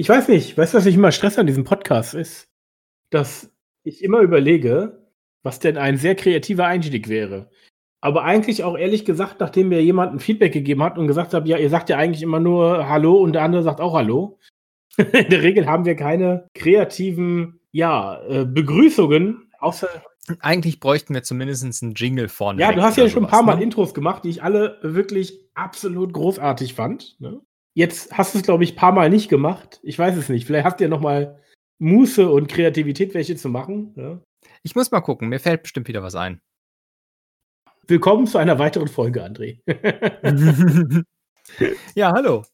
Ich 0.00 0.08
weiß 0.08 0.28
nicht, 0.28 0.56
weißt 0.56 0.72
du, 0.72 0.78
was 0.78 0.86
ich 0.86 0.94
immer 0.94 1.12
Stress 1.12 1.38
an 1.38 1.46
diesem 1.46 1.64
Podcast 1.64 2.14
ist? 2.14 2.48
Dass 3.10 3.52
ich 3.84 4.02
immer 4.02 4.20
überlege, 4.20 5.06
was 5.42 5.58
denn 5.58 5.76
ein 5.76 5.98
sehr 5.98 6.14
kreativer 6.14 6.64
Einstieg 6.64 7.10
wäre. 7.10 7.50
Aber 8.00 8.24
eigentlich 8.24 8.64
auch 8.64 8.78
ehrlich 8.78 9.04
gesagt, 9.04 9.40
nachdem 9.40 9.68
mir 9.68 9.84
jemand 9.84 10.14
ein 10.14 10.18
Feedback 10.18 10.54
gegeben 10.54 10.82
hat 10.82 10.96
und 10.96 11.06
gesagt 11.06 11.34
hat, 11.34 11.46
ja, 11.46 11.58
ihr 11.58 11.68
sagt 11.68 11.90
ja 11.90 11.98
eigentlich 11.98 12.22
immer 12.22 12.40
nur 12.40 12.88
Hallo 12.88 13.16
und 13.16 13.34
der 13.34 13.42
andere 13.42 13.62
sagt 13.62 13.82
auch 13.82 13.92
Hallo. 13.92 14.38
In 14.96 15.28
der 15.28 15.42
Regel 15.42 15.66
haben 15.66 15.84
wir 15.84 15.96
keine 15.96 16.48
kreativen, 16.54 17.60
ja, 17.70 18.22
äh, 18.22 18.46
Begrüßungen, 18.46 19.50
außer. 19.58 19.90
Eigentlich 20.38 20.80
bräuchten 20.80 21.12
wir 21.12 21.24
zumindest 21.24 21.82
einen 21.82 21.92
Jingle 21.92 22.28
vorne. 22.28 22.62
Ja, 22.62 22.72
du 22.72 22.80
hast 22.80 22.96
ja 22.96 23.06
schon 23.10 23.26
ein 23.26 23.30
paar 23.30 23.42
Mal 23.42 23.56
ne? 23.56 23.64
Intros 23.64 23.92
gemacht, 23.92 24.24
die 24.24 24.30
ich 24.30 24.42
alle 24.42 24.78
wirklich 24.80 25.40
absolut 25.52 26.14
großartig 26.14 26.72
fand. 26.72 27.20
Ne? 27.20 27.42
Jetzt 27.74 28.12
hast 28.12 28.34
du 28.34 28.38
es, 28.38 28.44
glaube 28.44 28.64
ich, 28.64 28.72
ein 28.72 28.76
paar 28.76 28.92
Mal 28.92 29.10
nicht 29.10 29.28
gemacht. 29.28 29.80
Ich 29.82 29.98
weiß 29.98 30.16
es 30.16 30.28
nicht. 30.28 30.46
Vielleicht 30.46 30.64
habt 30.64 30.80
ihr 30.80 30.88
noch 30.88 31.00
mal 31.00 31.40
Muße 31.78 32.28
und 32.28 32.48
Kreativität, 32.48 33.14
welche 33.14 33.36
zu 33.36 33.48
machen. 33.48 33.94
Ja? 33.96 34.20
Ich 34.62 34.74
muss 34.74 34.90
mal 34.90 35.00
gucken. 35.00 35.28
Mir 35.28 35.38
fällt 35.38 35.62
bestimmt 35.62 35.88
wieder 35.88 36.02
was 36.02 36.14
ein. 36.14 36.40
Willkommen 37.86 38.26
zu 38.26 38.38
einer 38.38 38.58
weiteren 38.58 38.88
Folge, 38.88 39.24
André. 39.24 39.60
ja, 41.94 42.12
hallo. 42.12 42.44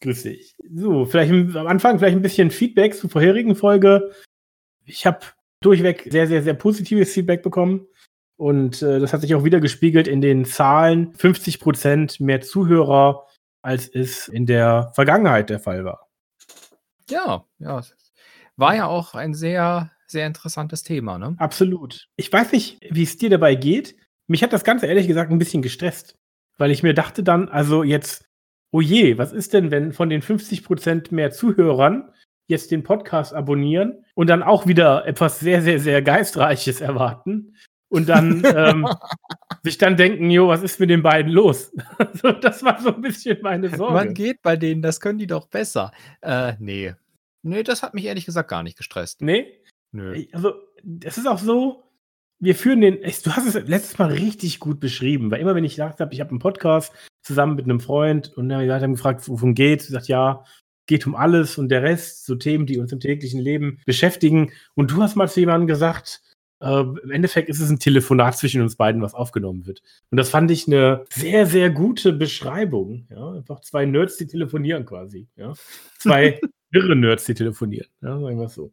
Grüß 0.00 0.22
dich. 0.22 0.56
So, 0.74 1.06
vielleicht 1.06 1.32
am 1.32 1.66
Anfang 1.66 1.98
vielleicht 1.98 2.16
ein 2.16 2.22
bisschen 2.22 2.50
Feedback 2.50 2.94
zur 2.94 3.10
vorherigen 3.10 3.56
Folge. 3.56 4.12
Ich 4.84 5.06
habe 5.06 5.20
durchweg 5.60 6.08
sehr, 6.10 6.26
sehr, 6.26 6.42
sehr 6.42 6.54
positives 6.54 7.12
Feedback 7.12 7.42
bekommen. 7.42 7.86
Und 8.36 8.82
äh, 8.82 9.00
das 9.00 9.12
hat 9.12 9.22
sich 9.22 9.34
auch 9.34 9.44
wieder 9.44 9.60
gespiegelt 9.60 10.06
in 10.06 10.20
den 10.20 10.44
Zahlen. 10.44 11.14
50 11.14 11.58
Prozent 11.58 12.20
mehr 12.20 12.42
Zuhörer, 12.42 13.26
als 13.66 13.88
es 13.88 14.28
in 14.28 14.46
der 14.46 14.92
Vergangenheit 14.94 15.50
der 15.50 15.58
Fall 15.58 15.84
war. 15.84 16.08
Ja, 17.10 17.44
ja. 17.58 17.82
War 18.56 18.76
ja 18.76 18.86
auch 18.86 19.14
ein 19.14 19.34
sehr, 19.34 19.90
sehr 20.06 20.26
interessantes 20.26 20.84
Thema, 20.84 21.18
ne? 21.18 21.34
Absolut. 21.38 22.08
Ich 22.16 22.32
weiß 22.32 22.52
nicht, 22.52 22.78
wie 22.90 23.02
es 23.02 23.16
dir 23.16 23.28
dabei 23.28 23.56
geht. 23.56 23.96
Mich 24.28 24.42
hat 24.42 24.52
das 24.52 24.64
Ganze 24.64 24.86
ehrlich 24.86 25.08
gesagt 25.08 25.32
ein 25.32 25.38
bisschen 25.38 25.62
gestresst, 25.62 26.16
weil 26.58 26.70
ich 26.70 26.84
mir 26.84 26.94
dachte 26.94 27.24
dann, 27.24 27.48
also 27.48 27.82
jetzt, 27.82 28.26
oh 28.70 28.80
je, 28.80 29.18
was 29.18 29.32
ist 29.32 29.52
denn, 29.52 29.70
wenn 29.72 29.92
von 29.92 30.10
den 30.10 30.22
50 30.22 30.62
Prozent 30.62 31.10
mehr 31.10 31.32
Zuhörern 31.32 32.12
jetzt 32.46 32.70
den 32.70 32.84
Podcast 32.84 33.34
abonnieren 33.34 34.04
und 34.14 34.28
dann 34.28 34.44
auch 34.44 34.66
wieder 34.66 35.06
etwas 35.06 35.40
sehr, 35.40 35.60
sehr, 35.60 35.80
sehr 35.80 36.02
Geistreiches 36.02 36.80
erwarten 36.80 37.56
und 37.88 38.08
dann 38.08 38.42
ähm, 38.44 38.88
sich 39.62 39.78
dann 39.78 39.96
denken, 39.96 40.30
jo, 40.30 40.48
was 40.48 40.62
ist 40.62 40.80
mit 40.80 40.90
den 40.90 41.02
beiden 41.02 41.32
los? 41.32 41.72
das 42.40 42.62
war 42.62 42.80
so 42.80 42.94
ein 42.94 43.00
bisschen 43.00 43.38
meine 43.42 43.74
Sorge. 43.74 43.94
Man 43.94 44.14
geht 44.14 44.42
bei 44.42 44.56
denen, 44.56 44.82
das 44.82 45.00
können 45.00 45.18
die 45.18 45.26
doch 45.26 45.46
besser. 45.48 45.92
Äh, 46.20 46.54
nee. 46.58 46.94
Nee, 47.42 47.62
das 47.62 47.82
hat 47.82 47.94
mich 47.94 48.04
ehrlich 48.06 48.26
gesagt 48.26 48.50
gar 48.50 48.62
nicht 48.62 48.76
gestresst. 48.76 49.22
Nee? 49.22 49.62
Nö. 49.92 50.24
Also, 50.32 50.54
es 51.04 51.16
ist 51.16 51.26
auch 51.26 51.38
so, 51.38 51.84
wir 52.38 52.54
führen 52.54 52.80
den, 52.80 53.00
du 53.00 53.32
hast 53.32 53.46
es 53.46 53.54
letztes 53.68 53.98
Mal 53.98 54.10
richtig 54.10 54.60
gut 54.60 54.80
beschrieben, 54.80 55.30
weil 55.30 55.40
immer 55.40 55.54
wenn 55.54 55.64
ich 55.64 55.76
gesagt 55.76 56.00
habe, 56.00 56.12
ich 56.12 56.20
habe 56.20 56.30
einen 56.30 56.38
Podcast 56.38 56.92
zusammen 57.22 57.56
mit 57.56 57.64
einem 57.64 57.80
Freund 57.80 58.36
und 58.36 58.48
dann 58.48 58.68
haben 58.68 58.92
gefragt, 58.92 59.28
wovon 59.28 59.54
geht, 59.54 59.82
sie 59.82 59.92
sagt, 59.92 60.08
ja, 60.08 60.44
geht 60.86 61.06
um 61.06 61.14
alles 61.14 61.58
und 61.58 61.68
der 61.68 61.82
Rest, 61.82 62.26
so 62.26 62.36
Themen, 62.36 62.66
die 62.66 62.78
uns 62.78 62.92
im 62.92 63.00
täglichen 63.00 63.40
Leben 63.40 63.80
beschäftigen. 63.86 64.52
Und 64.74 64.92
du 64.92 65.02
hast 65.02 65.16
mal 65.16 65.28
zu 65.28 65.40
jemandem 65.40 65.66
gesagt, 65.66 66.22
äh, 66.60 66.80
im 66.80 67.10
Endeffekt 67.10 67.48
ist 67.48 67.60
es 67.60 67.70
ein 67.70 67.78
Telefonat 67.78 68.36
zwischen 68.36 68.62
uns 68.62 68.76
beiden, 68.76 69.02
was 69.02 69.14
aufgenommen 69.14 69.66
wird. 69.66 69.82
Und 70.10 70.16
das 70.16 70.30
fand 70.30 70.50
ich 70.50 70.66
eine 70.66 71.04
sehr, 71.10 71.46
sehr 71.46 71.70
gute 71.70 72.12
Beschreibung. 72.12 73.06
Ja? 73.10 73.32
Einfach 73.32 73.60
zwei 73.60 73.84
Nerds, 73.84 74.16
die 74.16 74.26
telefonieren 74.26 74.86
quasi. 74.86 75.28
Ja? 75.36 75.54
Zwei 75.98 76.40
irre 76.72 76.96
Nerds, 76.96 77.24
die 77.24 77.34
telefonieren. 77.34 77.88
Ja, 78.00 78.18
sagen 78.18 78.38
wir 78.38 78.46
es 78.46 78.54
so. 78.54 78.72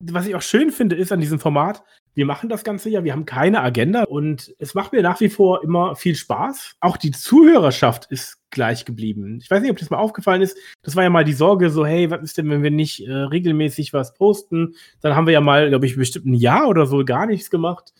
Was 0.00 0.26
ich 0.26 0.34
auch 0.34 0.42
schön 0.42 0.70
finde, 0.70 0.96
ist 0.96 1.12
an 1.12 1.20
diesem 1.20 1.38
Format, 1.38 1.82
wir 2.14 2.26
machen 2.26 2.48
das 2.48 2.64
Ganze 2.64 2.90
ja, 2.90 3.04
wir 3.04 3.12
haben 3.12 3.24
keine 3.24 3.62
Agenda 3.62 4.04
und 4.04 4.54
es 4.58 4.74
macht 4.74 4.92
mir 4.92 5.02
nach 5.02 5.20
wie 5.20 5.30
vor 5.30 5.62
immer 5.64 5.96
viel 5.96 6.14
Spaß. 6.14 6.76
Auch 6.80 6.96
die 6.96 7.10
Zuhörerschaft 7.10 8.06
ist 8.10 8.38
gleich 8.50 8.84
geblieben. 8.84 9.38
Ich 9.42 9.50
weiß 9.50 9.62
nicht, 9.62 9.70
ob 9.70 9.78
das 9.78 9.90
mal 9.90 9.98
aufgefallen 9.98 10.42
ist. 10.42 10.56
Das 10.82 10.94
war 10.94 11.02
ja 11.02 11.10
mal 11.10 11.24
die 11.24 11.32
Sorge, 11.32 11.70
so, 11.70 11.86
hey, 11.86 12.10
was 12.10 12.22
ist 12.22 12.38
denn, 12.38 12.50
wenn 12.50 12.62
wir 12.62 12.70
nicht 12.70 13.06
äh, 13.06 13.12
regelmäßig 13.12 13.92
was 13.92 14.14
posten? 14.14 14.74
Dann 15.00 15.16
haben 15.16 15.26
wir 15.26 15.32
ja 15.32 15.40
mal, 15.40 15.70
glaube 15.70 15.86
ich, 15.86 15.96
bestimmt 15.96 16.26
ein 16.26 16.34
Jahr 16.34 16.68
oder 16.68 16.86
so 16.86 17.04
gar 17.04 17.26
nichts 17.26 17.50
gemacht. 17.50 17.94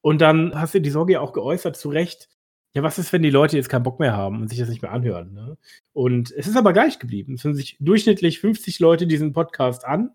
Und 0.00 0.20
dann 0.20 0.54
hast 0.54 0.74
du 0.74 0.80
die 0.80 0.90
Sorge 0.90 1.14
ja 1.14 1.20
auch 1.20 1.32
geäußert, 1.32 1.76
zu 1.76 1.88
Recht. 1.88 2.28
Ja, 2.74 2.82
was 2.84 2.98
ist, 2.98 3.12
wenn 3.12 3.22
die 3.22 3.30
Leute 3.30 3.56
jetzt 3.56 3.68
keinen 3.68 3.82
Bock 3.82 3.98
mehr 3.98 4.16
haben 4.16 4.40
und 4.40 4.48
sich 4.48 4.58
das 4.58 4.68
nicht 4.68 4.82
mehr 4.82 4.92
anhören? 4.92 5.32
Ne? 5.32 5.58
Und 5.92 6.30
es 6.30 6.46
ist 6.46 6.56
aber 6.56 6.72
gleich 6.72 7.00
geblieben. 7.00 7.34
Es 7.34 7.42
hören 7.42 7.56
sich 7.56 7.76
durchschnittlich 7.80 8.38
50 8.38 8.78
Leute 8.78 9.06
diesen 9.08 9.32
Podcast 9.32 9.84
an. 9.84 10.10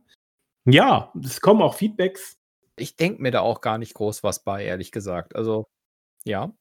Ja, 0.66 1.12
es 1.22 1.42
kommen 1.42 1.62
auch 1.62 1.74
Feedbacks 1.74 2.38
ich 2.78 2.96
denke 2.96 3.22
mir 3.22 3.32
da 3.32 3.42
auch 3.42 3.62
gar 3.62 3.78
nicht 3.78 3.94
groß 3.94 4.24
was 4.24 4.44
bei, 4.44 4.66
ehrlich 4.66 4.92
gesagt. 4.92 5.36
Also, 5.36 5.68
ja. 6.24 6.54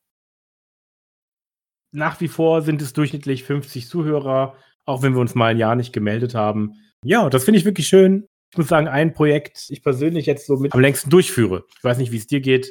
Nach 1.93 2.21
wie 2.21 2.29
vor 2.29 2.63
sind 2.63 2.81
es 2.81 2.93
durchschnittlich 2.93 3.45
50 3.45 3.87
Zuhörer, 3.87 4.57
auch 4.85 5.03
wenn 5.03 5.15
wir 5.15 5.21
uns 5.21 5.35
mal 5.35 5.51
ein 5.51 5.59
Jahr 5.59 5.77
nicht 5.77 5.93
gemeldet 5.93 6.35
haben. 6.35 6.75
Ja, 7.05 7.29
das 7.29 7.45
finde 7.45 7.59
ich 7.59 7.65
wirklich 7.65 7.87
schön. 7.87 8.27
Ich 8.51 8.59
muss 8.59 8.69
sagen, 8.69 8.89
ein 8.89 9.15
Projekt, 9.15 9.67
ich 9.69 9.83
persönlich 9.83 10.27
jetzt 10.27 10.47
so 10.47 10.57
mit 10.57 10.75
am 10.75 10.81
längsten 10.81 11.11
durchführe. 11.11 11.65
Ich 11.77 11.85
weiß 11.85 11.99
nicht, 11.99 12.13
wie 12.13 12.19
es 12.19 12.27
dir 12.27 12.41
geht. 12.41 12.71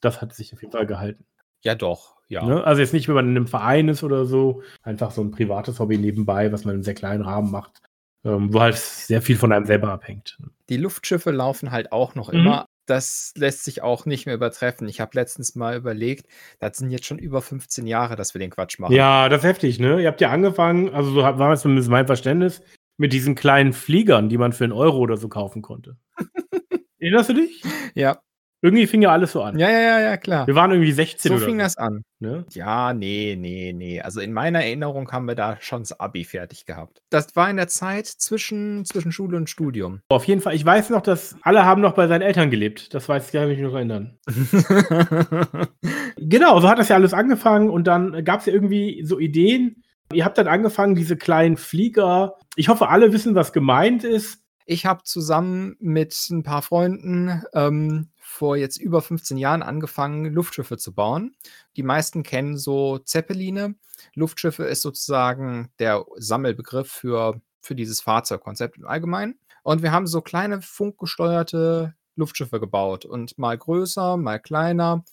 Das 0.00 0.20
hat 0.20 0.34
sich 0.34 0.52
auf 0.52 0.60
jeden 0.60 0.72
Fall 0.72 0.86
gehalten. 0.86 1.24
Ja, 1.64 1.74
doch, 1.74 2.16
ja. 2.28 2.44
Ne? 2.44 2.64
Also 2.64 2.82
jetzt 2.82 2.92
nicht, 2.92 3.08
wenn 3.08 3.14
man 3.14 3.28
in 3.28 3.36
einem 3.36 3.46
Verein 3.46 3.88
ist 3.88 4.02
oder 4.02 4.26
so, 4.26 4.62
einfach 4.82 5.10
so 5.10 5.22
ein 5.22 5.30
privates 5.30 5.78
Hobby 5.78 5.96
nebenbei, 5.96 6.52
was 6.52 6.64
man 6.64 6.72
in 6.72 6.76
einem 6.76 6.84
sehr 6.84 6.94
kleinen 6.94 7.22
Rahmen 7.22 7.50
macht 7.50 7.82
ähm, 8.24 8.52
wo 8.52 8.60
halt 8.60 8.76
sehr 8.76 9.22
viel 9.22 9.36
von 9.36 9.52
einem 9.52 9.66
selber 9.66 9.90
abhängt. 9.90 10.38
Die 10.68 10.76
Luftschiffe 10.76 11.30
laufen 11.30 11.70
halt 11.70 11.92
auch 11.92 12.14
noch 12.14 12.32
mhm. 12.32 12.40
immer. 12.40 12.66
Das 12.86 13.32
lässt 13.36 13.64
sich 13.64 13.82
auch 13.82 14.06
nicht 14.06 14.26
mehr 14.26 14.36
übertreffen. 14.36 14.88
Ich 14.88 15.00
habe 15.00 15.10
letztens 15.14 15.56
mal 15.56 15.76
überlegt, 15.76 16.26
das 16.60 16.76
sind 16.76 16.90
jetzt 16.90 17.06
schon 17.06 17.18
über 17.18 17.42
15 17.42 17.86
Jahre, 17.86 18.14
dass 18.14 18.34
wir 18.34 18.38
den 18.38 18.50
Quatsch 18.50 18.78
machen. 18.78 18.94
Ja, 18.94 19.28
das 19.28 19.40
ist 19.40 19.48
heftig, 19.48 19.80
ne? 19.80 20.00
Ihr 20.00 20.08
habt 20.08 20.20
ja 20.20 20.30
angefangen, 20.30 20.94
also 20.94 21.10
so 21.10 21.22
war 21.22 21.52
es 21.52 21.62
zumindest 21.62 21.88
mein 21.88 22.06
Verständnis, 22.06 22.62
mit 22.96 23.12
diesen 23.12 23.34
kleinen 23.34 23.72
Fliegern, 23.72 24.28
die 24.28 24.38
man 24.38 24.52
für 24.52 24.64
einen 24.64 24.72
Euro 24.72 24.98
oder 24.98 25.16
so 25.16 25.28
kaufen 25.28 25.62
konnte. 25.62 25.96
Erinnerst 26.98 27.30
du 27.30 27.34
dich? 27.34 27.62
Ja. 27.94 28.20
Irgendwie 28.62 28.86
fing 28.86 29.02
ja 29.02 29.10
alles 29.10 29.32
so 29.32 29.42
an. 29.42 29.58
Ja, 29.58 29.70
ja, 29.70 29.80
ja, 29.80 30.00
ja, 30.00 30.16
klar. 30.16 30.46
Wir 30.46 30.54
waren 30.54 30.70
irgendwie 30.70 30.92
16 30.92 31.28
so 31.28 31.36
oder 31.36 31.44
fing 31.44 31.56
so. 31.56 31.62
das 31.62 31.76
an. 31.76 32.02
Ne? 32.18 32.46
Ja, 32.50 32.94
nee, 32.94 33.36
nee, 33.38 33.74
nee. 33.74 34.00
Also 34.00 34.20
in 34.20 34.32
meiner 34.32 34.64
Erinnerung 34.64 35.12
haben 35.12 35.26
wir 35.26 35.34
da 35.34 35.58
schon 35.60 35.82
das 35.82 36.00
Abi 36.00 36.24
fertig 36.24 36.64
gehabt. 36.64 37.02
Das 37.10 37.36
war 37.36 37.50
in 37.50 37.56
der 37.56 37.68
Zeit 37.68 38.06
zwischen, 38.06 38.86
zwischen 38.86 39.12
Schule 39.12 39.36
und 39.36 39.50
Studium. 39.50 40.00
Auf 40.08 40.24
jeden 40.24 40.40
Fall. 40.40 40.54
Ich 40.54 40.64
weiß 40.64 40.88
noch, 40.90 41.02
dass 41.02 41.36
alle 41.42 41.66
haben 41.66 41.82
noch 41.82 41.94
bei 41.94 42.06
seinen 42.08 42.22
Eltern 42.22 42.50
gelebt. 42.50 42.94
Das 42.94 43.08
weiß 43.08 43.26
ich, 43.26 43.32
kann 43.32 43.48
mich 43.48 43.58
noch 43.58 43.74
erinnern. 43.74 44.18
genau, 46.16 46.58
so 46.60 46.68
hat 46.68 46.78
das 46.78 46.88
ja 46.88 46.96
alles 46.96 47.12
angefangen 47.12 47.68
und 47.68 47.86
dann 47.86 48.24
gab 48.24 48.40
es 48.40 48.46
ja 48.46 48.54
irgendwie 48.54 49.02
so 49.04 49.18
Ideen. 49.18 49.82
Ihr 50.12 50.24
habt 50.24 50.38
dann 50.38 50.48
angefangen, 50.48 50.94
diese 50.94 51.16
kleinen 51.16 51.58
Flieger. 51.58 52.36
Ich 52.54 52.68
hoffe, 52.68 52.88
alle 52.88 53.12
wissen, 53.12 53.34
was 53.34 53.52
gemeint 53.52 54.02
ist. 54.02 54.42
Ich 54.64 54.86
habe 54.86 55.04
zusammen 55.04 55.76
mit 55.78 56.16
ein 56.30 56.42
paar 56.42 56.62
Freunden 56.62 57.42
ähm, 57.54 58.08
vor 58.36 58.56
jetzt 58.56 58.76
über 58.76 59.02
15 59.02 59.38
Jahren 59.38 59.62
angefangen, 59.62 60.26
Luftschiffe 60.26 60.76
zu 60.76 60.94
bauen. 60.94 61.34
Die 61.76 61.82
meisten 61.82 62.22
kennen 62.22 62.56
so 62.58 62.98
Zeppeline. 62.98 63.76
Luftschiffe 64.14 64.64
ist 64.64 64.82
sozusagen 64.82 65.72
der 65.78 66.04
Sammelbegriff 66.16 66.90
für, 66.90 67.40
für 67.60 67.74
dieses 67.74 68.00
Fahrzeugkonzept 68.00 68.76
im 68.76 68.86
Allgemeinen. 68.86 69.38
Und 69.62 69.82
wir 69.82 69.90
haben 69.90 70.06
so 70.06 70.20
kleine 70.20 70.62
funkgesteuerte 70.62 71.94
Luftschiffe 72.14 72.60
gebaut 72.60 73.04
und 73.04 73.36
mal 73.38 73.56
größer, 73.56 74.16
mal 74.16 74.38
kleiner. 74.38 75.04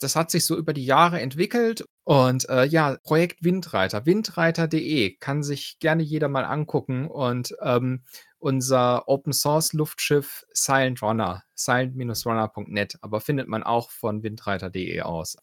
Das 0.00 0.16
hat 0.16 0.30
sich 0.30 0.44
so 0.44 0.56
über 0.56 0.72
die 0.72 0.84
Jahre 0.84 1.20
entwickelt. 1.20 1.84
Und 2.04 2.48
äh, 2.48 2.64
ja, 2.64 2.96
Projekt 3.02 3.44
Windreiter, 3.44 4.06
windreiter.de 4.06 5.16
kann 5.16 5.42
sich 5.42 5.78
gerne 5.80 6.02
jeder 6.02 6.28
mal 6.28 6.44
angucken. 6.44 7.08
Und 7.08 7.54
ähm, 7.60 8.04
unser 8.38 9.08
Open 9.08 9.32
Source 9.32 9.72
Luftschiff 9.72 10.44
Silent 10.52 11.02
Runner, 11.02 11.42
silent-runner.net, 11.54 12.96
aber 13.00 13.20
findet 13.20 13.48
man 13.48 13.62
auch 13.62 13.90
von 13.90 14.22
windreiter.de 14.22 15.00
aus. 15.02 15.36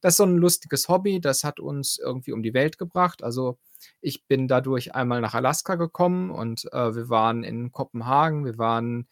Das 0.00 0.14
ist 0.14 0.18
so 0.18 0.24
ein 0.24 0.36
lustiges 0.36 0.88
Hobby, 0.88 1.20
das 1.20 1.42
hat 1.42 1.58
uns 1.58 1.98
irgendwie 1.98 2.32
um 2.32 2.42
die 2.42 2.54
Welt 2.54 2.78
gebracht. 2.78 3.24
Also 3.24 3.58
ich 4.00 4.26
bin 4.26 4.46
dadurch 4.48 4.94
einmal 4.94 5.20
nach 5.20 5.34
Alaska 5.34 5.74
gekommen 5.74 6.30
und 6.30 6.70
äh, 6.72 6.94
wir 6.94 7.08
waren 7.08 7.42
in 7.44 7.72
Kopenhagen, 7.72 8.44
wir 8.44 8.58
waren 8.58 9.08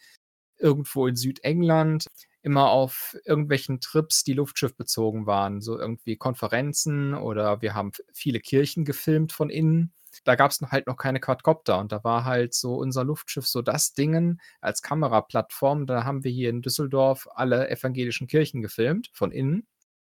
irgendwo 0.58 1.06
in 1.06 1.16
Südengland, 1.16 2.06
immer 2.42 2.70
auf 2.70 3.16
irgendwelchen 3.24 3.80
Trips, 3.80 4.22
die 4.22 4.34
luftschiffbezogen 4.34 5.26
waren, 5.26 5.60
so 5.60 5.78
irgendwie 5.78 6.16
Konferenzen 6.16 7.14
oder 7.14 7.62
wir 7.62 7.74
haben 7.74 7.92
viele 8.12 8.40
Kirchen 8.40 8.84
gefilmt 8.84 9.32
von 9.32 9.50
innen 9.50 9.92
da 10.24 10.34
gab 10.34 10.50
es 10.50 10.60
halt 10.60 10.86
noch 10.86 10.96
keine 10.96 11.20
Quadcopter 11.20 11.78
und 11.78 11.92
da 11.92 12.04
war 12.04 12.24
halt 12.24 12.54
so 12.54 12.74
unser 12.74 13.04
Luftschiff 13.04 13.46
so 13.46 13.62
das 13.62 13.94
Dingen 13.94 14.40
als 14.60 14.82
Kameraplattform. 14.82 15.86
Da 15.86 16.04
haben 16.04 16.24
wir 16.24 16.30
hier 16.30 16.50
in 16.50 16.62
Düsseldorf 16.62 17.28
alle 17.34 17.68
evangelischen 17.70 18.26
Kirchen 18.26 18.62
gefilmt 18.62 19.10
von 19.12 19.32
innen. 19.32 19.66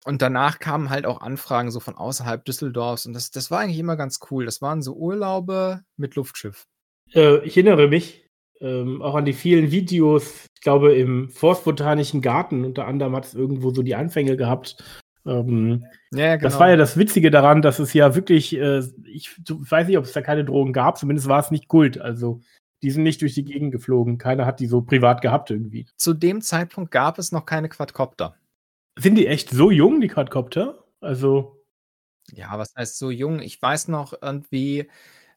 Und 0.04 0.22
danach 0.22 0.58
kamen 0.58 0.88
halt 0.88 1.04
auch 1.04 1.20
Anfragen 1.20 1.70
so 1.70 1.78
von 1.78 1.96
außerhalb 1.96 2.44
Düsseldorfs 2.44 3.04
und 3.04 3.12
das, 3.12 3.30
das 3.30 3.50
war 3.50 3.60
eigentlich 3.60 3.78
immer 3.78 3.96
ganz 3.96 4.18
cool. 4.30 4.46
Das 4.46 4.62
waren 4.62 4.82
so 4.82 4.94
Urlaube 4.94 5.82
mit 5.96 6.14
Luftschiff. 6.14 6.66
Äh, 7.12 7.44
ich 7.44 7.56
erinnere 7.56 7.88
mich 7.88 8.26
ähm, 8.60 9.02
auch 9.02 9.14
an 9.14 9.24
die 9.24 9.32
vielen 9.32 9.70
Videos, 9.70 10.46
ich 10.54 10.62
glaube, 10.62 10.94
im 10.94 11.28
Forstbotanischen 11.30 12.22
Garten 12.22 12.64
unter 12.64 12.86
anderem 12.86 13.16
hat 13.16 13.26
es 13.26 13.34
irgendwo 13.34 13.70
so 13.70 13.82
die 13.82 13.94
Anfänge 13.94 14.36
gehabt. 14.36 14.82
Ähm, 15.26 15.84
Ja, 16.12 16.36
Das 16.36 16.52
genau. 16.54 16.60
war 16.60 16.70
ja 16.70 16.76
das 16.76 16.96
Witzige 16.96 17.30
daran, 17.30 17.62
dass 17.62 17.78
es 17.78 17.92
ja 17.92 18.14
wirklich, 18.14 18.56
äh, 18.56 18.82
ich 19.04 19.30
weiß 19.48 19.86
nicht, 19.86 19.98
ob 19.98 20.04
es 20.04 20.12
da 20.12 20.22
keine 20.22 20.44
Drogen 20.44 20.72
gab, 20.72 20.98
zumindest 20.98 21.28
war 21.28 21.40
es 21.40 21.50
nicht 21.50 21.68
Kult. 21.68 22.00
Also, 22.00 22.40
die 22.82 22.90
sind 22.90 23.02
nicht 23.02 23.20
durch 23.20 23.34
die 23.34 23.44
Gegend 23.44 23.72
geflogen. 23.72 24.16
Keiner 24.18 24.46
hat 24.46 24.60
die 24.60 24.66
so 24.66 24.80
privat 24.82 25.20
gehabt 25.20 25.50
irgendwie. 25.50 25.86
Zu 25.96 26.14
dem 26.14 26.40
Zeitpunkt 26.40 26.90
gab 26.90 27.18
es 27.18 27.32
noch 27.32 27.44
keine 27.44 27.68
Quadcopter. 27.68 28.36
Sind 28.98 29.16
die 29.16 29.26
echt 29.26 29.50
so 29.50 29.70
jung, 29.70 30.00
die 30.00 30.08
Quadcopter? 30.08 30.84
Also, 31.00 31.62
Ja, 32.32 32.58
was 32.58 32.74
heißt 32.76 32.98
so 32.98 33.10
jung? 33.10 33.40
Ich 33.40 33.60
weiß 33.60 33.88
noch 33.88 34.14
irgendwie 34.22 34.88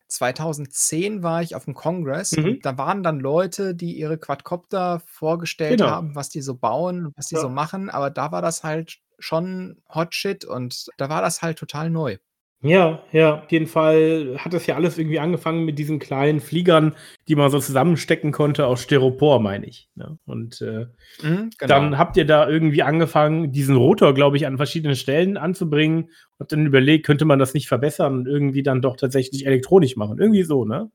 2010 0.09 1.23
war 1.23 1.41
ich 1.41 1.55
auf 1.55 1.65
dem 1.65 1.73
Kongress 1.73 2.38
Mhm. 2.38 2.45
und 2.45 2.65
da 2.65 2.77
waren 2.77 3.03
dann 3.03 3.19
Leute, 3.19 3.75
die 3.75 3.97
ihre 3.97 4.17
Quadcopter 4.17 5.01
vorgestellt 5.05 5.79
Genau. 5.79 5.89
haben, 5.89 6.15
was 6.15 6.29
die 6.29 6.41
so 6.41 6.55
bauen 6.55 7.11
was 7.15 7.27
die 7.27 7.35
Ja. 7.35 7.41
so 7.41 7.50
machen, 7.50 7.89
aber 7.89 8.09
da 8.09 8.31
war 8.31 8.41
das 8.41 8.63
halt 8.63 9.00
schon 9.19 9.81
Hot 9.94 10.13
Shit 10.15 10.45
und 10.45 10.88
da 10.97 11.09
war 11.09 11.21
das 11.21 11.41
halt 11.41 11.57
total 11.57 11.89
neu. 11.89 12.17
Ja, 12.63 13.04
ja, 13.12 13.44
auf 13.44 13.51
jeden 13.51 13.68
Fall 13.68 14.38
hat 14.39 14.54
das 14.54 14.65
ja 14.68 14.75
alles 14.75 14.98
irgendwie 14.98 15.19
angefangen 15.19 15.65
mit 15.65 15.77
diesen 15.77 16.00
kleinen 16.00 16.39
Fliegern, 16.39 16.95
die 17.27 17.36
man 17.36 17.51
so 17.51 17.60
zusammenstecken 17.60 18.31
konnte 18.31 18.65
aus 18.68 18.81
Styropor, 18.81 19.42
meine 19.42 19.65
ich, 19.65 19.89
ne? 19.95 20.18
Und, 20.25 20.62
äh, 20.62 20.88
Mhm, 21.21 21.51
genau. 21.57 21.68
dann 21.68 21.98
habt 21.98 22.18
ihr 22.18 22.25
da 22.25 22.48
irgendwie 22.50 22.83
angefangen, 22.83 23.51
diesen 23.51 23.75
Rotor, 23.75 24.13
glaube 24.13 24.38
ich, 24.38 24.48
an 24.48 24.57
verschiedenen 24.57 24.95
Stellen 24.95 25.38
anzubringen. 25.38 26.10
Habt 26.39 26.51
dann 26.54 26.65
überlegt, 26.65 27.06
könnte 27.06 27.25
man 27.25 27.39
das 27.39 27.54
nicht 27.54 27.68
verbessern 27.68 28.15
und 28.19 28.27
irgendwie 28.27 28.63
dann 28.63 28.81
doch 28.81 28.95
tatsächlich 28.98 29.45
elektronisch 29.45 29.95
machen. 29.98 30.19
Irgendwie 30.19 30.44
so, 30.44 30.66
ne? 30.66 30.89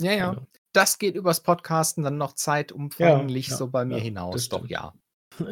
Ja, 0.00 0.12
ja. 0.12 0.30
Genau. 0.30 0.46
Das 0.72 0.98
geht 0.98 1.16
übers 1.16 1.42
Podcasten 1.42 2.04
dann 2.04 2.16
noch 2.16 2.32
zeitumfänglich 2.34 3.48
Ja, 3.48 3.52
ja, 3.52 3.58
so 3.58 3.68
bei 3.68 3.84
mir 3.84 3.98
ja, 3.98 4.02
hinaus. 4.04 4.48
Doch, 4.48 4.66
ja. 4.68 4.94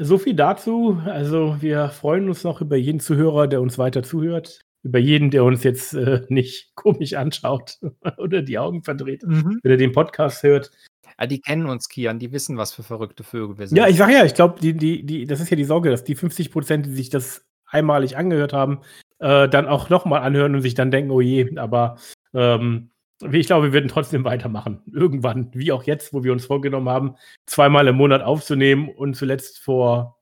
So 0.01 0.19
viel 0.19 0.35
dazu. 0.35 1.01
Also, 1.07 1.57
wir 1.61 1.89
freuen 1.89 2.29
uns 2.29 2.45
noch 2.45 2.61
über 2.61 2.77
jeden 2.77 3.01
Zuhörer, 3.01 3.47
der 3.47 3.61
uns 3.61 3.79
weiter 3.79 4.03
zuhört. 4.03 4.61
Über 4.83 4.99
jeden, 4.99 5.31
der 5.31 5.45
uns 5.45 5.65
jetzt 5.65 5.95
äh, 5.95 6.23
nicht 6.29 6.71
komisch 6.75 7.15
anschaut 7.15 7.79
oder 8.19 8.43
die 8.43 8.59
Augen 8.59 8.83
verdreht, 8.83 9.23
Mhm. 9.25 9.59
wenn 9.63 9.71
er 9.71 9.77
den 9.77 9.93
Podcast 9.93 10.43
hört. 10.43 10.71
Ah, 11.17 11.27
die 11.27 11.41
kennen 11.41 11.67
uns, 11.67 11.89
Kian, 11.89 12.19
die 12.21 12.31
wissen, 12.33 12.57
was 12.59 12.73
für 12.73 12.85
verrückte 12.85 13.25
Vögel 13.25 13.59
wir 13.59 13.67
sind. 13.67 13.77
Ja, 13.77 13.89
ich 13.89 13.97
sage 13.97 14.13
ja, 14.13 14.25
ich 14.25 14.35
glaube, 14.35 14.61
die, 14.61 14.73
die, 14.75 15.05
die, 15.05 15.25
das 15.27 15.41
ist 15.41 15.51
ja 15.51 15.57
die 15.57 15.65
Sorge, 15.65 15.91
dass 15.91 16.05
die 16.05 16.15
50 16.15 16.53
Prozent, 16.53 16.87
die 16.87 16.95
sich 16.95 17.11
das 17.11 17.45
einmalig 17.67 18.17
angehört 18.17 18.53
haben, 18.53 18.81
äh, 19.19 19.49
dann 19.49 19.67
auch 19.67 19.91
nochmal 19.91 20.23
anhören 20.23 20.55
und 20.55 20.63
sich 20.63 20.75
dann 20.75 20.93
denken, 20.93 21.11
oh 21.11 21.21
je, 21.21 21.57
aber 21.59 21.97
ähm, 22.35 22.91
ich 23.33 23.47
glaube, 23.47 23.67
wir 23.67 23.73
werden 23.73 23.89
trotzdem 23.89 24.25
weitermachen. 24.25 24.83
Irgendwann, 24.93 25.51
wie 25.55 25.73
auch 25.73 25.85
jetzt, 25.85 26.13
wo 26.13 26.23
wir 26.25 26.33
uns 26.33 26.47
vorgenommen 26.47 26.89
haben, 26.89 27.17
zweimal 27.47 27.89
im 27.89 27.97
Monat 27.97 28.23
aufzunehmen 28.23 28.89
und 28.89 29.15
zuletzt 29.15 29.59
vor, 29.59 30.19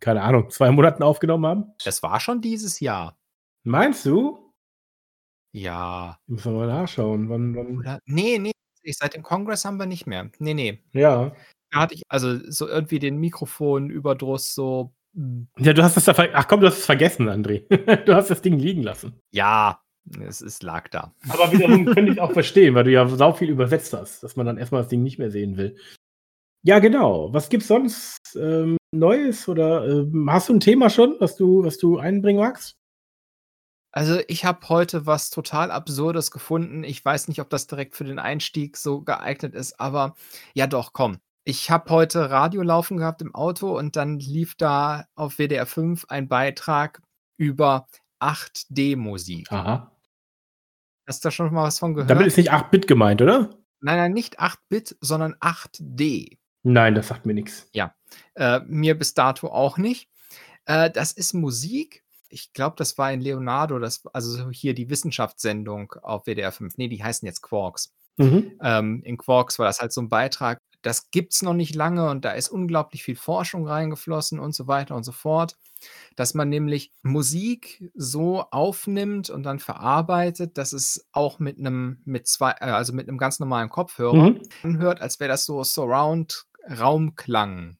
keine 0.00 0.22
Ahnung, 0.22 0.50
zwei 0.50 0.70
Monaten 0.70 1.02
aufgenommen 1.02 1.46
haben. 1.46 1.64
Das 1.84 2.02
war 2.02 2.18
schon 2.20 2.40
dieses 2.40 2.80
Jahr. 2.80 3.16
Meinst 3.64 4.04
du? 4.06 4.52
Ja. 5.52 6.18
Müssen 6.26 6.52
wir 6.54 6.60
mal 6.60 6.66
nachschauen. 6.66 7.28
Wann, 7.28 7.54
wann? 7.54 7.78
Oder? 7.78 8.00
Nee, 8.06 8.38
nee. 8.38 8.52
Ich, 8.82 8.96
seit 8.96 9.14
dem 9.14 9.22
Kongress 9.22 9.64
haben 9.64 9.76
wir 9.76 9.86
nicht 9.86 10.06
mehr. 10.06 10.30
Nee, 10.38 10.54
nee. 10.54 10.82
Ja. 10.92 11.32
Da 11.70 11.80
hatte 11.80 11.94
ich 11.94 12.02
also 12.08 12.38
so 12.50 12.66
irgendwie 12.68 12.98
den 12.98 13.18
Mikrofonüberdruss 13.18 14.54
so. 14.54 14.92
mm, 15.12 15.42
Ja, 15.58 15.72
du 15.72 15.82
hast 15.82 15.96
das 15.96 16.04
da 16.06 16.14
Ach 16.32 16.48
komm, 16.48 16.60
du 16.60 16.66
hast 16.66 16.78
es 16.78 16.86
vergessen, 16.86 17.28
André. 17.28 17.66
du 18.04 18.14
hast 18.14 18.30
das 18.30 18.42
Ding 18.42 18.58
liegen 18.58 18.82
lassen. 18.82 19.20
Ja, 19.30 19.81
es, 20.20 20.40
es 20.40 20.62
lag 20.62 20.88
da. 20.88 21.14
Aber 21.28 21.52
wiederum 21.52 21.86
könnte 21.86 22.12
ich 22.12 22.20
auch 22.20 22.32
verstehen, 22.32 22.74
weil 22.74 22.84
du 22.84 22.90
ja 22.90 23.06
sau 23.08 23.32
viel 23.32 23.50
übersetzt 23.50 23.92
hast, 23.92 24.22
dass 24.22 24.36
man 24.36 24.46
dann 24.46 24.58
erstmal 24.58 24.82
das 24.82 24.88
Ding 24.88 25.02
nicht 25.02 25.18
mehr 25.18 25.30
sehen 25.30 25.56
will. 25.56 25.76
Ja, 26.64 26.78
genau. 26.78 27.32
Was 27.32 27.48
gibt's 27.48 27.68
sonst 27.68 28.18
ähm, 28.36 28.76
Neues? 28.92 29.48
Oder 29.48 29.86
ähm, 29.88 30.28
hast 30.30 30.48
du 30.48 30.54
ein 30.54 30.60
Thema 30.60 30.90
schon, 30.90 31.16
was 31.18 31.36
du, 31.36 31.64
was 31.64 31.78
du 31.78 31.98
einbringen 31.98 32.40
magst? 32.40 32.76
Also 33.90 34.20
ich 34.26 34.44
habe 34.44 34.68
heute 34.68 35.04
was 35.04 35.28
total 35.30 35.70
Absurdes 35.70 36.30
gefunden. 36.30 36.82
Ich 36.82 37.04
weiß 37.04 37.28
nicht, 37.28 37.40
ob 37.40 37.50
das 37.50 37.66
direkt 37.66 37.94
für 37.94 38.04
den 38.04 38.18
Einstieg 38.18 38.76
so 38.76 39.02
geeignet 39.02 39.54
ist, 39.54 39.78
aber 39.78 40.14
ja 40.54 40.66
doch, 40.66 40.92
komm. 40.92 41.18
Ich 41.44 41.70
habe 41.70 41.90
heute 41.90 42.30
Radio 42.30 42.62
laufen 42.62 42.96
gehabt 42.96 43.20
im 43.20 43.34
Auto 43.34 43.76
und 43.76 43.96
dann 43.96 44.18
lief 44.18 44.54
da 44.54 45.06
auf 45.14 45.38
WDR 45.38 45.66
5 45.66 46.06
ein 46.08 46.28
Beitrag 46.28 47.02
über 47.36 47.86
8D-Musik. 48.20 49.50
Aha. 49.50 49.91
Hast 51.06 51.24
du 51.24 51.28
da 51.28 51.30
schon 51.30 51.52
mal 51.52 51.64
was 51.64 51.78
von 51.78 51.94
gehört? 51.94 52.10
Damit 52.10 52.26
ist 52.26 52.36
nicht 52.36 52.52
8-Bit 52.52 52.86
gemeint, 52.86 53.22
oder? 53.22 53.50
nein, 53.82 53.96
nein, 53.98 54.12
nicht 54.12 54.40
8-Bit, 54.40 54.96
sondern 55.00 55.34
8D. 55.34 56.38
Nein, 56.62 56.94
das 56.94 57.08
sagt 57.08 57.26
mir 57.26 57.34
nichts. 57.34 57.68
Äh, 58.34 58.60
mir 58.66 58.96
bis 58.96 59.14
dato 59.14 59.48
auch 59.48 59.78
nicht. 59.78 60.08
Äh, 60.64 60.90
das 60.90 61.12
ist 61.12 61.34
Musik. 61.34 62.04
Ich 62.28 62.52
glaube, 62.52 62.76
das 62.78 62.96
war 62.96 63.12
in 63.12 63.20
Leonardo, 63.20 63.78
das, 63.78 64.06
also 64.12 64.30
so 64.30 64.50
hier 64.50 64.74
die 64.74 64.88
Wissenschaftssendung 64.88 65.92
auf 66.02 66.24
WDR 66.24 66.52
5. 66.52 66.78
Nee, 66.78 66.88
die 66.88 67.02
heißen 67.02 67.26
jetzt 67.26 67.42
Quarks. 67.42 67.92
Mhm. 68.16 68.52
Ähm, 68.62 69.02
in 69.04 69.18
Quarks 69.18 69.58
war 69.58 69.66
das 69.66 69.80
halt 69.80 69.92
so 69.92 70.00
ein 70.00 70.08
Beitrag. 70.08 70.58
Das 70.82 71.10
gibt 71.10 71.34
es 71.34 71.42
noch 71.42 71.54
nicht 71.54 71.74
lange 71.74 72.08
und 72.08 72.24
da 72.24 72.32
ist 72.32 72.48
unglaublich 72.48 73.02
viel 73.02 73.16
Forschung 73.16 73.66
reingeflossen 73.66 74.38
und 74.38 74.54
so 74.54 74.66
weiter 74.66 74.96
und 74.96 75.04
so 75.04 75.12
fort. 75.12 75.56
Dass 76.16 76.34
man 76.34 76.48
nämlich 76.48 76.92
Musik 77.02 77.90
so 77.94 78.42
aufnimmt 78.50 79.30
und 79.30 79.42
dann 79.44 79.58
verarbeitet, 79.58 80.58
dass 80.58 80.72
es 80.72 81.08
auch 81.12 81.38
mit 81.38 81.58
einem, 81.58 82.00
mit 82.04 82.26
zwei, 82.26 82.52
äh, 82.60 82.66
also 82.66 82.92
mit 82.92 83.08
einem 83.08 83.18
ganz 83.18 83.40
normalen 83.40 83.68
Kopfhörer 83.68 84.14
Mhm. 84.14 84.42
anhört, 84.62 85.00
als 85.00 85.20
wäre 85.20 85.28
das 85.28 85.44
so 85.44 85.62
Surround-Raumklang. 85.64 87.76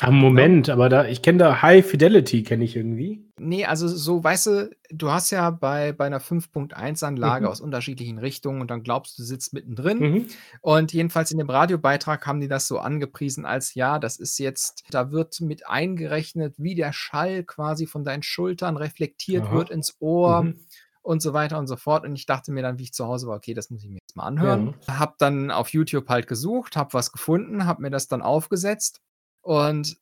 Ah, 0.00 0.10
Moment, 0.10 0.68
aber 0.68 0.90
da, 0.90 1.06
ich 1.06 1.22
kenne 1.22 1.38
da 1.38 1.62
High 1.62 1.84
Fidelity, 1.84 2.42
kenne 2.42 2.64
ich 2.64 2.76
irgendwie. 2.76 3.24
Nee, 3.38 3.64
also 3.64 3.88
so, 3.88 4.22
weißt 4.22 4.46
du, 4.46 4.70
du 4.90 5.10
hast 5.10 5.30
ja 5.30 5.48
bei, 5.50 5.92
bei 5.92 6.04
einer 6.04 6.20
5.1-Anlage 6.20 7.46
Mhm. 7.46 7.50
aus 7.50 7.60
unterschiedlichen 7.62 8.18
Richtungen 8.18 8.60
und 8.60 8.70
dann 8.70 8.82
glaubst 8.82 9.16
du, 9.18 9.22
du 9.22 9.26
sitzt 9.26 9.54
mittendrin. 9.54 9.98
Mhm. 9.98 10.26
Und 10.60 10.92
jedenfalls 10.92 11.30
in 11.32 11.38
dem 11.38 11.48
Radiobeitrag 11.48 12.26
haben 12.26 12.40
die 12.40 12.48
das 12.48 12.68
so 12.68 12.78
angepriesen 12.78 13.46
als, 13.46 13.74
ja, 13.74 13.98
das 13.98 14.18
ist 14.18 14.38
jetzt, 14.38 14.84
da 14.90 15.12
wird 15.12 15.40
mit 15.40 15.66
eingerechnet, 15.66 16.54
wie 16.58 16.74
der 16.74 16.92
Schall 16.92 17.42
quasi 17.44 17.86
von 17.86 18.04
deinen 18.04 18.22
Schultern 18.22 18.76
reflektiert 18.76 19.46
Aha. 19.46 19.54
wird 19.54 19.70
ins 19.70 19.96
Ohr 20.00 20.42
Mhm. 20.42 20.56
und 21.00 21.22
so 21.22 21.32
weiter 21.32 21.58
und 21.58 21.68
so 21.68 21.76
fort. 21.76 22.04
Und 22.04 22.16
ich 22.16 22.26
dachte 22.26 22.52
mir 22.52 22.62
dann, 22.62 22.78
wie 22.78 22.82
ich 22.84 22.92
zu 22.92 23.06
Hause 23.06 23.28
war, 23.28 23.36
okay, 23.36 23.54
das 23.54 23.70
muss 23.70 23.82
ich 23.82 23.88
mir 23.88 23.98
jetzt 24.06 24.14
mal 24.16 24.24
anhören. 24.24 24.74
Ja. 24.88 24.98
Hab 24.98 25.16
dann 25.18 25.50
auf 25.50 25.70
YouTube 25.70 26.08
halt 26.10 26.26
gesucht, 26.26 26.76
hab 26.76 26.92
was 26.92 27.12
gefunden, 27.12 27.64
hab 27.66 27.78
mir 27.78 27.90
das 27.90 28.08
dann 28.08 28.20
aufgesetzt. 28.20 29.00
Und 29.46 29.96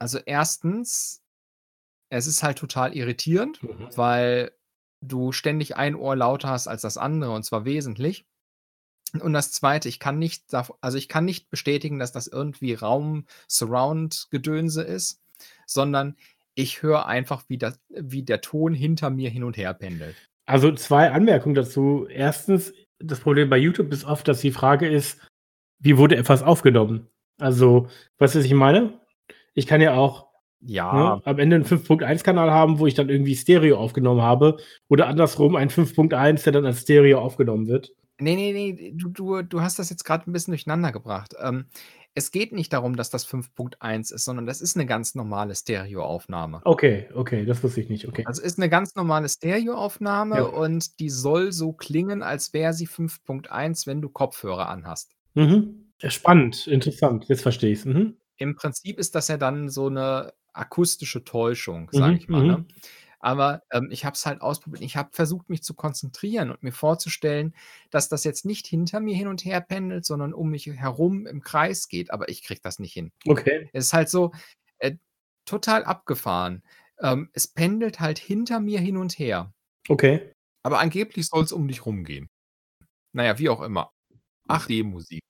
also 0.00 0.18
erstens, 0.26 1.22
es 2.10 2.26
ist 2.26 2.42
halt 2.42 2.58
total 2.58 2.96
irritierend, 2.96 3.62
Mhm. 3.62 3.88
weil 3.94 4.50
du 5.00 5.30
ständig 5.30 5.76
ein 5.76 5.94
Ohr 5.94 6.16
lauter 6.16 6.48
hast 6.48 6.66
als 6.66 6.82
das 6.82 6.98
andere 6.98 7.30
und 7.30 7.44
zwar 7.44 7.64
wesentlich. 7.64 8.26
Und 9.20 9.32
das 9.32 9.52
zweite, 9.52 9.88
ich 9.88 10.00
kann 10.00 10.18
nicht, 10.18 10.52
also 10.80 10.98
ich 10.98 11.08
kann 11.08 11.24
nicht 11.24 11.50
bestätigen, 11.50 12.00
dass 12.00 12.10
das 12.10 12.26
irgendwie 12.26 12.74
Raum-Surround-Gedönse 12.74 14.82
ist, 14.82 15.22
sondern 15.66 16.16
ich 16.54 16.82
höre 16.82 17.06
einfach, 17.06 17.44
wie, 17.48 17.58
das, 17.58 17.78
wie 17.88 18.24
der 18.24 18.40
Ton 18.40 18.74
hinter 18.74 19.10
mir 19.10 19.30
hin 19.30 19.44
und 19.44 19.56
her 19.56 19.72
pendelt. 19.74 20.16
Also 20.46 20.72
zwei 20.72 21.12
Anmerkungen 21.12 21.54
dazu. 21.54 22.08
Erstens, 22.08 22.72
das 22.98 23.20
Problem 23.20 23.48
bei 23.50 23.58
YouTube 23.58 23.92
ist 23.92 24.04
oft, 24.04 24.26
dass 24.26 24.40
die 24.40 24.50
Frage 24.50 24.88
ist, 24.88 25.20
wie 25.78 25.96
wurde 25.96 26.16
etwas 26.16 26.42
aufgenommen? 26.42 27.06
Also, 27.40 27.88
weißt 28.18 28.34
du, 28.34 28.38
was 28.40 28.44
ich 28.46 28.54
meine? 28.54 29.00
Ich 29.54 29.66
kann 29.66 29.80
ja 29.80 29.94
auch 29.94 30.28
Ja, 30.60 30.92
ne, 31.16 31.22
am 31.24 31.38
Ende 31.38 31.56
einen 31.56 31.64
5.1-Kanal 31.64 32.50
haben, 32.50 32.78
wo 32.78 32.86
ich 32.86 32.94
dann 32.94 33.08
irgendwie 33.08 33.34
Stereo 33.36 33.78
aufgenommen 33.78 34.22
habe. 34.22 34.58
Oder 34.88 35.06
andersrum 35.08 35.56
ein 35.56 35.70
5.1, 35.70 36.44
der 36.44 36.52
dann 36.52 36.66
als 36.66 36.82
Stereo 36.82 37.18
aufgenommen 37.20 37.66
wird. 37.66 37.92
Nee, 38.18 38.36
nee, 38.36 38.52
nee, 38.52 38.92
du, 38.94 39.08
du, 39.08 39.42
du 39.42 39.62
hast 39.62 39.78
das 39.78 39.88
jetzt 39.88 40.04
gerade 40.04 40.28
ein 40.30 40.32
bisschen 40.34 40.52
durcheinander 40.52 40.92
gebracht. 40.92 41.34
Ähm, 41.42 41.66
es 42.14 42.30
geht 42.32 42.52
nicht 42.52 42.72
darum, 42.72 42.96
dass 42.96 43.08
das 43.08 43.26
5.1 43.26 44.12
ist, 44.12 44.24
sondern 44.24 44.44
das 44.44 44.60
ist 44.60 44.76
eine 44.76 44.84
ganz 44.84 45.14
normale 45.14 45.54
Stereoaufnahme. 45.54 46.60
Okay, 46.64 47.08
okay, 47.14 47.46
das 47.46 47.62
wusste 47.62 47.80
ich 47.80 47.88
nicht. 47.88 48.06
Okay. 48.08 48.24
Also 48.26 48.42
ist 48.42 48.58
eine 48.58 48.68
ganz 48.68 48.94
normale 48.94 49.28
Stereoaufnahme 49.28 50.36
Ja. 50.36 50.42
und 50.42 50.98
die 51.00 51.08
soll 51.08 51.52
so 51.52 51.72
klingen, 51.72 52.22
als 52.22 52.52
wäre 52.52 52.74
sie 52.74 52.86
5.1, 52.86 53.86
wenn 53.86 54.02
du 54.02 54.08
Kopfhörer 54.10 54.68
anhast. 54.68 55.12
Mhm. 55.34 55.89
Spannend, 56.08 56.66
interessant. 56.66 57.26
Jetzt 57.28 57.42
verstehe 57.42 57.72
ich 57.72 57.80
es. 57.80 57.84
Mhm. 57.84 58.16
Im 58.38 58.56
Prinzip 58.56 58.98
ist 58.98 59.14
das 59.14 59.28
ja 59.28 59.36
dann 59.36 59.68
so 59.68 59.86
eine 59.88 60.32
akustische 60.52 61.24
Täuschung, 61.24 61.88
sage 61.92 62.12
Mhm, 62.12 62.18
ich 62.18 62.28
mal. 62.28 62.40
mhm. 62.42 62.46
Ne? 62.48 62.64
Aber 63.22 63.62
ähm, 63.70 63.88
ich 63.90 64.06
habe 64.06 64.14
es 64.14 64.24
halt 64.24 64.40
ausprobiert. 64.40 64.82
Ich 64.82 64.96
habe 64.96 65.10
versucht, 65.12 65.50
mich 65.50 65.62
zu 65.62 65.74
konzentrieren 65.74 66.50
und 66.50 66.62
mir 66.62 66.72
vorzustellen, 66.72 67.54
dass 67.90 68.08
das 68.08 68.24
jetzt 68.24 68.46
nicht 68.46 68.66
hinter 68.66 68.98
mir 69.00 69.14
hin 69.14 69.28
und 69.28 69.44
her 69.44 69.60
pendelt, 69.60 70.06
sondern 70.06 70.32
um 70.32 70.48
mich 70.48 70.66
herum 70.66 71.26
im 71.26 71.42
Kreis 71.42 71.88
geht. 71.88 72.10
Aber 72.12 72.30
ich 72.30 72.42
kriege 72.42 72.60
das 72.62 72.78
nicht 72.78 72.94
hin. 72.94 73.12
Okay. 73.26 73.68
Es 73.74 73.86
ist 73.88 73.92
halt 73.92 74.08
so 74.08 74.32
äh, 74.78 74.96
total 75.44 75.84
abgefahren. 75.84 76.62
Ähm, 76.98 77.28
es 77.34 77.46
pendelt 77.46 78.00
halt 78.00 78.18
hinter 78.18 78.58
mir 78.58 78.80
hin 78.80 78.96
und 78.96 79.18
her. 79.18 79.52
Okay. 79.90 80.32
Aber 80.62 80.78
angeblich 80.78 81.26
soll 81.26 81.44
es 81.44 81.52
um 81.52 81.68
dich 81.68 81.84
rumgehen. 81.84 82.26
naja, 83.12 83.38
wie 83.38 83.50
auch 83.50 83.60
immer. 83.60 83.92
8D-Musik. 84.48 85.20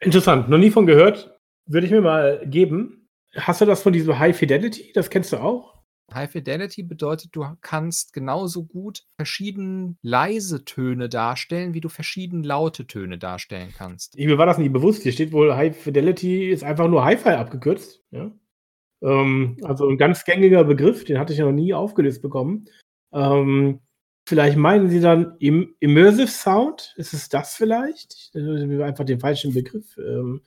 Interessant, 0.00 0.48
noch 0.48 0.58
nie 0.58 0.70
von 0.70 0.86
gehört. 0.86 1.38
Würde 1.66 1.86
ich 1.86 1.92
mir 1.92 2.00
mal 2.00 2.42
geben. 2.46 3.08
Hast 3.34 3.60
du 3.60 3.66
das 3.66 3.82
von 3.82 3.92
diesem 3.92 4.18
High 4.18 4.36
Fidelity? 4.36 4.92
Das 4.94 5.10
kennst 5.10 5.32
du 5.32 5.36
auch? 5.38 5.78
High 6.12 6.30
Fidelity 6.30 6.82
bedeutet, 6.82 7.36
du 7.36 7.44
kannst 7.60 8.14
genauso 8.14 8.64
gut 8.64 9.04
verschieden 9.16 9.98
leise 10.00 10.64
Töne 10.64 11.10
darstellen, 11.10 11.74
wie 11.74 11.80
du 11.80 11.90
verschieden 11.90 12.42
laute 12.42 12.86
Töne 12.86 13.18
darstellen 13.18 13.74
kannst. 13.76 14.16
Mir 14.16 14.38
war 14.38 14.46
das 14.46 14.56
nie 14.56 14.70
bewusst. 14.70 15.02
Hier 15.02 15.12
steht 15.12 15.32
wohl, 15.32 15.54
High 15.54 15.76
Fidelity 15.76 16.50
ist 16.50 16.64
einfach 16.64 16.88
nur 16.88 17.04
Hi-Fi 17.04 17.30
abgekürzt. 17.30 18.02
Ja? 18.10 18.32
Ähm, 19.02 19.58
also 19.62 19.86
ein 19.88 19.98
ganz 19.98 20.24
gängiger 20.24 20.64
Begriff, 20.64 21.04
den 21.04 21.18
hatte 21.18 21.34
ich 21.34 21.38
noch 21.40 21.52
nie 21.52 21.74
aufgelöst 21.74 22.22
bekommen. 22.22 22.66
Ähm, 23.12 23.80
vielleicht 24.28 24.56
meinen 24.56 24.88
Sie 24.90 25.00
dann 25.00 25.34
Im 25.38 25.74
Immersive 25.80 26.28
Sound? 26.28 26.94
Ist 26.96 27.14
es 27.14 27.28
das 27.28 27.56
vielleicht? 27.56 28.30
Ich 28.34 28.40
habe 28.42 28.84
einfach 28.84 29.04
den 29.04 29.20
falschen 29.20 29.54
Begriff 29.54 29.96
ähm, 29.96 30.42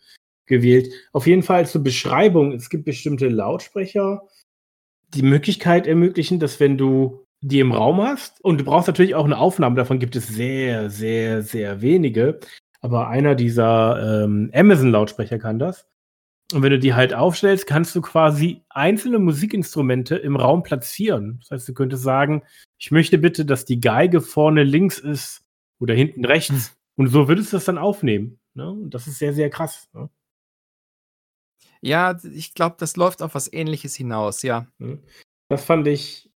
gewählt. 0.46 0.94
Auf 1.12 1.28
jeden 1.28 1.44
Fall 1.44 1.68
zur 1.68 1.84
Beschreibung. 1.84 2.54
Es 2.54 2.70
gibt 2.70 2.86
bestimmte 2.86 3.28
Lautsprecher, 3.28 4.22
die 5.14 5.24
Möglichkeit 5.24 5.88
ermöglichen, 5.88 6.40
dass 6.40 6.60
wenn 6.60 6.78
du 6.78 7.26
die 7.42 7.60
im 7.60 7.72
Raum 7.72 8.02
hast 8.02 8.40
und 8.44 8.60
du 8.60 8.64
brauchst 8.64 8.88
natürlich 8.88 9.16
auch 9.16 9.26
eine 9.26 9.38
Aufnahme, 9.38 9.76
davon 9.76 10.00
gibt 10.00 10.16
es 10.16 10.28
sehr, 10.28 10.90
sehr, 10.90 11.42
sehr 11.42 11.82
wenige, 11.82 12.40
aber 12.82 13.08
einer 13.08 13.36
dieser 13.36 14.24
ähm, 14.24 14.52
Amazon-Lautsprecher 14.54 15.40
kann 15.40 15.60
das. 15.60 15.88
Und 16.54 16.64
wenn 16.64 16.72
du 16.72 16.80
die 16.80 16.94
halt 16.94 17.14
aufstellst, 17.14 17.68
kannst 17.68 17.96
du 17.96 18.02
quasi 18.02 18.62
einzelne 18.70 19.20
Musikinstrumente 19.20 20.16
im 20.16 20.36
Raum 20.36 20.64
platzieren. 20.64 21.40
Das 21.40 21.52
heißt, 21.52 21.70
du 21.70 21.74
könntest 21.74 22.04
sagen, 22.04 22.44
ich 22.78 22.92
möchte 22.92 23.18
bitte, 23.18 23.46
dass 23.46 23.66
die 23.66 23.80
Geige 23.80 24.22
vorne 24.22 24.64
links 24.64 25.00
ist 25.00 25.44
oder 25.80 25.94
hinten 25.94 26.26
rechts. 26.26 26.50
Hm. 26.50 26.76
Und 26.96 27.08
so 27.08 27.28
würdest 27.28 27.52
du 27.52 27.58
das 27.58 27.66
dann 27.66 27.78
aufnehmen. 27.78 28.40
Ne? 28.54 28.70
Und 28.70 28.94
das 28.94 29.08
ist 29.08 29.20
sehr, 29.20 29.34
sehr 29.34 29.50
krass. 29.50 29.90
Ne? 29.94 30.10
Ja, 31.82 32.18
ich 32.24 32.54
glaube, 32.54 32.76
das 32.80 32.96
läuft 32.96 33.22
auf 33.22 33.34
was 33.34 33.52
Ähnliches 33.52 33.96
hinaus, 33.96 34.44
ja. 34.44 34.68
Mhm. 34.78 35.00
Das 35.50 35.66
fand 35.66 35.88
ich 35.88 36.32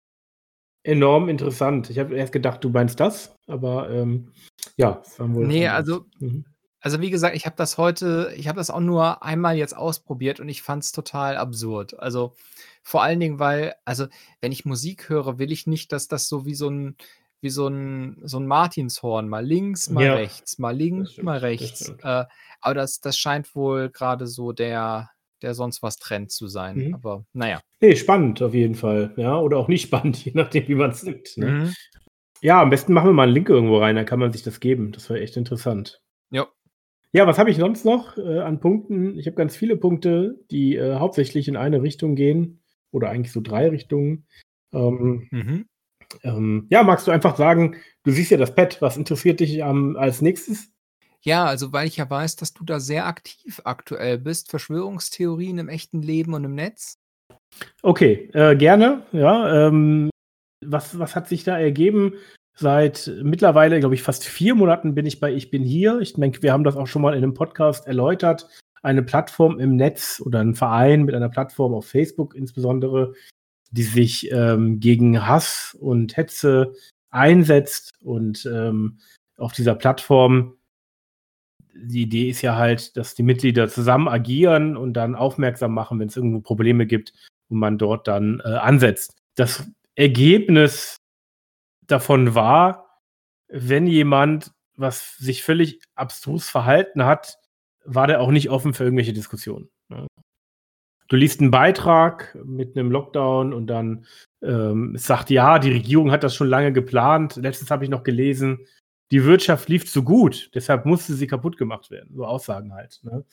enorm 0.83 1.29
interessant. 1.29 1.89
Ich 1.89 1.99
habe 1.99 2.15
erst 2.15 2.33
gedacht, 2.33 2.63
du 2.63 2.69
meinst 2.69 2.99
das, 2.99 3.35
aber 3.47 3.89
ähm, 3.89 4.31
ja, 4.77 4.93
das 5.03 5.19
war 5.19 5.33
wohl. 5.33 5.47
Nee, 5.47 5.67
also, 5.67 6.05
mhm. 6.19 6.45
Also 6.85 7.01
wie 7.01 7.09
gesagt, 7.09 7.35
ich 7.35 7.47
habe 7.47 7.55
das 7.55 7.79
heute, 7.79 8.31
ich 8.37 8.47
habe 8.47 8.57
das 8.57 8.69
auch 8.69 8.79
nur 8.79 9.23
einmal 9.23 9.57
jetzt 9.57 9.75
ausprobiert 9.75 10.39
und 10.39 10.49
ich 10.49 10.61
fand 10.61 10.83
es 10.83 10.91
total 10.91 11.35
absurd. 11.35 11.97
Also 11.97 12.35
vor 12.83 13.01
allen 13.01 13.19
Dingen, 13.19 13.39
weil, 13.39 13.73
also 13.85 14.05
wenn 14.39 14.51
ich 14.51 14.65
Musik 14.65 15.09
höre, 15.09 15.39
will 15.39 15.51
ich 15.51 15.65
nicht, 15.65 15.91
dass 15.91 16.07
das 16.07 16.27
so 16.27 16.45
wie 16.45 16.53
so 16.53 16.69
ein, 16.69 16.95
wie 17.41 17.49
so 17.49 17.67
ein, 17.67 18.21
so 18.21 18.39
ein 18.39 18.45
Martinshorn, 18.45 19.27
mal 19.27 19.43
links, 19.43 19.89
mal 19.89 20.05
ja. 20.05 20.13
rechts, 20.13 20.59
mal 20.59 20.77
links, 20.77 21.13
stimmt, 21.13 21.25
mal 21.25 21.39
rechts. 21.39 21.91
Das 22.01 22.27
äh, 22.27 22.29
aber 22.61 22.75
das, 22.75 22.99
das 23.01 23.17
scheint 23.17 23.55
wohl 23.55 23.89
gerade 23.89 24.27
so 24.27 24.51
der, 24.51 25.09
der 25.41 25.55
sonst 25.55 25.81
was 25.81 25.97
Trend 25.97 26.31
zu 26.31 26.47
sein. 26.47 26.89
Mhm. 26.89 26.93
Aber 26.93 27.25
naja. 27.33 27.61
Nee, 27.81 27.95
spannend 27.95 28.43
auf 28.43 28.53
jeden 28.53 28.75
Fall. 28.75 29.11
Ja, 29.17 29.39
oder 29.39 29.57
auch 29.57 29.69
nicht 29.69 29.81
spannend, 29.87 30.23
je 30.23 30.33
nachdem, 30.35 30.67
wie 30.67 30.75
man 30.75 30.91
es 30.91 31.01
nimmt. 31.01 31.35
Ne? 31.35 31.47
Mhm. 31.47 31.73
Ja, 32.41 32.61
am 32.61 32.69
besten 32.69 32.93
machen 32.93 33.09
wir 33.09 33.13
mal 33.13 33.23
einen 33.23 33.33
Link 33.33 33.49
irgendwo 33.49 33.79
rein, 33.79 33.95
dann 33.95 34.05
kann 34.05 34.19
man 34.19 34.31
sich 34.31 34.43
das 34.43 34.59
geben. 34.59 34.91
Das 34.91 35.09
war 35.09 35.17
echt 35.17 35.35
interessant. 35.35 36.03
Ja. 36.29 36.45
Ja, 37.15 37.25
was 37.25 37.37
habe 37.37 37.49
ich 37.49 37.55
sonst 37.55 37.85
noch 37.85 38.17
äh, 38.17 38.39
an 38.39 38.59
Punkten? 38.59 39.17
Ich 39.17 39.25
habe 39.25 39.37
ganz 39.37 39.55
viele 39.55 39.77
Punkte, 39.77 40.37
die 40.51 40.75
äh, 40.75 40.95
hauptsächlich 40.95 41.47
in 41.47 41.55
eine 41.55 41.81
Richtung 41.81 42.15
gehen. 42.15 42.61
Oder 42.91 43.09
eigentlich 43.09 43.31
so 43.31 43.39
drei 43.39 43.69
Richtungen. 43.69 44.27
Ähm, 44.73 45.25
mhm. 45.31 45.65
ähm, 46.23 46.67
ja, 46.69 46.83
magst 46.83 47.07
du 47.07 47.11
einfach 47.11 47.37
sagen, 47.37 47.77
du 48.03 48.11
siehst 48.11 48.31
ja 48.31 48.37
das 48.37 48.53
Pad, 48.53 48.81
was 48.81 48.97
interessiert 48.97 49.39
dich 49.39 49.59
ähm, 49.59 49.95
als 49.97 50.21
nächstes? 50.21 50.73
Ja, 51.21 51.45
also 51.45 51.71
weil 51.71 51.87
ich 51.87 51.95
ja 51.95 52.09
weiß, 52.09 52.35
dass 52.35 52.53
du 52.53 52.65
da 52.65 52.81
sehr 52.81 53.05
aktiv 53.05 53.61
aktuell 53.63 54.17
bist, 54.17 54.49
Verschwörungstheorien 54.49 55.57
im 55.57 55.69
echten 55.69 56.01
Leben 56.01 56.33
und 56.33 56.43
im 56.43 56.55
Netz. 56.55 56.99
Okay, 57.81 58.29
äh, 58.33 58.57
gerne. 58.57 59.05
Ja, 59.13 59.67
ähm, 59.67 60.09
was, 60.65 60.99
was 60.99 61.15
hat 61.15 61.29
sich 61.29 61.45
da 61.45 61.57
ergeben? 61.57 62.15
Seit 62.57 63.11
mittlerweile, 63.21 63.79
glaube 63.79 63.95
ich, 63.95 64.01
fast 64.01 64.23
vier 64.23 64.55
Monaten 64.55 64.95
bin 64.95 65.05
ich 65.05 65.19
bei 65.19 65.33
Ich 65.33 65.51
bin 65.51 65.63
hier. 65.63 65.99
Ich 65.99 66.13
denke, 66.13 66.41
wir 66.41 66.53
haben 66.53 66.63
das 66.63 66.77
auch 66.77 66.87
schon 66.87 67.01
mal 67.01 67.13
in 67.13 67.23
einem 67.23 67.33
Podcast 67.33 67.85
erläutert. 67.85 68.47
Eine 68.81 69.03
Plattform 69.03 69.59
im 69.59 69.75
Netz 69.75 70.21
oder 70.23 70.39
ein 70.39 70.55
Verein 70.55 71.03
mit 71.03 71.15
einer 71.15 71.29
Plattform 71.29 71.73
auf 71.73 71.87
Facebook 71.87 72.33
insbesondere, 72.33 73.13
die 73.71 73.83
sich 73.83 74.31
ähm, 74.31 74.79
gegen 74.79 75.27
Hass 75.27 75.75
und 75.79 76.15
Hetze 76.15 76.73
einsetzt 77.09 77.93
und 78.01 78.45
ähm, 78.45 78.99
auf 79.37 79.51
dieser 79.51 79.75
Plattform 79.75 80.55
die 81.75 82.03
Idee 82.03 82.29
ist 82.29 82.41
ja 82.41 82.55
halt, 82.55 82.95
dass 82.97 83.15
die 83.15 83.23
Mitglieder 83.23 83.67
zusammen 83.67 84.07
agieren 84.07 84.77
und 84.77 84.93
dann 84.93 85.15
aufmerksam 85.15 85.73
machen, 85.73 85.99
wenn 85.99 86.07
es 86.07 86.15
irgendwo 86.15 86.39
Probleme 86.39 86.85
gibt 86.85 87.13
und 87.49 87.59
man 87.59 87.77
dort 87.77 88.07
dann 88.07 88.41
äh, 88.45 88.49
ansetzt. 88.49 89.17
Das 89.35 89.69
Ergebnis 89.95 90.95
davon 91.87 92.35
war, 92.35 93.01
wenn 93.47 93.87
jemand 93.87 94.51
was 94.77 95.17
sich 95.17 95.43
völlig 95.43 95.79
abstrus 95.95 96.49
verhalten 96.49 97.05
hat, 97.05 97.37
war 97.85 98.07
der 98.07 98.21
auch 98.21 98.31
nicht 98.31 98.49
offen 98.49 98.73
für 98.73 98.83
irgendwelche 98.83 99.13
Diskussionen. 99.13 99.69
Ne? 99.89 100.07
Du 101.07 101.15
liest 101.15 101.39
einen 101.39 101.51
Beitrag 101.51 102.35
mit 102.43 102.75
einem 102.75 102.91
Lockdown 102.91 103.53
und 103.53 103.67
dann 103.67 104.05
ähm, 104.41 104.97
sagt, 104.97 105.29
ja, 105.29 105.59
die 105.59 105.71
Regierung 105.71 106.11
hat 106.11 106.23
das 106.23 106.35
schon 106.35 106.47
lange 106.47 106.73
geplant. 106.73 107.35
Letztens 107.35 107.69
habe 107.69 107.83
ich 107.83 107.91
noch 107.91 108.03
gelesen, 108.03 108.65
die 109.11 109.23
Wirtschaft 109.23 109.69
lief 109.69 109.89
zu 109.89 110.03
gut, 110.03 110.49
deshalb 110.55 110.85
musste 110.87 111.13
sie 111.13 111.27
kaputt 111.27 111.57
gemacht 111.57 111.91
werden. 111.91 112.15
So 112.15 112.25
Aussagen 112.25 112.73
halt. 112.73 112.99
Ne? 113.03 113.23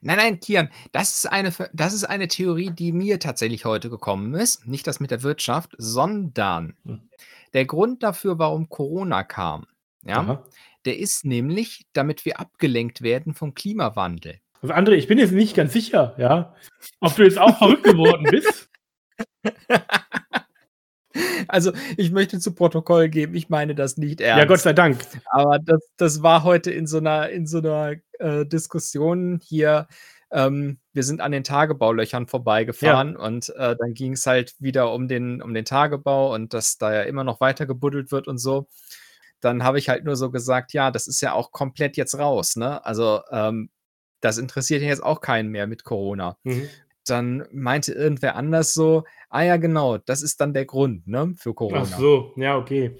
Nein, 0.00 0.16
nein, 0.16 0.40
Kian, 0.40 0.70
das 0.92 1.14
ist, 1.14 1.26
eine, 1.26 1.52
das 1.74 1.92
ist 1.92 2.04
eine 2.04 2.28
Theorie, 2.28 2.70
die 2.70 2.92
mir 2.92 3.18
tatsächlich 3.18 3.66
heute 3.66 3.90
gekommen 3.90 4.34
ist. 4.34 4.66
Nicht 4.66 4.86
das 4.86 4.98
mit 4.98 5.10
der 5.10 5.22
Wirtschaft, 5.22 5.74
sondern 5.76 6.74
hm. 6.84 7.02
Der 7.52 7.66
Grund 7.66 8.02
dafür, 8.02 8.38
warum 8.38 8.68
Corona 8.68 9.22
kam, 9.22 9.66
ja, 10.02 10.44
der 10.84 10.98
ist 10.98 11.24
nämlich, 11.24 11.86
damit 11.92 12.24
wir 12.24 12.40
abgelenkt 12.40 13.02
werden 13.02 13.34
vom 13.34 13.54
Klimawandel. 13.54 14.40
Also 14.62 14.74
André, 14.74 14.92
ich 14.92 15.06
bin 15.06 15.18
jetzt 15.18 15.32
nicht 15.32 15.54
ganz 15.54 15.72
sicher, 15.72 16.14
ja, 16.18 16.54
ob 17.00 17.14
du 17.16 17.24
jetzt 17.24 17.38
auch 17.38 17.58
verrückt 17.58 17.84
geworden 17.84 18.26
bist. 18.30 18.70
Also, 21.48 21.72
ich 21.96 22.12
möchte 22.12 22.38
zu 22.38 22.54
Protokoll 22.54 23.08
geben, 23.08 23.34
ich 23.34 23.48
meine 23.48 23.74
das 23.74 23.96
nicht 23.96 24.20
ernst. 24.20 24.38
Ja, 24.38 24.44
Gott 24.44 24.60
sei 24.60 24.72
Dank. 24.72 24.98
Aber 25.26 25.58
das, 25.58 25.80
das 25.96 26.22
war 26.22 26.44
heute 26.44 26.70
in 26.70 26.86
so 26.86 26.98
einer, 26.98 27.28
in 27.30 27.46
so 27.46 27.58
einer 27.58 27.96
äh, 28.20 28.46
Diskussion 28.46 29.40
hier. 29.42 29.88
Ähm, 30.32 30.78
wir 30.92 31.02
sind 31.02 31.20
an 31.20 31.32
den 31.32 31.44
Tagebaulöchern 31.44 32.26
vorbeigefahren 32.26 33.14
ja. 33.14 33.18
und 33.18 33.48
äh, 33.56 33.76
dann 33.76 33.94
ging 33.94 34.12
es 34.12 34.26
halt 34.26 34.54
wieder 34.58 34.92
um 34.92 35.08
den, 35.08 35.42
um 35.42 35.54
den 35.54 35.64
Tagebau 35.64 36.34
und 36.34 36.54
dass 36.54 36.78
da 36.78 36.94
ja 36.94 37.02
immer 37.02 37.24
noch 37.24 37.40
weiter 37.40 37.66
gebuddelt 37.66 38.12
wird 38.12 38.28
und 38.28 38.38
so. 38.38 38.68
Dann 39.40 39.64
habe 39.64 39.78
ich 39.78 39.88
halt 39.88 40.04
nur 40.04 40.16
so 40.16 40.30
gesagt, 40.30 40.72
ja, 40.72 40.90
das 40.90 41.06
ist 41.06 41.20
ja 41.20 41.32
auch 41.32 41.50
komplett 41.50 41.96
jetzt 41.96 42.18
raus, 42.18 42.56
ne? 42.56 42.84
Also, 42.84 43.20
ähm, 43.30 43.70
das 44.20 44.36
interessiert 44.36 44.82
jetzt 44.82 45.02
auch 45.02 45.22
keinen 45.22 45.48
mehr 45.48 45.66
mit 45.66 45.82
Corona. 45.84 46.36
Mhm 46.44 46.68
dann 47.10 47.46
meinte 47.52 47.92
irgendwer 47.92 48.36
anders 48.36 48.74
so, 48.74 49.04
ah 49.28 49.42
ja, 49.42 49.56
genau, 49.56 49.98
das 49.98 50.22
ist 50.22 50.40
dann 50.40 50.54
der 50.54 50.64
Grund, 50.64 51.06
ne, 51.06 51.34
für 51.36 51.54
Corona. 51.54 51.82
Ach 51.82 51.98
so, 51.98 52.32
ja, 52.36 52.56
okay. 52.56 52.96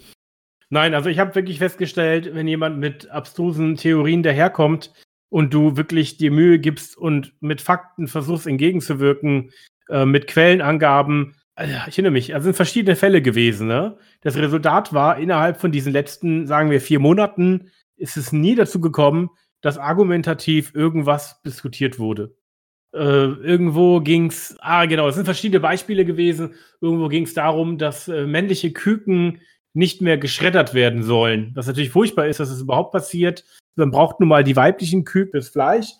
Nein, 0.68 0.94
also 0.94 1.08
ich 1.08 1.18
habe 1.18 1.34
wirklich 1.34 1.58
festgestellt, 1.58 2.34
wenn 2.34 2.46
jemand 2.46 2.78
mit 2.78 3.10
abstrusen 3.10 3.76
Theorien 3.76 4.22
daherkommt 4.22 4.92
und 5.30 5.54
du 5.54 5.76
wirklich 5.76 6.18
dir 6.18 6.30
Mühe 6.30 6.58
gibst 6.58 6.98
und 6.98 7.32
mit 7.40 7.62
Fakten 7.62 8.08
versuchst 8.08 8.46
entgegenzuwirken, 8.46 9.52
äh, 9.88 10.04
mit 10.04 10.26
Quellenangaben, 10.26 11.34
also 11.54 11.72
ich 11.88 11.94
erinnere 11.94 12.12
mich, 12.12 12.34
also 12.34 12.44
sind 12.44 12.56
verschiedene 12.56 12.96
Fälle 12.96 13.22
gewesen. 13.22 13.68
Ne? 13.68 13.96
Das 14.20 14.36
Resultat 14.36 14.92
war, 14.92 15.18
innerhalb 15.18 15.60
von 15.60 15.72
diesen 15.72 15.92
letzten, 15.92 16.46
sagen 16.46 16.70
wir, 16.70 16.80
vier 16.80 17.00
Monaten 17.00 17.70
ist 17.96 18.16
es 18.16 18.32
nie 18.32 18.54
dazu 18.54 18.80
gekommen, 18.80 19.30
dass 19.60 19.78
argumentativ 19.78 20.74
irgendwas 20.74 21.40
diskutiert 21.42 21.98
wurde. 21.98 22.34
Äh, 22.92 22.98
irgendwo 22.98 24.00
ging 24.00 24.26
es, 24.26 24.56
ah 24.60 24.86
genau, 24.86 25.08
es 25.08 25.14
sind 25.14 25.26
verschiedene 25.26 25.60
Beispiele 25.60 26.04
gewesen. 26.04 26.54
Irgendwo 26.80 27.08
ging 27.08 27.24
es 27.24 27.34
darum, 27.34 27.78
dass 27.78 28.08
äh, 28.08 28.26
männliche 28.26 28.72
Küken 28.72 29.40
nicht 29.72 30.02
mehr 30.02 30.18
geschreddert 30.18 30.74
werden 30.74 31.02
sollen. 31.02 31.52
Was 31.54 31.66
natürlich 31.66 31.90
furchtbar 31.90 32.26
ist, 32.26 32.40
dass 32.40 32.50
es 32.50 32.60
überhaupt 32.60 32.92
passiert. 32.92 33.44
Man 33.76 33.90
braucht 33.90 34.20
nun 34.20 34.28
mal 34.28 34.44
die 34.44 34.56
weiblichen 34.56 35.04
Küken 35.04 35.32
fürs 35.32 35.48
Fleisch. 35.48 35.92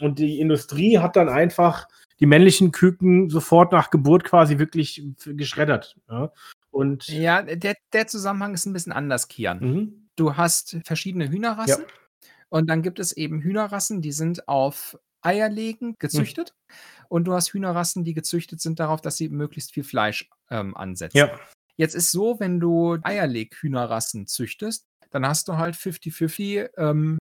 Und 0.00 0.18
die 0.18 0.40
Industrie 0.40 0.98
hat 0.98 1.16
dann 1.16 1.28
einfach 1.28 1.88
die 2.20 2.26
männlichen 2.26 2.72
Küken 2.72 3.30
sofort 3.30 3.72
nach 3.72 3.90
Geburt 3.90 4.24
quasi 4.24 4.58
wirklich 4.58 5.02
geschreddert. 5.24 5.96
Ja, 6.08 6.32
und 6.70 7.08
ja 7.08 7.42
der, 7.42 7.76
der 7.92 8.06
Zusammenhang 8.06 8.54
ist 8.54 8.66
ein 8.66 8.72
bisschen 8.72 8.92
anders, 8.92 9.28
Kian. 9.28 9.58
Mhm. 9.60 10.08
Du 10.16 10.36
hast 10.36 10.78
verschiedene 10.84 11.30
Hühnerrassen. 11.30 11.84
Ja. 11.84 12.28
Und 12.48 12.68
dann 12.68 12.82
gibt 12.82 12.98
es 13.00 13.12
eben 13.12 13.40
Hühnerrassen, 13.40 14.02
die 14.02 14.12
sind 14.12 14.48
auf 14.48 14.98
Eierlegen 15.20 15.96
gezüchtet. 15.98 16.54
Mhm. 16.54 16.74
Und 17.08 17.24
du 17.24 17.32
hast 17.34 17.52
Hühnerrassen, 17.52 18.04
die 18.04 18.14
gezüchtet 18.14 18.60
sind 18.60 18.80
darauf, 18.80 19.00
dass 19.00 19.16
sie 19.16 19.28
möglichst 19.28 19.72
viel 19.72 19.84
Fleisch 19.84 20.28
ähm, 20.50 20.76
ansetzen. 20.76 21.16
Ja. 21.18 21.38
Jetzt 21.76 21.94
ist 21.94 22.10
so, 22.10 22.40
wenn 22.40 22.60
du 22.60 22.98
Eierleg-Hühnerrassen 23.02 24.26
züchtest, 24.26 24.86
dann 25.10 25.26
hast 25.26 25.48
du 25.48 25.56
halt 25.56 25.76
50-50 25.76 26.70
ähm, 26.76 27.18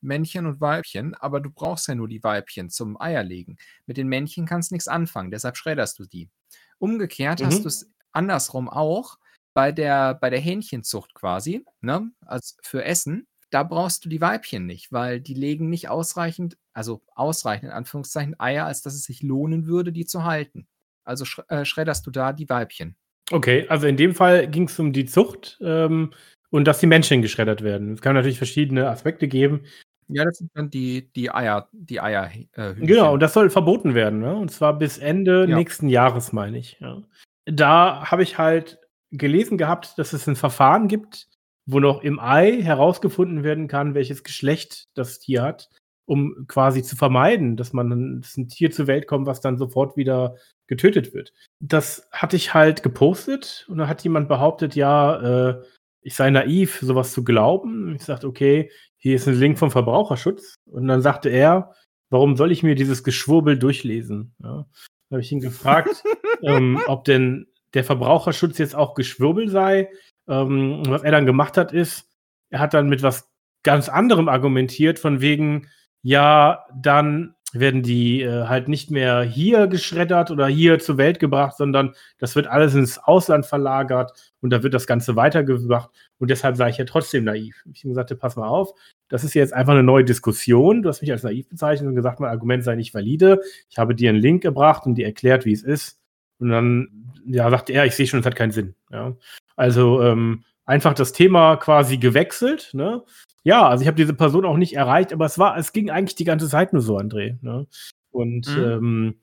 Männchen 0.00 0.46
und 0.46 0.60
Weibchen, 0.60 1.14
aber 1.14 1.40
du 1.40 1.50
brauchst 1.50 1.88
ja 1.88 1.94
nur 1.94 2.08
die 2.08 2.22
Weibchen 2.24 2.70
zum 2.70 3.00
Eierlegen. 3.00 3.58
Mit 3.86 3.96
den 3.96 4.08
Männchen 4.08 4.46
kannst 4.46 4.70
du 4.70 4.74
nichts 4.74 4.88
anfangen, 4.88 5.30
deshalb 5.30 5.56
schredderst 5.56 5.98
du 5.98 6.04
die. 6.06 6.30
Umgekehrt 6.78 7.42
hast 7.42 7.60
Mhm. 7.60 7.64
du 7.64 7.68
es 7.68 7.90
andersrum 8.12 8.68
auch 8.68 9.18
bei 9.54 9.72
der, 9.72 10.14
bei 10.14 10.30
der 10.30 10.40
Hähnchenzucht 10.40 11.14
quasi, 11.14 11.64
ne? 11.80 12.10
als 12.26 12.56
für 12.62 12.84
Essen. 12.84 13.26
Da 13.50 13.62
brauchst 13.62 14.04
du 14.04 14.08
die 14.08 14.20
Weibchen 14.20 14.66
nicht, 14.66 14.90
weil 14.92 15.20
die 15.20 15.34
legen 15.34 15.68
nicht 15.70 15.88
ausreichend, 15.88 16.58
also 16.72 17.02
ausreichend 17.14 17.70
in 17.70 17.76
Anführungszeichen 17.76 18.38
Eier, 18.40 18.66
als 18.66 18.82
dass 18.82 18.94
es 18.94 19.04
sich 19.04 19.22
lohnen 19.22 19.66
würde, 19.66 19.92
die 19.92 20.06
zu 20.06 20.24
halten. 20.24 20.66
Also 21.04 21.24
sch 21.24 21.40
äh, 21.48 21.64
schredderst 21.64 22.06
du 22.06 22.10
da 22.10 22.32
die 22.32 22.48
Weibchen. 22.48 22.96
Okay, 23.30 23.66
also 23.68 23.86
in 23.86 23.96
dem 23.96 24.14
Fall 24.14 24.48
ging 24.48 24.64
es 24.64 24.78
um 24.78 24.92
die 24.92 25.06
Zucht 25.06 25.58
ähm, 25.62 26.12
und 26.50 26.66
dass 26.66 26.80
die 26.80 26.86
Männchen 26.86 27.22
geschreddert 27.22 27.62
werden. 27.62 27.94
Es 27.94 28.02
kann 28.02 28.14
natürlich 28.14 28.38
verschiedene 28.38 28.88
Aspekte 28.88 29.28
geben. 29.28 29.62
Ja, 30.08 30.24
das 30.24 30.38
sind 30.38 30.50
dann 30.54 30.70
die, 30.70 31.10
die 31.12 31.30
Eier, 31.30 31.68
die 31.72 32.00
Eier, 32.00 32.30
äh, 32.52 32.74
Genau, 32.74 33.14
und 33.14 33.20
das 33.20 33.32
soll 33.32 33.48
verboten 33.48 33.94
werden, 33.94 34.20
ne? 34.20 34.36
Und 34.36 34.50
zwar 34.50 34.78
bis 34.78 34.98
Ende 34.98 35.46
Ja. 35.48 35.56
nächsten 35.56 35.88
Jahres, 35.88 36.32
meine 36.32 36.58
ich. 36.58 36.78
Ja. 36.80 37.02
Da 37.46 38.10
habe 38.10 38.22
ich 38.22 38.36
halt 38.36 38.78
gelesen 39.10 39.56
gehabt, 39.56 39.98
dass 39.98 40.12
es 40.12 40.26
ein 40.26 40.36
Verfahren 40.36 40.88
gibt, 40.88 41.28
wo 41.66 41.80
noch 41.80 42.02
im 42.02 42.20
Ei 42.20 42.60
herausgefunden 42.60 43.42
werden 43.42 43.68
kann, 43.68 43.94
welches 43.94 44.22
Geschlecht 44.24 44.88
das 44.94 45.20
Tier 45.20 45.42
hat, 45.42 45.70
um 46.06 46.46
quasi 46.48 46.82
zu 46.82 46.96
vermeiden, 46.96 47.56
dass 47.56 47.72
man 47.72 48.20
dass 48.20 48.36
ein 48.36 48.48
Tier 48.48 48.70
zur 48.70 48.86
Welt 48.86 49.06
kommt, 49.06 49.26
was 49.26 49.40
dann 49.40 49.58
sofort 49.58 49.96
wieder 49.96 50.36
getötet 50.66 51.14
wird. 51.14 51.32
Das 51.60 52.08
hatte 52.12 52.36
ich 52.36 52.54
halt 52.54 52.82
gepostet 52.82 53.66
und 53.68 53.78
da 53.78 53.88
hat 53.88 54.02
jemand 54.04 54.28
behauptet, 54.28 54.74
ja, 54.74 55.50
äh, 55.50 55.62
ich 56.04 56.14
sei 56.14 56.30
naiv, 56.30 56.80
sowas 56.82 57.12
zu 57.12 57.24
glauben. 57.24 57.94
Ich 57.94 58.04
sagte, 58.04 58.26
okay, 58.26 58.70
hier 58.96 59.16
ist 59.16 59.26
ein 59.26 59.38
Link 59.38 59.58
vom 59.58 59.70
Verbraucherschutz. 59.70 60.54
Und 60.66 60.86
dann 60.86 61.00
sagte 61.00 61.30
er, 61.30 61.72
warum 62.10 62.36
soll 62.36 62.52
ich 62.52 62.62
mir 62.62 62.74
dieses 62.74 63.02
Geschwurbel 63.04 63.58
durchlesen? 63.58 64.34
Ja. 64.42 64.66
Da 65.08 65.16
habe 65.16 65.22
ich 65.22 65.32
ihn 65.32 65.40
gefragt, 65.40 66.04
ähm, 66.42 66.80
ob 66.86 67.04
denn 67.04 67.46
der 67.72 67.84
Verbraucherschutz 67.84 68.58
jetzt 68.58 68.74
auch 68.74 68.94
Geschwurbel 68.94 69.48
sei. 69.48 69.90
Ähm, 70.28 70.80
und 70.80 70.90
was 70.90 71.02
er 71.02 71.10
dann 71.10 71.26
gemacht 71.26 71.56
hat, 71.56 71.72
ist, 71.72 72.06
er 72.50 72.60
hat 72.60 72.74
dann 72.74 72.88
mit 72.88 73.02
was 73.02 73.30
ganz 73.62 73.88
anderem 73.88 74.28
argumentiert, 74.28 74.98
von 74.98 75.20
wegen, 75.22 75.68
ja, 76.04 76.66
dann 76.76 77.34
werden 77.54 77.82
die 77.82 78.20
äh, 78.20 78.46
halt 78.46 78.68
nicht 78.68 78.90
mehr 78.90 79.22
hier 79.22 79.68
geschreddert 79.68 80.30
oder 80.30 80.46
hier 80.46 80.78
zur 80.78 80.98
Welt 80.98 81.18
gebracht, 81.18 81.56
sondern 81.56 81.94
das 82.18 82.36
wird 82.36 82.46
alles 82.46 82.74
ins 82.74 82.98
Ausland 82.98 83.46
verlagert 83.46 84.12
und 84.40 84.50
da 84.50 84.62
wird 84.62 84.74
das 84.74 84.86
Ganze 84.86 85.16
weitergebracht. 85.16 85.90
Und 86.18 86.30
deshalb 86.30 86.56
sage 86.56 86.72
ich 86.72 86.78
ja 86.78 86.84
trotzdem 86.84 87.24
naiv. 87.24 87.64
Ich 87.72 87.84
ihm 87.84 87.94
sagte, 87.94 88.16
pass 88.16 88.36
mal 88.36 88.48
auf, 88.48 88.72
das 89.08 89.24
ist 89.24 89.34
jetzt 89.34 89.54
einfach 89.54 89.72
eine 89.72 89.82
neue 89.82 90.04
Diskussion. 90.04 90.82
Du 90.82 90.88
hast 90.88 91.00
mich 91.00 91.12
als 91.12 91.22
naiv 91.22 91.48
bezeichnet 91.48 91.88
und 91.88 91.94
gesagt, 91.94 92.20
mein 92.20 92.30
Argument 92.30 92.64
sei 92.64 92.74
nicht 92.74 92.92
valide. 92.92 93.40
Ich 93.70 93.78
habe 93.78 93.94
dir 93.94 94.10
einen 94.10 94.18
Link 94.18 94.42
gebracht 94.42 94.84
und 94.84 94.96
dir 94.96 95.06
erklärt, 95.06 95.46
wie 95.46 95.52
es 95.52 95.62
ist. 95.62 96.00
Und 96.38 96.50
dann 96.50 97.12
ja, 97.24 97.48
sagte 97.48 97.72
er, 97.72 97.86
ich 97.86 97.94
sehe 97.94 98.06
schon, 98.06 98.20
es 98.20 98.26
hat 98.26 98.36
keinen 98.36 98.52
Sinn. 98.52 98.74
Ja. 98.90 99.16
Also 99.56 100.02
ähm, 100.02 100.44
einfach 100.66 100.92
das 100.92 101.12
Thema 101.12 101.56
quasi 101.56 101.96
gewechselt. 101.96 102.70
Ne? 102.74 103.02
Ja, 103.44 103.68
also 103.68 103.82
ich 103.82 103.86
habe 103.88 103.96
diese 103.96 104.14
Person 104.14 104.44
auch 104.46 104.56
nicht 104.56 104.74
erreicht, 104.74 105.12
aber 105.12 105.26
es 105.26 105.38
war, 105.38 105.56
es 105.58 105.72
ging 105.72 105.90
eigentlich 105.90 106.14
die 106.16 106.24
ganze 106.24 106.48
Zeit 106.48 106.72
nur 106.72 106.82
so, 106.82 106.96
André. 106.98 107.36
Ne? 107.42 107.66
Und 108.10 108.48
Mhm. 108.56 108.64
ähm, 108.64 109.14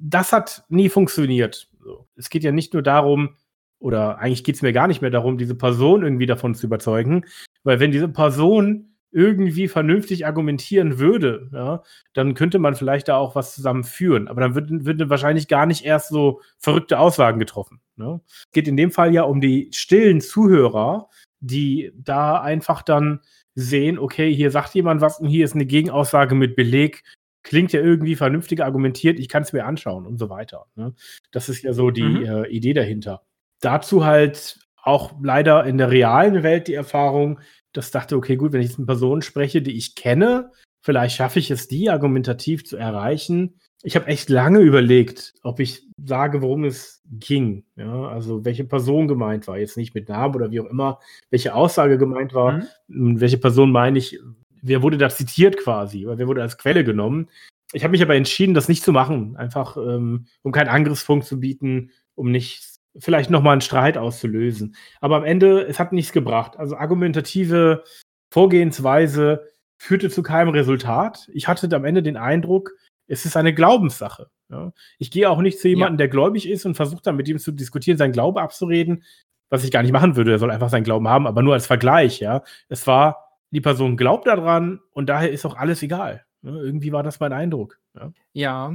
das 0.00 0.32
hat 0.32 0.64
nie 0.68 0.88
funktioniert. 0.88 1.68
Es 2.16 2.30
geht 2.30 2.44
ja 2.44 2.52
nicht 2.52 2.72
nur 2.72 2.82
darum, 2.82 3.36
oder 3.80 4.18
eigentlich 4.18 4.44
geht 4.44 4.54
es 4.56 4.62
mir 4.62 4.72
gar 4.72 4.86
nicht 4.86 5.02
mehr 5.02 5.10
darum, 5.10 5.38
diese 5.38 5.56
Person 5.56 6.02
irgendwie 6.02 6.26
davon 6.26 6.54
zu 6.54 6.66
überzeugen, 6.66 7.24
weil 7.64 7.80
wenn 7.80 7.90
diese 7.92 8.08
Person 8.08 8.94
irgendwie 9.10 9.68
vernünftig 9.68 10.24
argumentieren 10.24 10.98
würde, 10.98 11.50
ja, 11.52 11.82
dann 12.14 12.34
könnte 12.34 12.58
man 12.58 12.74
vielleicht 12.74 13.08
da 13.08 13.16
auch 13.16 13.34
was 13.34 13.54
zusammen 13.54 13.84
führen. 13.84 14.26
Aber 14.28 14.40
dann 14.40 14.54
würden, 14.54 14.86
würden 14.86 15.10
wahrscheinlich 15.10 15.48
gar 15.48 15.66
nicht 15.66 15.84
erst 15.84 16.08
so 16.08 16.40
verrückte 16.58 16.98
Aussagen 16.98 17.38
getroffen. 17.38 17.80
Ne? 17.96 18.20
Es 18.26 18.50
geht 18.52 18.68
in 18.68 18.76
dem 18.76 18.90
Fall 18.90 19.12
ja 19.12 19.22
um 19.24 19.40
die 19.40 19.68
stillen 19.74 20.20
Zuhörer, 20.22 21.10
die 21.42 21.92
da 21.94 22.40
einfach 22.40 22.82
dann 22.82 23.20
sehen, 23.54 23.98
okay, 23.98 24.34
hier 24.34 24.50
sagt 24.50 24.74
jemand 24.74 25.00
was 25.00 25.20
und 25.20 25.28
hier 25.28 25.44
ist 25.44 25.54
eine 25.54 25.66
Gegenaussage 25.66 26.34
mit 26.34 26.56
Beleg, 26.56 27.02
klingt 27.42 27.72
ja 27.72 27.80
irgendwie 27.80 28.14
vernünftig 28.16 28.62
argumentiert, 28.62 29.18
ich 29.18 29.28
kann 29.28 29.42
es 29.42 29.52
mir 29.52 29.66
anschauen 29.66 30.06
und 30.06 30.16
so 30.16 30.30
weiter. 30.30 30.66
Ne? 30.76 30.94
Das 31.32 31.48
ist 31.48 31.62
ja 31.62 31.72
so 31.72 31.90
die 31.90 32.02
Mhm. 32.02 32.24
äh, 32.24 32.48
Idee 32.48 32.72
dahinter. 32.72 33.22
Dazu 33.60 34.04
halt 34.04 34.60
auch 34.82 35.12
leider 35.22 35.64
in 35.64 35.76
der 35.78 35.90
realen 35.90 36.42
Welt 36.42 36.68
die 36.68 36.74
Erfahrung, 36.74 37.40
dass 37.72 37.90
dachte, 37.90 38.16
okay, 38.16 38.36
gut, 38.36 38.52
wenn 38.52 38.60
ich 38.60 38.68
jetzt 38.68 38.78
mit 38.78 38.86
Personen 38.86 39.22
spreche, 39.22 39.60
die 39.62 39.76
ich 39.76 39.94
kenne, 39.94 40.50
vielleicht 40.82 41.16
schaffe 41.16 41.38
ich 41.38 41.50
es, 41.50 41.68
die 41.68 41.90
argumentativ 41.90 42.64
zu 42.64 42.76
erreichen. 42.76 43.58
Ich 43.82 43.96
habe 43.96 44.06
echt 44.06 44.28
lange 44.30 44.60
überlegt, 44.60 45.34
ob 45.42 45.58
ich 45.58 45.82
sage, 46.04 46.40
worum 46.40 46.64
es 46.64 47.02
ging. 47.10 47.64
Ja, 47.76 48.08
also 48.08 48.44
welche 48.44 48.64
Person 48.64 49.08
gemeint 49.08 49.48
war. 49.48 49.58
Jetzt 49.58 49.76
nicht 49.76 49.94
mit 49.94 50.08
Namen 50.08 50.34
oder 50.36 50.50
wie 50.50 50.60
auch 50.60 50.66
immer, 50.66 51.00
welche 51.30 51.54
Aussage 51.54 51.98
gemeint 51.98 52.32
war. 52.32 52.62
Mhm. 52.86 53.20
Welche 53.20 53.38
Person 53.38 53.72
meine 53.72 53.98
ich, 53.98 54.20
wer 54.62 54.82
wurde 54.82 54.98
da 54.98 55.08
zitiert 55.10 55.56
quasi, 55.56 56.06
oder 56.06 56.18
wer 56.18 56.28
wurde 56.28 56.42
als 56.42 56.58
Quelle 56.58 56.84
genommen. 56.84 57.28
Ich 57.72 57.82
habe 57.82 57.92
mich 57.92 58.02
aber 58.02 58.14
entschieden, 58.14 58.54
das 58.54 58.68
nicht 58.68 58.84
zu 58.84 58.92
machen, 58.92 59.36
einfach 59.36 59.76
ähm, 59.76 60.26
um 60.42 60.52
keinen 60.52 60.68
Angriffspunkt 60.68 61.26
zu 61.26 61.40
bieten, 61.40 61.90
um 62.14 62.30
nicht 62.30 62.72
vielleicht 62.98 63.30
nochmal 63.30 63.52
einen 63.52 63.62
Streit 63.62 63.96
auszulösen. 63.98 64.76
Aber 65.00 65.16
am 65.16 65.24
Ende, 65.24 65.66
es 65.66 65.78
hat 65.78 65.92
nichts 65.92 66.12
gebracht. 66.12 66.58
Also 66.58 66.76
argumentative 66.76 67.84
Vorgehensweise 68.30 69.48
führte 69.78 70.10
zu 70.10 70.22
keinem 70.22 70.50
Resultat. 70.50 71.28
Ich 71.32 71.48
hatte 71.48 71.74
am 71.74 71.84
Ende 71.84 72.02
den 72.02 72.16
Eindruck, 72.16 72.72
es 73.12 73.26
ist 73.26 73.36
eine 73.36 73.52
Glaubenssache. 73.52 74.30
Ja. 74.48 74.72
Ich 74.98 75.10
gehe 75.10 75.28
auch 75.28 75.42
nicht 75.42 75.60
zu 75.60 75.68
jemandem, 75.68 75.98
der 75.98 76.08
gläubig 76.08 76.48
ist 76.48 76.64
und 76.64 76.76
versuche 76.76 77.02
dann 77.02 77.16
mit 77.16 77.28
ihm 77.28 77.38
zu 77.38 77.52
diskutieren, 77.52 77.98
seinen 77.98 78.12
Glaube 78.12 78.40
abzureden, 78.40 79.04
was 79.50 79.64
ich 79.64 79.70
gar 79.70 79.82
nicht 79.82 79.92
machen 79.92 80.16
würde. 80.16 80.32
Er 80.32 80.38
soll 80.38 80.50
einfach 80.50 80.70
seinen 80.70 80.84
Glauben 80.84 81.08
haben, 81.08 81.26
aber 81.26 81.42
nur 81.42 81.52
als 81.52 81.66
Vergleich. 81.66 82.20
Ja. 82.20 82.42
Es 82.70 82.86
war, 82.86 83.38
die 83.50 83.60
Person 83.60 83.98
glaubt 83.98 84.26
daran 84.26 84.80
und 84.92 85.10
daher 85.10 85.30
ist 85.30 85.44
auch 85.44 85.56
alles 85.56 85.82
egal. 85.82 86.24
Ja. 86.40 86.54
Irgendwie 86.54 86.90
war 86.90 87.02
das 87.02 87.20
mein 87.20 87.34
Eindruck. 87.34 87.78
Ja. 87.94 88.12
Ja, 88.32 88.74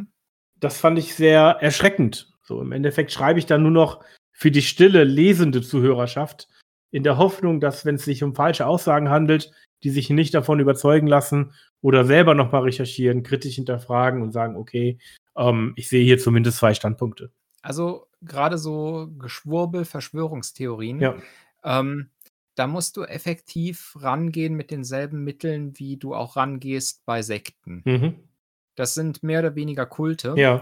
Das 0.60 0.80
fand 0.80 1.00
ich 1.00 1.15
sehr 1.15 1.58
erschreckend. 1.60 2.32
So 2.43 2.62
im 2.62 2.71
Endeffekt 2.73 3.12
schreibe 3.12 3.39
ich 3.39 3.47
dann 3.47 3.63
nur 3.63 3.71
noch 3.71 4.04
für 4.34 4.52
die 4.52 4.62
stille, 4.62 5.04
lesende 5.04 5.63
Zuhörerschaft 5.63 6.47
in 6.91 7.02
der 7.02 7.17
Hoffnung, 7.17 7.60
dass, 7.60 7.86
wenn 7.86 7.95
es 7.95 8.06
sich 8.06 8.23
um 8.23 8.36
falsche 8.36 8.67
Aussagen 8.67 9.10
handelt, 9.10 9.52
die 9.84 9.90
sich 9.90 10.10
nicht 10.10 10.34
davon 10.34 10.60
überzeugen 10.60 11.08
lassen 11.08 11.54
oder 11.82 12.06
selber 12.06 12.34
nochmal 12.34 12.63
recherchieren, 12.63 13.24
kritisch 13.24 13.56
hinterfragen 13.56 14.22
und 14.22 14.32
sagen, 14.32 14.56
okay, 14.56 14.98
ähm, 15.38 15.74
ich 15.76 15.88
sehe 15.90 16.04
hier 16.04 16.18
zumindest 16.20 16.58
zwei 16.58 16.74
Standpunkte. 16.74 17.32
also 17.62 18.08
gerade 18.22 18.58
so 18.58 19.10
Geschwurbel, 19.20 19.86
Verschwörungstheorien, 19.86 21.00
Ja. 21.02 21.16
ähm, 21.63 22.10
da 22.56 22.66
musst 22.66 22.98
du 22.98 23.04
effektiv 23.04 23.96
rangehen 24.00 24.56
mit 24.56 24.72
denselben 24.72 25.24
Mitteln, 25.24 25.78
wie 25.78 25.98
du 25.98 26.16
auch 26.16 26.36
rangehst 26.38 27.06
bei 27.06 27.22
Sekten. 27.22 27.84
Mhm. 27.86 28.16
Das 28.76 28.96
sind 28.96 29.22
mehr 29.22 29.40
oder 29.40 29.56
weniger 29.56 29.86
Kulte. 29.86 30.34
Ja. 30.38 30.62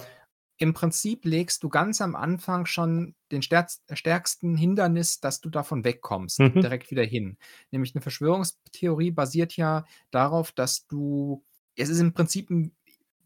Im 0.57 0.73
Prinzip 0.73 1.25
legst 1.25 1.63
du 1.63 1.69
ganz 1.69 1.99
am 2.01 2.15
Anfang 2.15 2.65
schon 2.65 3.13
den 3.31 3.41
stärkst, 3.41 3.83
stärksten 3.93 4.55
Hindernis, 4.55 5.19
dass 5.19 5.41
du 5.41 5.49
davon 5.49 5.83
wegkommst, 5.83 6.39
Mhm. 6.39 6.61
direkt 6.61 6.91
wieder 6.91 7.03
hin. 7.03 7.37
Nämlich 7.71 7.93
eine 7.93 8.01
Verschwörungstheorie 8.01 9.11
basiert 9.11 9.57
ja 9.57 9.85
darauf, 10.11 10.51
dass 10.51 10.87
du, 10.87 11.43
es 11.75 11.89
ist 11.89 11.99
im 11.99 12.13
Prinzip 12.13 12.49
ein 12.49 12.71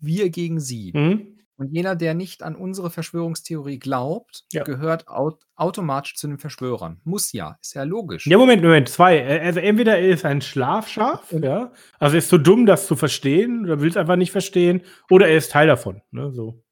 Wir 0.01 0.29
gegen 0.29 0.59
sie. 0.59 0.91
Mhm. 0.95 1.35
Und 1.57 1.73
jeder, 1.75 1.93
der 1.93 2.13
nicht 2.13 2.41
an 2.41 2.55
unsere 2.55 2.89
Verschwörungstheorie 2.89 3.79
glaubt, 3.79 4.45
Ja. 4.53 4.63
gehört 4.63 5.09
aut 5.09 5.43
automatisch 5.57 6.15
zu 6.15 6.25
den 6.27 6.37
Verschwörern. 6.37 7.01
Muss 7.03 7.33
ja, 7.33 7.57
ist 7.61 7.73
ja 7.75 7.83
logisch. 7.83 8.25
Ja, 8.25 8.37
Moment, 8.37 8.63
Moment, 8.63 8.87
zwei. 8.87 9.17
Äh, 9.17 9.41
Also 9.41 9.59
entweder 9.59 9.97
er 9.99 10.07
ist 10.07 10.23
ein 10.23 10.39
Schlafschaf, 10.41 11.33
Und- 11.33 11.43
ja, 11.43 11.73
also 11.99 12.15
er 12.15 12.19
ist 12.19 12.29
so 12.29 12.37
dumm, 12.37 12.65
das 12.65 12.87
zu 12.87 12.95
verstehen, 12.95 13.65
oder 13.65 13.81
will 13.81 13.89
es 13.89 13.97
einfach 13.97 14.15
nicht 14.15 14.31
verstehen, 14.31 14.81
oder 15.11 15.27
er 15.27 15.35
ist 15.37 15.51
Teil 15.51 15.67
davon. 15.67 16.01
Ne, 16.11 16.31
so. 16.31 16.63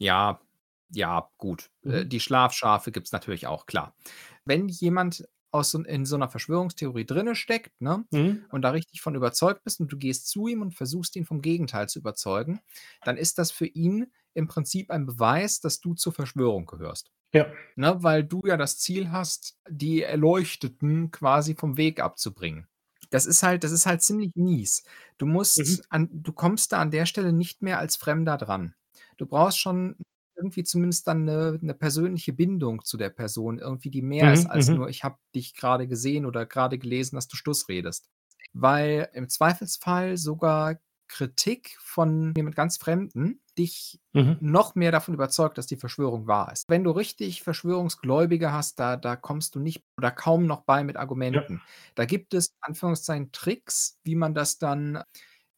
Ja, 0.00 0.40
ja, 0.90 1.30
gut. 1.38 1.70
Äh, 1.84 2.04
Mhm. 2.04 2.06
die 2.06 2.20
Schlafschafe 2.20 2.92
gibt 2.92 3.06
es 3.08 3.12
natürlich 3.12 3.46
auch, 3.46 3.66
klar. 3.66 3.94
Wenn 4.44 4.68
jemand 4.68 5.28
aus 5.50 5.70
so, 5.70 5.82
in 5.82 6.04
so 6.04 6.16
einer 6.16 6.28
Verschwörungstheorie 6.28 7.06
drinne 7.06 7.34
steckt, 7.34 7.80
ne, 7.80 8.04
Mhm. 8.12 8.46
und 8.50 8.62
da 8.62 8.70
richtig 8.70 9.00
von 9.00 9.14
überzeugt 9.14 9.64
bist 9.64 9.80
und 9.80 9.90
du 9.92 9.96
gehst 9.96 10.28
zu 10.28 10.46
ihm 10.48 10.62
und 10.62 10.74
versuchst 10.74 11.16
ihn 11.16 11.24
vom 11.24 11.40
Gegenteil 11.42 11.88
zu 11.88 11.98
überzeugen, 11.98 12.60
dann 13.04 13.16
ist 13.16 13.38
das 13.38 13.50
für 13.50 13.66
ihn 13.66 14.12
im 14.34 14.48
Prinzip 14.48 14.90
ein 14.90 15.06
Beweis, 15.06 15.60
dass 15.60 15.80
du 15.80 15.94
zur 15.94 16.12
Verschwörung 16.12 16.66
gehörst. 16.66 17.10
Ja. 17.32 17.46
Ne, 17.76 18.02
weil 18.02 18.24
du 18.24 18.42
ja 18.46 18.56
das 18.56 18.78
Ziel 18.78 19.12
hast, 19.12 19.58
die 19.68 20.02
Erleuchteten 20.02 21.10
quasi 21.12 21.54
vom 21.56 21.76
Weg 21.78 22.00
abzubringen. 22.00 22.68
Das 23.10 23.26
ist 23.26 23.42
halt, 23.42 23.64
das 23.64 23.72
ist 23.72 23.86
halt 23.86 24.02
ziemlich 24.02 24.32
mies. 24.34 24.84
Du 25.18 25.26
musst 25.26 25.58
Mhm. 25.58 25.82
an, 25.90 26.08
du 26.12 26.32
kommst 26.32 26.72
da 26.72 26.78
an 26.80 26.90
der 26.90 27.06
Stelle 27.06 27.32
nicht 27.32 27.62
mehr 27.62 27.78
als 27.78 27.96
Fremder 27.96 28.36
dran. 28.38 28.74
Du 29.20 29.26
brauchst 29.26 29.58
schon 29.58 29.96
irgendwie 30.36 30.64
zumindest 30.64 31.06
dann 31.08 31.28
eine 31.28 31.58
'ne 31.62 31.74
persönliche 31.74 32.32
Bindung 32.34 32.84
zu 32.84 32.98
der 32.98 33.08
Person 33.10 33.58
irgendwie, 33.58 33.90
die 33.90 34.02
mehr 34.02 34.32
ist 34.32 34.44
Mhm, 34.44 34.50
als 34.50 34.72
mhm. 34.72 34.76
nur: 34.76 34.88
„Ich 34.90 35.04
habe 35.04 35.18
dich 35.34 35.54
gerade 35.54 35.88
gesehen 35.88 36.26
oder 36.26 36.44
gerade 36.46 36.78
gelesen, 36.78 37.16
dass 37.16 37.28
du 37.28 37.36
Stuss 37.36 37.68
redest.“ 37.68 38.08
Weil 38.52 39.08
im 39.14 39.28
Zweifelsfall 39.28 40.16
sogar 40.18 40.76
Kritik 41.08 41.76
von 41.80 42.34
jemand 42.36 42.56
ganz 42.56 42.76
Fremden 42.78 43.40
dich 43.58 44.00
Mhm. 44.14 44.38
noch 44.38 44.74
mehr 44.74 44.92
davon 44.92 45.14
überzeugt, 45.14 45.56
dass 45.56 45.66
die 45.66 45.76
Verschwörung 45.78 46.26
wahr 46.26 46.52
ist. 46.52 46.64
Wenn 46.68 46.84
du 46.84 46.90
richtig 46.90 47.42
Verschwörungsgläubige 47.42 48.52
hast, 48.52 48.78
da 48.78 48.96
da 48.98 49.16
kommst 49.16 49.54
du 49.54 49.60
nicht 49.60 49.82
oder 49.96 50.10
kaum 50.10 50.46
noch 50.46 50.64
bei 50.64 50.84
mit 50.84 50.96
Ja. 51.32 51.42
Argumenten. 51.42 51.62
Da 51.94 52.04
gibt 52.04 52.34
es, 52.34 52.54
Anführungszeichen, 52.60 53.32
Tricks, 53.32 53.98
wie 54.04 54.14
man 54.16 54.34
das 54.34 54.58
dann 54.58 55.02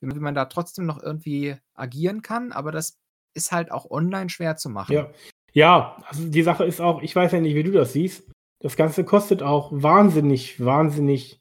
wie 0.01 0.21
man 0.21 0.35
da 0.37 0.45
trotzdem 0.47 0.87
noch 0.87 1.03
irgendwie 1.03 1.57
agieren 1.75 2.23
kann, 2.23 2.53
aber 2.53 2.71
das 2.73 2.99
ist 3.39 3.53
halt 3.53 3.73
auch 3.73 3.91
online 3.91 4.29
schwer 4.29 4.57
zu 4.57 4.69
machen. 4.69 4.93
Ja. 4.93 5.11
Ja, 5.55 5.97
also 6.07 6.29
die 6.29 6.43
Sache 6.43 6.65
ist 6.65 6.81
auch, 6.81 7.03
ich 7.03 7.17
weiß 7.17 7.33
ja 7.33 7.41
nicht, 7.41 7.55
wie 7.55 7.63
du 7.63 7.73
das 7.73 7.95
siehst. 7.95 8.31
Das 8.61 8.77
Ganze 8.77 9.03
kostet 9.05 9.43
auch 9.43 9.71
wahnsinnig, 9.73 10.63
wahnsinnig 10.63 11.41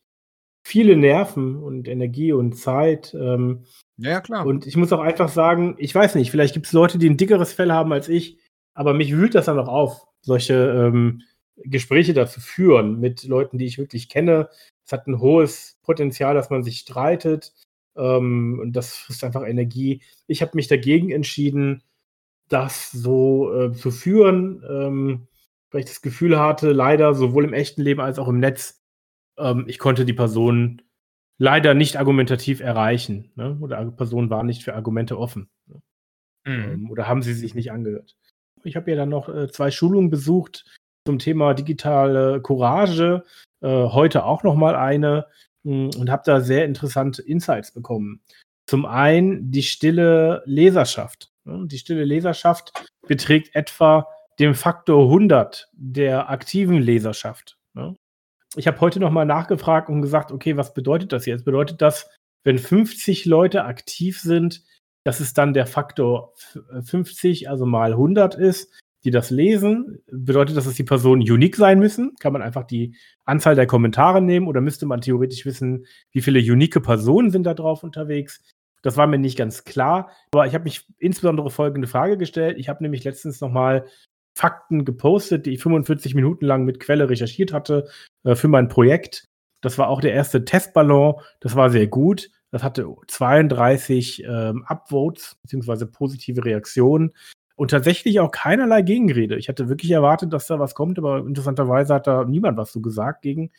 viele 0.66 0.96
Nerven 0.96 1.58
und 1.62 1.88
Energie 1.88 2.32
und 2.32 2.54
Zeit. 2.54 3.14
Ähm, 3.14 3.66
Ja, 3.98 4.22
klar. 4.22 4.46
und 4.46 4.66
ich 4.66 4.78
muss 4.78 4.94
auch 4.94 5.02
einfach 5.02 5.30
sagen, 5.30 5.76
ich 5.78 5.94
weiß 5.94 6.16
nicht, 6.16 6.32
vielleicht 6.32 6.54
gibt 6.54 6.68
es 6.68 6.74
Leute, 6.74 6.98
die 6.98 7.10
ein 7.10 7.18
dickeres 7.18 7.54
Fell 7.54 7.72
haben 7.72 7.92
als 7.92 8.08
ich, 8.08 8.40
aber 8.74 8.94
mich 8.94 9.12
wühlt 9.12 9.36
das 9.36 9.46
dann 9.46 9.60
auch 9.60 9.68
auf, 9.68 10.08
solche 10.22 10.54
ähm, 10.54 11.22
Gespräche 11.58 12.14
da 12.14 12.28
zu 12.28 12.40
führen 12.40 13.00
mit 13.00 13.24
Leuten, 13.24 13.58
die 13.58 13.66
ich 13.66 13.78
wirklich 13.78 14.10
kenne. 14.10 14.50
Es 14.86 14.94
hat 14.94 15.08
ein 15.08 15.20
hohes 15.20 15.78
Potenzial, 15.84 16.34
dass 16.34 16.50
man 16.50 16.64
sich 16.64 16.80
streitet. 16.80 17.54
Ähm, 17.98 18.60
und 18.62 18.74
das 18.74 18.96
frisst 18.96 19.24
einfach 19.24 19.46
Energie. 19.46 20.02
Ich 20.28 20.42
habe 20.42 20.52
mich 20.56 20.68
dagegen 20.68 21.12
entschieden, 21.12 21.84
das 22.50 22.92
so 22.92 23.54
äh, 23.54 23.74
zu 23.74 23.92
führen, 23.92 24.64
ähm, 24.70 25.28
weil 25.72 25.82
ich 25.82 25.88
das 25.88 26.02
Gefühl 26.02 26.40
hatte, 26.40 26.72
leider 26.72 27.14
sowohl 27.14 27.44
im 27.44 27.54
echten 27.54 27.82
Leben 27.82 28.00
als 28.00 28.20
auch 28.20 28.28
im 28.28 28.40
Netz, 28.40 28.82
ähm, 29.38 29.66
ich 29.68 29.80
konnte 29.80 30.06
die 30.06 30.14
Person 30.14 30.82
leider 31.38 31.74
nicht 31.74 31.98
argumentativ 31.98 32.62
erreichen. 32.62 33.32
Ne? 33.36 33.58
Oder 33.60 33.84
die 33.84 33.92
Person 33.92 34.30
war 34.30 34.44
nicht 34.44 34.64
für 34.64 34.76
Argumente 34.76 35.18
offen. 35.18 35.50
Ne? 35.68 35.82
Mhm. 36.46 36.74
Ähm, 36.74 36.92
oder 36.92 37.08
haben 37.08 37.22
sie 37.22 37.34
sich 37.34 37.54
nicht 37.56 37.72
angehört. 37.72 38.16
Ich 38.64 38.76
habe 38.76 38.90
ja 38.90 38.98
dann 38.98 39.10
noch 39.10 39.30
äh, 39.30 39.50
zwei 39.50 39.72
Schulungen 39.72 40.10
besucht 40.10 40.66
zum 41.06 41.20
Thema 41.20 41.54
digitale 41.54 42.42
Courage. 42.42 43.24
Äh, 43.62 43.68
heute 43.68 44.26
auch 44.26 44.44
noch 44.44 44.56
mal 44.56 44.76
eine 44.76 45.26
und 45.64 46.10
habe 46.10 46.24
da 46.26 46.40
sehr 46.42 46.66
interessante 46.66 47.22
Insights 47.22 47.72
bekommen. 47.72 48.22
Zum 48.70 48.86
einen 48.86 49.52
die 49.52 49.64
stille 49.64 50.44
Leserschaft. 50.46 51.32
Ne? 51.46 51.68
Die 51.68 51.78
stille 51.78 52.04
Leserschaft 52.04 52.72
beträgt 53.08 53.56
etwa 53.56 54.08
den 54.40 54.54
Faktor 54.54 55.04
100 55.06 55.70
der 55.74 56.30
aktiven 56.30 56.78
Leserschaft. 56.82 57.58
Ne? 57.74 57.96
Ich 58.56 58.68
habe 58.68 58.80
heute 58.82 59.00
noch 59.00 59.12
mal 59.12 59.26
nachgefragt 59.26 59.90
und 59.90 60.02
gesagt, 60.02 60.32
okay, 60.32 60.58
was 60.58 60.74
bedeutet 60.74 61.12
das 61.12 61.26
jetzt? 61.26 61.46
Bedeutet 61.46 61.82
das, 61.82 62.10
wenn 62.44 62.60
50 62.60 63.26
Leute 63.26 63.64
aktiv 63.66 64.20
sind, 64.20 64.64
dass 65.06 65.20
es 65.20 65.34
dann 65.34 65.54
der 65.54 65.66
Faktor 65.68 66.34
f- 66.38 66.86
50, 66.90 67.50
also 67.50 67.66
mal 67.66 67.92
100 67.92 68.36
ist, 68.36 68.74
die 69.04 69.12
das 69.12 69.30
lesen? 69.30 70.00
Bedeutet 70.12 70.58
das, 70.58 70.66
dass 70.66 70.74
die 70.74 70.84
Personen 70.84 71.22
unique 71.22 71.56
sein 71.56 71.80
müssen? 71.80 72.16
Kann 72.20 72.34
man 72.34 72.42
einfach 72.42 72.64
die 72.64 72.96
Anzahl 73.26 73.56
der 73.56 73.68
Kommentare 73.68 74.22
nehmen 74.22 74.48
oder 74.48 74.62
müsste 74.62 74.86
man 74.86 75.02
theoretisch 75.02 75.46
wissen, 75.46 75.86
wie 76.12 76.22
viele 76.22 76.40
unique 76.40 76.82
Personen 76.82 77.32
sind 77.32 77.44
da 77.44 77.54
drauf 77.54 77.84
unterwegs? 77.84 78.42
Das 78.82 78.98
war 78.98 79.08
mir 79.08 79.18
nicht 79.18 79.38
ganz 79.38 79.64
klar, 79.64 80.12
aber 80.32 80.46
ich 80.48 80.54
habe 80.54 80.64
mich 80.64 80.88
insbesondere 80.98 81.50
folgende 81.50 81.88
Frage 81.88 82.18
gestellt. 82.18 82.58
Ich 82.58 82.70
habe 82.70 82.84
nämlich 82.84 83.04
letztens 83.04 83.42
noch 83.42 83.52
mal 83.52 83.86
Fakten 84.36 84.86
gepostet, 84.86 85.46
die 85.46 85.54
ich 85.56 85.64
45 85.64 86.14
Minuten 86.14 86.46
lang 86.46 86.64
mit 86.64 86.80
Quelle 86.80 87.10
recherchiert 87.10 87.54
hatte 87.54 87.90
äh, 88.24 88.36
für 88.36 88.48
mein 88.48 88.68
Projekt. 88.68 89.26
Das 89.62 89.78
war 89.78 89.90
auch 89.90 90.00
der 90.00 90.14
erste 90.14 90.46
Testballon. 90.46 91.16
Das 91.40 91.56
war 91.56 91.70
sehr 91.72 91.88
gut. 91.88 92.30
Das 92.52 92.64
hatte 92.64 92.88
32 93.08 94.24
ähm, 94.24 94.64
Upvotes 94.68 95.38
beziehungsweise 95.42 95.88
positive 95.88 96.46
Reaktionen 96.46 97.14
und 97.58 97.72
tatsächlich 97.72 98.20
auch 98.20 98.32
keinerlei 98.32 98.84
Gegenrede. 98.84 99.36
Ich 99.36 99.50
hatte 99.50 99.68
wirklich 99.68 99.92
erwartet, 99.92 100.32
dass 100.32 100.48
da 100.48 100.60
was 100.60 100.76
kommt, 100.76 101.00
aber 101.00 101.18
interessanterweise 101.18 101.96
hat 101.96 102.08
da 102.08 102.24
niemand 102.24 102.56
was 102.56 102.72
zu 102.72 102.82
gesagt 102.82 103.24
gegen. 103.24 103.52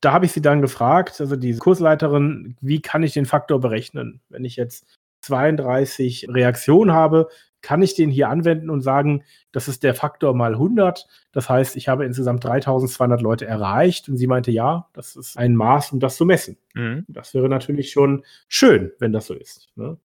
Da 0.00 0.12
habe 0.12 0.26
ich 0.26 0.32
sie 0.32 0.42
dann 0.42 0.60
gefragt, 0.60 1.20
also 1.20 1.34
die 1.34 1.56
Kursleiterin, 1.56 2.56
wie 2.60 2.80
kann 2.82 3.02
ich 3.02 3.14
den 3.14 3.24
Faktor 3.24 3.58
berechnen? 3.58 4.20
Wenn 4.28 4.44
ich 4.44 4.56
jetzt 4.56 4.84
32 5.22 6.26
Reaktionen 6.28 6.92
habe, 6.92 7.28
kann 7.62 7.80
ich 7.80 7.94
den 7.94 8.10
hier 8.10 8.28
anwenden 8.28 8.68
und 8.68 8.82
sagen, 8.82 9.24
das 9.50 9.66
ist 9.66 9.82
der 9.82 9.94
Faktor 9.94 10.34
mal 10.34 10.52
100. 10.52 11.08
Das 11.32 11.48
heißt, 11.48 11.76
ich 11.76 11.88
habe 11.88 12.04
insgesamt 12.04 12.44
3200 12.44 13.22
Leute 13.22 13.46
erreicht. 13.46 14.08
Und 14.08 14.18
sie 14.18 14.26
meinte, 14.26 14.50
ja, 14.50 14.88
das 14.92 15.16
ist 15.16 15.38
ein 15.38 15.56
Maß, 15.56 15.92
um 15.92 16.00
das 16.00 16.16
zu 16.16 16.26
messen. 16.26 16.58
Mhm. 16.74 17.06
Das 17.08 17.32
wäre 17.32 17.48
natürlich 17.48 17.92
schon 17.92 18.24
schön, 18.48 18.92
wenn 18.98 19.12
das 19.12 19.26
so 19.26 19.34
ist. 19.34 19.70
Ne? 19.76 19.96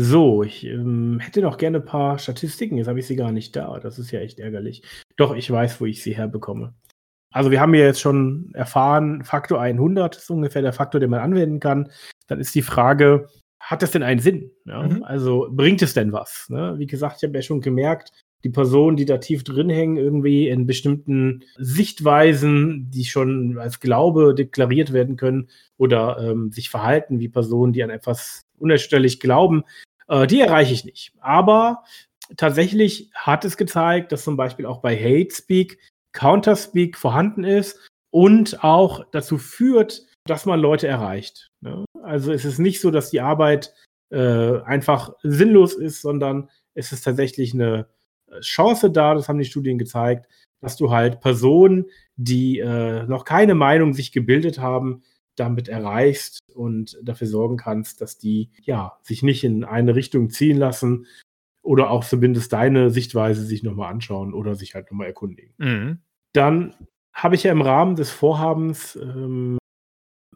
So, 0.00 0.44
ich 0.44 0.64
ähm, 0.64 1.18
hätte 1.18 1.42
noch 1.42 1.56
gerne 1.56 1.78
ein 1.78 1.84
paar 1.84 2.20
Statistiken. 2.20 2.76
Jetzt 2.76 2.86
habe 2.86 3.00
ich 3.00 3.08
sie 3.08 3.16
gar 3.16 3.32
nicht 3.32 3.56
da. 3.56 3.80
Das 3.80 3.98
ist 3.98 4.12
ja 4.12 4.20
echt 4.20 4.38
ärgerlich. 4.38 4.82
Doch, 5.16 5.34
ich 5.34 5.50
weiß, 5.50 5.80
wo 5.80 5.86
ich 5.86 6.04
sie 6.04 6.16
herbekomme. 6.16 6.72
Also 7.32 7.50
wir 7.50 7.60
haben 7.60 7.74
ja 7.74 7.80
jetzt 7.86 8.00
schon 8.00 8.52
erfahren, 8.54 9.24
Faktor 9.24 9.60
100 9.60 10.16
ist 10.16 10.30
ungefähr 10.30 10.62
der 10.62 10.72
Faktor, 10.72 11.00
den 11.00 11.10
man 11.10 11.18
anwenden 11.18 11.58
kann. 11.58 11.90
Dann 12.28 12.38
ist 12.38 12.54
die 12.54 12.62
Frage, 12.62 13.28
hat 13.58 13.82
das 13.82 13.90
denn 13.90 14.04
einen 14.04 14.20
Sinn? 14.20 14.52
Ja? 14.66 14.84
Mhm. 14.84 15.02
Also 15.02 15.48
bringt 15.50 15.82
es 15.82 15.94
denn 15.94 16.12
was? 16.12 16.46
Ne? 16.48 16.76
Wie 16.78 16.86
gesagt, 16.86 17.16
ich 17.16 17.24
habe 17.24 17.36
ja 17.36 17.42
schon 17.42 17.60
gemerkt, 17.60 18.12
die 18.44 18.50
Personen, 18.50 18.96
die 18.96 19.04
da 19.04 19.18
tief 19.18 19.42
drin 19.42 19.68
hängen, 19.68 19.96
irgendwie 19.96 20.48
in 20.48 20.64
bestimmten 20.64 21.42
Sichtweisen, 21.56 22.88
die 22.88 23.04
schon 23.04 23.58
als 23.58 23.80
Glaube 23.80 24.32
deklariert 24.32 24.92
werden 24.92 25.16
können 25.16 25.48
oder 25.76 26.18
ähm, 26.20 26.52
sich 26.52 26.70
verhalten 26.70 27.18
wie 27.18 27.28
Personen, 27.28 27.72
die 27.72 27.82
an 27.82 27.90
etwas 27.90 28.42
unerschütterlich 28.58 29.18
glauben, 29.18 29.64
äh, 30.08 30.26
die 30.26 30.40
erreiche 30.40 30.72
ich 30.72 30.84
nicht. 30.84 31.12
Aber 31.20 31.84
tatsächlich 32.36 33.10
hat 33.14 33.44
es 33.44 33.56
gezeigt, 33.56 34.12
dass 34.12 34.24
zum 34.24 34.36
Beispiel 34.36 34.66
auch 34.66 34.80
bei 34.80 34.96
Hate 34.96 35.34
Speak 35.34 35.78
Counterspeak 36.12 36.96
vorhanden 36.96 37.44
ist 37.44 37.78
und 38.10 38.64
auch 38.64 39.04
dazu 39.12 39.38
führt, 39.38 40.06
dass 40.26 40.46
man 40.46 40.60
Leute 40.60 40.86
erreicht. 40.86 41.50
Ne? 41.60 41.84
Also 42.02 42.32
es 42.32 42.44
ist 42.44 42.58
nicht 42.58 42.80
so, 42.80 42.90
dass 42.90 43.10
die 43.10 43.20
Arbeit 43.20 43.74
äh, 44.10 44.60
einfach 44.62 45.12
sinnlos 45.22 45.74
ist, 45.74 46.00
sondern 46.00 46.48
es 46.74 46.92
ist 46.92 47.02
tatsächlich 47.02 47.54
eine 47.54 47.88
Chance 48.40 48.90
da, 48.90 49.14
das 49.14 49.28
haben 49.28 49.38
die 49.38 49.44
Studien 49.44 49.78
gezeigt, 49.78 50.26
dass 50.60 50.76
du 50.76 50.90
halt 50.90 51.20
Personen, 51.20 51.86
die 52.16 52.58
äh, 52.58 53.04
noch 53.04 53.24
keine 53.24 53.54
Meinung 53.54 53.94
sich 53.94 54.12
gebildet 54.12 54.58
haben, 54.58 55.02
damit 55.36 55.68
erreichst 55.68 56.40
und 56.58 56.98
dafür 57.02 57.26
sorgen 57.26 57.56
kannst, 57.56 58.00
dass 58.00 58.18
die 58.18 58.50
ja 58.62 58.98
sich 59.02 59.22
nicht 59.22 59.44
in 59.44 59.64
eine 59.64 59.94
Richtung 59.94 60.30
ziehen 60.30 60.58
lassen 60.58 61.06
oder 61.62 61.90
auch 61.90 62.04
zumindest 62.04 62.52
deine 62.52 62.90
Sichtweise 62.90 63.44
sich 63.44 63.62
nochmal 63.62 63.92
anschauen 63.92 64.34
oder 64.34 64.54
sich 64.54 64.74
halt 64.74 64.90
nochmal 64.90 65.08
erkundigen. 65.08 65.54
Mhm. 65.58 65.98
Dann 66.32 66.74
habe 67.12 67.34
ich 67.34 67.42
ja 67.42 67.52
im 67.52 67.62
Rahmen 67.62 67.96
des 67.96 68.10
Vorhabens 68.10 68.96
ähm, 68.96 69.58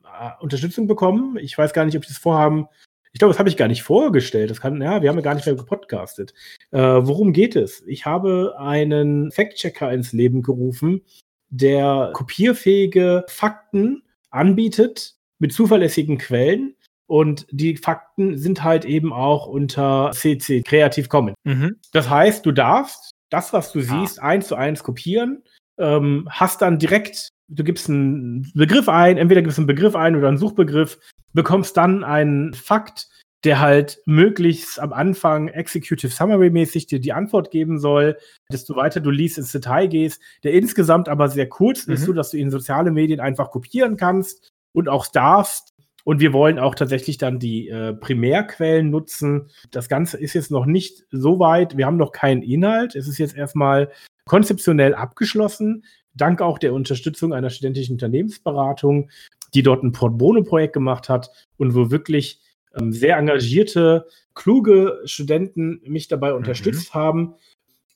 äh, 0.04 0.30
Unterstützung 0.40 0.86
bekommen. 0.86 1.36
Ich 1.38 1.56
weiß 1.56 1.72
gar 1.72 1.84
nicht, 1.84 1.96
ob 1.96 2.06
das 2.06 2.18
Vorhaben, 2.18 2.66
ich 3.12 3.18
glaube, 3.18 3.32
das 3.32 3.38
habe 3.38 3.48
ich 3.48 3.56
gar 3.56 3.68
nicht 3.68 3.82
vorgestellt. 3.82 4.50
Das 4.50 4.60
kann, 4.60 4.80
ja, 4.80 5.02
wir 5.02 5.08
haben 5.08 5.16
ja 5.16 5.22
gar 5.22 5.34
nicht 5.34 5.46
mehr 5.46 5.54
gepodcastet. 5.54 6.34
Äh, 6.70 6.80
worum 6.80 7.32
geht 7.32 7.56
es? 7.56 7.82
Ich 7.86 8.04
habe 8.06 8.54
einen 8.58 9.30
Fact-Checker 9.30 9.92
ins 9.92 10.12
Leben 10.12 10.42
gerufen, 10.42 11.02
der 11.50 12.10
kopierfähige 12.14 13.24
Fakten 13.28 14.02
anbietet 14.30 15.16
mit 15.42 15.52
zuverlässigen 15.52 16.16
Quellen. 16.18 16.74
Und 17.06 17.46
die 17.50 17.76
Fakten 17.76 18.38
sind 18.38 18.62
halt 18.62 18.86
eben 18.86 19.12
auch 19.12 19.46
unter 19.46 20.12
CC 20.14 20.62
Creative 20.62 21.08
Commons. 21.08 21.34
Mhm. 21.44 21.76
Das 21.92 22.08
heißt, 22.08 22.46
du 22.46 22.52
darfst 22.52 23.10
das, 23.30 23.52
was 23.52 23.72
du 23.72 23.80
Ah. 23.80 23.82
siehst, 23.82 24.22
eins 24.22 24.46
zu 24.48 24.54
eins 24.54 24.82
kopieren, 24.82 25.42
ähm, 25.78 26.26
hast 26.30 26.62
dann 26.62 26.78
direkt, 26.78 27.28
du 27.48 27.64
gibst 27.64 27.90
einen 27.90 28.50
Begriff 28.54 28.88
ein, 28.88 29.18
entweder 29.18 29.42
gibst 29.42 29.58
du 29.58 29.62
einen 29.62 29.66
Begriff 29.66 29.94
ein 29.96 30.16
oder 30.16 30.28
einen 30.28 30.38
Suchbegriff, 30.38 30.98
bekommst 31.34 31.76
dann 31.76 32.04
einen 32.04 32.54
Fakt, 32.54 33.08
der 33.44 33.58
halt 33.58 33.98
möglichst 34.06 34.78
am 34.78 34.92
Anfang 34.92 35.48
Executive 35.48 36.12
Summary 36.12 36.50
mäßig 36.50 36.86
dir 36.86 37.00
die 37.00 37.12
Antwort 37.12 37.50
geben 37.50 37.80
soll, 37.80 38.16
desto 38.52 38.76
weiter 38.76 39.00
du 39.00 39.10
liest, 39.10 39.36
ins 39.38 39.50
Detail 39.50 39.88
gehst, 39.88 40.22
der 40.44 40.52
insgesamt 40.54 41.08
aber 41.08 41.28
sehr 41.28 41.48
kurz 41.48 41.80
ist, 41.88 42.02
Mhm. 42.02 42.04
so 42.06 42.12
dass 42.12 42.30
du 42.30 42.36
ihn 42.36 42.44
in 42.44 42.50
soziale 42.52 42.92
Medien 42.92 43.18
einfach 43.18 43.50
kopieren 43.50 43.96
kannst 43.96 44.48
und 44.72 44.88
auch 44.88 45.06
darfst. 45.06 45.74
Und 46.04 46.20
wir 46.20 46.32
wollen 46.32 46.58
auch 46.58 46.74
tatsächlich 46.74 47.16
dann 47.16 47.38
die 47.38 47.68
äh, 47.68 47.94
Primärquellen 47.94 48.90
nutzen. 48.90 49.50
Das 49.70 49.88
Ganze 49.88 50.16
ist 50.18 50.34
jetzt 50.34 50.50
noch 50.50 50.66
nicht 50.66 51.04
so 51.10 51.38
weit. 51.38 51.76
Wir 51.76 51.86
haben 51.86 51.96
noch 51.96 52.10
keinen 52.10 52.42
Inhalt. 52.42 52.96
Es 52.96 53.06
ist 53.06 53.18
jetzt 53.18 53.36
erstmal 53.36 53.90
konzeptionell 54.24 54.94
abgeschlossen, 54.94 55.84
dank 56.14 56.40
auch 56.40 56.58
der 56.58 56.74
Unterstützung 56.74 57.32
einer 57.32 57.50
studentischen 57.50 57.94
Unternehmensberatung, 57.94 59.10
die 59.54 59.62
dort 59.62 59.82
ein 59.82 59.92
Portbono-Projekt 59.92 60.72
gemacht 60.72 61.08
hat 61.08 61.30
und 61.56 61.74
wo 61.74 61.90
wirklich 61.90 62.40
ähm, 62.78 62.92
sehr 62.92 63.16
engagierte, 63.16 64.06
kluge 64.34 65.00
Studenten 65.04 65.80
mich 65.84 66.08
dabei 66.08 66.32
unterstützt 66.32 66.94
haben. 66.94 67.34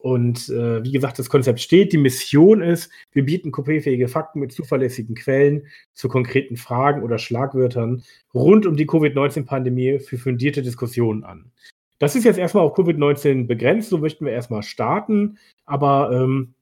Und 0.06 0.48
äh, 0.50 0.84
wie 0.84 0.92
gesagt, 0.92 1.18
das 1.18 1.28
Konzept 1.28 1.58
steht. 1.58 1.92
Die 1.92 1.98
Mission 1.98 2.62
ist, 2.62 2.92
wir 3.10 3.24
bieten 3.24 3.50
kopiefähige 3.50 4.06
Fakten 4.06 4.38
mit 4.38 4.52
zuverlässigen 4.52 5.16
Quellen 5.16 5.66
zu 5.94 6.06
konkreten 6.08 6.56
Fragen 6.56 7.02
oder 7.02 7.18
Schlagwörtern 7.18 8.04
rund 8.32 8.66
um 8.66 8.76
die 8.76 8.86
Covid-19-Pandemie 8.86 9.98
für 9.98 10.16
fundierte 10.16 10.62
Diskussionen 10.62 11.24
an. 11.24 11.50
Das 11.98 12.14
ist 12.14 12.22
jetzt 12.22 12.38
erstmal 12.38 12.62
auf 12.62 12.76
Covid-19 12.76 13.48
begrenzt, 13.48 13.90
so 13.90 13.98
möchten 13.98 14.24
wir 14.24 14.32
erstmal 14.32 14.62
starten. 14.62 15.38
Aber 15.64 16.12
ähm, 16.12 16.54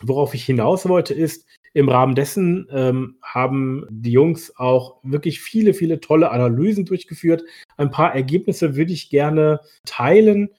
worauf 0.00 0.32
ich 0.34 0.44
hinaus 0.44 0.88
wollte, 0.88 1.14
ist, 1.14 1.48
im 1.72 1.88
Rahmen 1.88 2.14
dessen 2.14 2.68
ähm, 2.70 3.16
haben 3.22 3.88
die 3.90 4.12
Jungs 4.12 4.56
auch 4.56 5.00
wirklich 5.02 5.40
viele, 5.40 5.74
viele 5.74 5.98
tolle 5.98 6.30
Analysen 6.30 6.84
durchgeführt. 6.84 7.42
Ein 7.76 7.90
paar 7.90 8.14
Ergebnisse 8.14 8.76
würde 8.76 8.92
ich 8.92 9.10
gerne 9.10 9.58
teilen. 9.84 10.50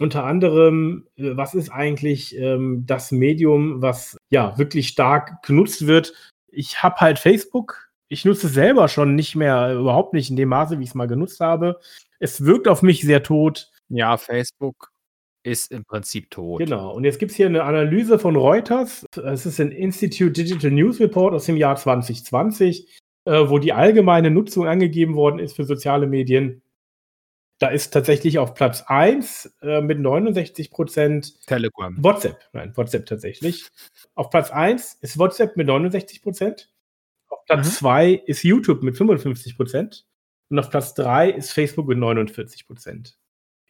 Unter 0.00 0.24
anderem, 0.24 1.06
äh, 1.16 1.36
was 1.36 1.54
ist 1.54 1.70
eigentlich 1.70 2.36
ähm, 2.36 2.84
das 2.86 3.12
Medium, 3.12 3.80
was 3.80 4.16
ja 4.30 4.56
wirklich 4.58 4.88
stark 4.88 5.42
genutzt 5.42 5.86
wird? 5.86 6.14
Ich 6.50 6.82
habe 6.82 6.96
halt 6.96 7.18
Facebook. 7.18 7.90
Ich 8.08 8.24
nutze 8.24 8.48
es 8.48 8.54
selber 8.54 8.88
schon 8.88 9.14
nicht 9.14 9.34
mehr, 9.34 9.74
überhaupt 9.74 10.12
nicht 10.12 10.30
in 10.30 10.36
dem 10.36 10.50
Maße, 10.50 10.78
wie 10.78 10.82
ich 10.82 10.90
es 10.90 10.94
mal 10.94 11.08
genutzt 11.08 11.40
habe. 11.40 11.80
Es 12.18 12.44
wirkt 12.44 12.68
auf 12.68 12.82
mich 12.82 13.02
sehr 13.02 13.22
tot. 13.22 13.70
Ja, 13.88 14.16
Facebook 14.16 14.92
ist 15.44 15.70
im 15.70 15.84
Prinzip 15.84 16.30
tot. 16.30 16.58
Genau. 16.58 16.92
Und 16.92 17.04
jetzt 17.04 17.18
gibt 17.18 17.30
es 17.30 17.36
hier 17.36 17.46
eine 17.46 17.64
Analyse 17.64 18.18
von 18.18 18.34
Reuters. 18.34 19.04
Es 19.14 19.46
ist 19.46 19.60
ein 19.60 19.72
Institute 19.72 20.32
Digital 20.32 20.70
News 20.70 21.00
Report 21.00 21.34
aus 21.34 21.46
dem 21.46 21.56
Jahr 21.56 21.76
2020, 21.76 22.88
äh, 23.26 23.48
wo 23.48 23.58
die 23.58 23.72
allgemeine 23.72 24.30
Nutzung 24.30 24.66
angegeben 24.66 25.14
worden 25.14 25.38
ist 25.38 25.54
für 25.54 25.64
soziale 25.64 26.06
Medien. 26.06 26.62
Da 27.58 27.68
ist 27.68 27.92
tatsächlich 27.92 28.38
auf 28.38 28.54
Platz 28.54 28.82
1 28.86 29.58
äh, 29.62 29.80
mit 29.80 30.00
69 30.00 30.70
Prozent 30.70 31.46
Telegram. 31.46 31.96
WhatsApp. 32.02 32.38
Nein, 32.52 32.76
WhatsApp 32.76 33.06
tatsächlich. 33.06 33.70
Auf 34.14 34.30
Platz 34.30 34.50
1 34.50 34.94
ist 35.00 35.18
WhatsApp 35.18 35.56
mit 35.56 35.68
69 35.68 36.22
Prozent. 36.22 36.70
Auf 37.28 37.44
Platz 37.46 37.76
2 37.76 38.08
mhm. 38.08 38.20
ist 38.26 38.42
YouTube 38.42 38.82
mit 38.82 38.96
55 38.96 39.56
Prozent. 39.56 40.06
Und 40.48 40.58
auf 40.58 40.70
Platz 40.70 40.94
3 40.94 41.30
ist 41.30 41.52
Facebook 41.52 41.86
mit 41.86 41.98
49 41.98 42.66
Prozent. 42.66 43.18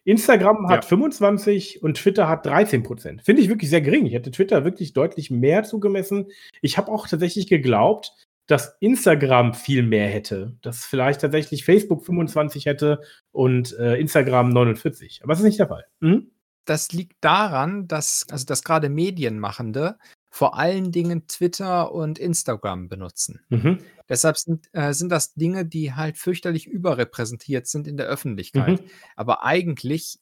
Instagram 0.04 0.68
hat 0.68 0.84
ja. 0.84 0.88
25 0.88 1.82
und 1.82 1.96
Twitter 1.96 2.28
hat 2.28 2.44
13 2.44 2.82
Prozent. 2.82 3.22
Finde 3.22 3.40
ich 3.40 3.48
wirklich 3.48 3.70
sehr 3.70 3.80
gering. 3.80 4.04
Ich 4.04 4.12
hätte 4.12 4.30
Twitter 4.30 4.64
wirklich 4.64 4.92
deutlich 4.92 5.30
mehr 5.30 5.64
zugemessen. 5.64 6.26
Ich 6.60 6.76
habe 6.76 6.92
auch 6.92 7.08
tatsächlich 7.08 7.46
geglaubt, 7.46 8.12
dass 8.46 8.76
Instagram 8.80 9.54
viel 9.54 9.82
mehr 9.82 10.08
hätte. 10.08 10.56
Dass 10.62 10.84
vielleicht 10.84 11.20
tatsächlich 11.20 11.64
Facebook 11.64 12.04
25 12.04 12.66
hätte 12.66 13.00
und 13.32 13.76
äh, 13.78 13.96
Instagram 13.96 14.50
49. 14.50 15.20
Aber 15.22 15.32
das 15.32 15.40
ist 15.40 15.46
nicht 15.46 15.58
der 15.58 15.68
Fall. 15.68 15.84
Mhm. 16.00 16.30
Das 16.66 16.92
liegt 16.92 17.16
daran, 17.20 17.88
dass, 17.88 18.26
also 18.30 18.46
dass 18.46 18.64
gerade 18.64 18.88
Medienmachende 18.88 19.98
vor 20.30 20.58
allen 20.58 20.90
Dingen 20.90 21.28
Twitter 21.28 21.92
und 21.92 22.18
Instagram 22.18 22.88
benutzen. 22.88 23.40
Mhm. 23.50 23.78
Deshalb 24.08 24.36
sind, 24.36 24.66
äh, 24.72 24.92
sind 24.92 25.10
das 25.10 25.34
Dinge, 25.34 25.64
die 25.64 25.94
halt 25.94 26.18
fürchterlich 26.18 26.66
überrepräsentiert 26.66 27.66
sind 27.68 27.86
in 27.86 27.96
der 27.96 28.06
Öffentlichkeit. 28.06 28.82
Mhm. 28.82 28.90
Aber 29.14 29.44
eigentlich 29.44 30.18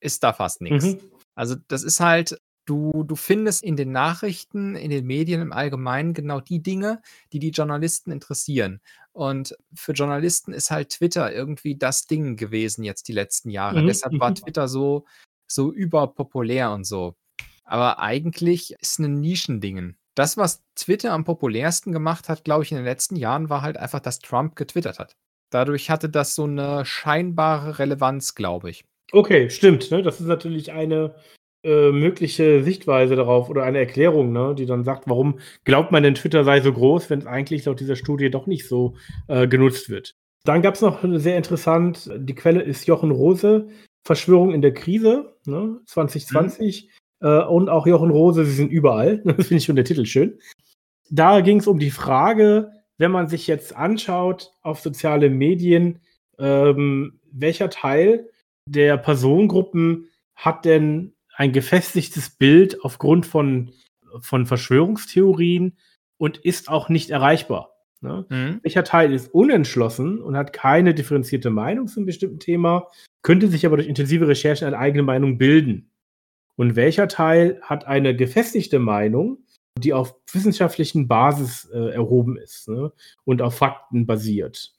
ist 0.00 0.22
da 0.22 0.32
fast 0.32 0.60
nichts. 0.60 0.84
Mhm. 0.84 1.00
Also 1.34 1.56
das 1.68 1.82
ist 1.84 2.00
halt, 2.00 2.38
du, 2.66 3.04
du 3.04 3.16
findest 3.16 3.62
in 3.62 3.76
den 3.76 3.92
Nachrichten, 3.92 4.74
in 4.74 4.90
den 4.90 5.06
Medien 5.06 5.40
im 5.40 5.52
Allgemeinen 5.52 6.12
genau 6.12 6.40
die 6.40 6.62
Dinge, 6.62 7.00
die 7.32 7.38
die 7.38 7.50
Journalisten 7.50 8.10
interessieren. 8.10 8.80
Und 9.12 9.56
für 9.72 9.92
Journalisten 9.92 10.52
ist 10.52 10.70
halt 10.70 10.90
Twitter 10.90 11.32
irgendwie 11.32 11.76
das 11.76 12.06
Ding 12.06 12.36
gewesen 12.36 12.84
jetzt 12.84 13.08
die 13.08 13.12
letzten 13.12 13.48
Jahre. 13.48 13.82
Mhm. 13.82 13.86
Deshalb 13.86 14.20
war 14.20 14.30
mhm. 14.30 14.34
Twitter 14.34 14.68
so, 14.68 15.06
so 15.46 15.72
überpopulär 15.72 16.72
und 16.72 16.84
so. 16.84 17.14
Aber 17.64 18.00
eigentlich 18.00 18.72
ist 18.72 18.92
es 18.92 18.98
ein 18.98 19.20
Nischending. 19.20 19.96
Das, 20.14 20.36
was 20.36 20.62
Twitter 20.74 21.12
am 21.12 21.24
populärsten 21.24 21.92
gemacht 21.92 22.28
hat, 22.28 22.44
glaube 22.44 22.64
ich, 22.64 22.72
in 22.72 22.76
den 22.76 22.84
letzten 22.84 23.16
Jahren, 23.16 23.48
war 23.48 23.62
halt 23.62 23.76
einfach, 23.76 24.00
dass 24.00 24.18
Trump 24.18 24.56
getwittert 24.56 24.98
hat. 24.98 25.16
Dadurch 25.50 25.90
hatte 25.90 26.08
das 26.08 26.34
so 26.34 26.44
eine 26.44 26.84
scheinbare 26.84 27.78
Relevanz, 27.78 28.34
glaube 28.34 28.70
ich. 28.70 28.84
Okay, 29.12 29.50
stimmt. 29.50 29.90
Ne? 29.90 30.02
Das 30.02 30.20
ist 30.20 30.26
natürlich 30.26 30.72
eine 30.72 31.14
äh, 31.66 31.90
mögliche 31.90 32.62
Sichtweise 32.62 33.16
darauf 33.16 33.50
oder 33.50 33.64
eine 33.64 33.78
Erklärung, 33.78 34.32
ne? 34.32 34.54
die 34.56 34.66
dann 34.66 34.84
sagt, 34.84 35.08
warum 35.08 35.40
glaubt 35.64 35.90
man 35.90 36.04
denn 36.04 36.14
Twitter 36.14 36.44
sei 36.44 36.60
so 36.60 36.72
groß, 36.72 37.10
wenn 37.10 37.18
es 37.18 37.26
eigentlich 37.26 37.64
laut 37.64 37.80
dieser 37.80 37.96
Studie 37.96 38.30
doch 38.30 38.46
nicht 38.46 38.68
so 38.68 38.94
äh, 39.26 39.48
genutzt 39.48 39.90
wird. 39.90 40.14
Dann 40.44 40.62
gab 40.62 40.76
es 40.76 40.80
noch 40.80 41.00
sehr 41.02 41.36
interessant, 41.36 42.08
die 42.16 42.36
Quelle 42.36 42.62
ist 42.62 42.86
Jochen 42.86 43.10
Rose, 43.10 43.66
Verschwörung 44.06 44.54
in 44.54 44.62
der 44.62 44.72
Krise, 44.74 45.34
ne? 45.44 45.80
2020. 45.86 46.88
Mhm. 47.20 47.26
Äh, 47.26 47.42
und 47.42 47.68
auch 47.68 47.88
Jochen 47.88 48.10
Rose, 48.10 48.44
sie 48.44 48.52
sind 48.52 48.70
überall. 48.70 49.22
Das 49.24 49.48
finde 49.48 49.56
ich 49.56 49.64
schon 49.64 49.74
der 49.74 49.84
Titel 49.84 50.04
schön. 50.04 50.38
Da 51.10 51.40
ging 51.40 51.58
es 51.58 51.66
um 51.66 51.80
die 51.80 51.90
Frage, 51.90 52.70
wenn 52.96 53.10
man 53.10 53.26
sich 53.26 53.48
jetzt 53.48 53.74
anschaut 53.74 54.52
auf 54.62 54.78
soziale 54.78 55.30
Medien, 55.30 55.98
ähm, 56.38 57.18
welcher 57.32 57.70
Teil 57.70 58.28
der 58.68 58.96
Personengruppen 58.98 60.08
hat 60.36 60.64
denn 60.64 61.15
ein 61.36 61.52
gefestigtes 61.52 62.30
Bild 62.30 62.82
aufgrund 62.82 63.26
von, 63.26 63.72
von 64.20 64.46
Verschwörungstheorien 64.46 65.76
und 66.18 66.38
ist 66.38 66.68
auch 66.68 66.88
nicht 66.88 67.10
erreichbar? 67.10 67.76
Ne? 68.00 68.26
Mhm. 68.28 68.60
Welcher 68.62 68.84
Teil 68.84 69.12
ist 69.12 69.32
unentschlossen 69.32 70.20
und 70.20 70.36
hat 70.36 70.52
keine 70.52 70.94
differenzierte 70.94 71.50
Meinung 71.50 71.86
zu 71.86 72.00
einem 72.00 72.06
bestimmten 72.06 72.40
Thema, 72.40 72.88
könnte 73.22 73.48
sich 73.48 73.66
aber 73.66 73.76
durch 73.76 73.88
intensive 73.88 74.28
Recherche 74.28 74.66
eine 74.66 74.78
eigene 74.78 75.02
Meinung 75.02 75.38
bilden? 75.38 75.90
Und 76.56 76.76
welcher 76.76 77.08
Teil 77.08 77.60
hat 77.62 77.86
eine 77.86 78.16
gefestigte 78.16 78.78
Meinung, 78.78 79.38
die 79.78 79.92
auf 79.92 80.14
wissenschaftlichen 80.32 81.06
Basis 81.06 81.68
äh, 81.70 81.90
erhoben 81.90 82.38
ist 82.38 82.68
ne? 82.68 82.92
und 83.24 83.42
auf 83.42 83.56
Fakten 83.56 84.06
basiert? 84.06 84.72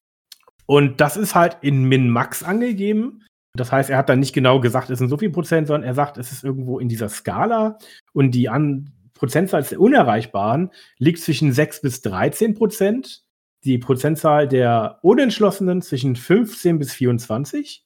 Und 0.65 0.99
das 1.01 1.17
ist 1.17 1.35
halt 1.35 1.57
in 1.61 1.85
Min-Max 1.85 2.43
angegeben. 2.43 3.23
Das 3.57 3.71
heißt, 3.71 3.89
er 3.89 3.97
hat 3.97 4.09
dann 4.09 4.19
nicht 4.19 4.33
genau 4.33 4.59
gesagt, 4.59 4.89
es 4.89 4.99
sind 4.99 5.09
so 5.09 5.17
viel 5.17 5.29
Prozent, 5.29 5.67
sondern 5.67 5.87
er 5.87 5.93
sagt, 5.93 6.17
es 6.17 6.31
ist 6.31 6.43
irgendwo 6.43 6.79
in 6.79 6.89
dieser 6.89 7.09
Skala 7.09 7.77
und 8.13 8.31
die 8.31 8.49
an 8.49 8.91
Prozentzahl 9.13 9.63
der 9.63 9.81
Unerreichbaren 9.81 10.71
liegt 10.99 11.19
zwischen 11.19 11.51
6 11.51 11.81
bis 11.81 12.01
13 12.01 12.53
Prozent. 12.53 13.23
Die 13.63 13.79
Prozentzahl 13.79 14.47
der 14.47 14.99
Unentschlossenen 15.01 15.81
zwischen 15.81 16.15
15 16.15 16.77
bis 16.77 16.93
24 16.93 17.83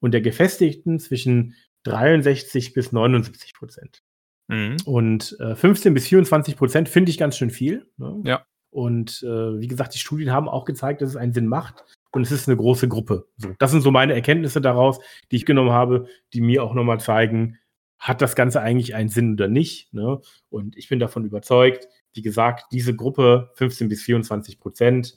und 0.00 0.12
der 0.12 0.20
Gefestigten 0.20 0.98
zwischen 0.98 1.54
63 1.84 2.74
bis 2.74 2.92
79 2.92 3.54
Prozent. 3.54 4.02
Mhm. 4.48 4.76
Und 4.84 5.36
äh, 5.40 5.54
15 5.54 5.94
bis 5.94 6.08
24 6.08 6.56
Prozent 6.56 6.88
finde 6.88 7.10
ich 7.10 7.18
ganz 7.18 7.36
schön 7.36 7.50
viel. 7.50 7.86
Ne? 7.96 8.20
Ja. 8.24 8.44
Und 8.70 9.22
äh, 9.22 9.60
wie 9.60 9.68
gesagt, 9.68 9.94
die 9.94 9.98
Studien 9.98 10.32
haben 10.32 10.48
auch 10.48 10.64
gezeigt, 10.64 11.02
dass 11.02 11.10
es 11.10 11.16
einen 11.16 11.32
Sinn 11.32 11.46
macht. 11.46 11.84
Und 12.12 12.22
es 12.22 12.30
ist 12.30 12.48
eine 12.48 12.56
große 12.56 12.88
Gruppe. 12.88 13.26
So, 13.38 13.54
das 13.58 13.70
sind 13.70 13.80
so 13.80 13.90
meine 13.90 14.14
Erkenntnisse 14.14 14.60
daraus, 14.60 15.00
die 15.30 15.36
ich 15.36 15.46
genommen 15.46 15.72
habe, 15.72 16.06
die 16.32 16.42
mir 16.42 16.62
auch 16.62 16.74
nochmal 16.74 17.00
zeigen, 17.00 17.58
hat 17.98 18.20
das 18.20 18.36
Ganze 18.36 18.60
eigentlich 18.60 18.94
einen 18.94 19.08
Sinn 19.08 19.34
oder 19.34 19.48
nicht. 19.48 19.92
Ne? 19.94 20.20
Und 20.50 20.76
ich 20.76 20.88
bin 20.88 20.98
davon 20.98 21.24
überzeugt, 21.24 21.88
wie 22.14 22.22
gesagt, 22.22 22.66
diese 22.72 22.94
Gruppe 22.94 23.50
15 23.54 23.88
bis 23.88 24.02
24 24.02 24.60
Prozent 24.60 25.16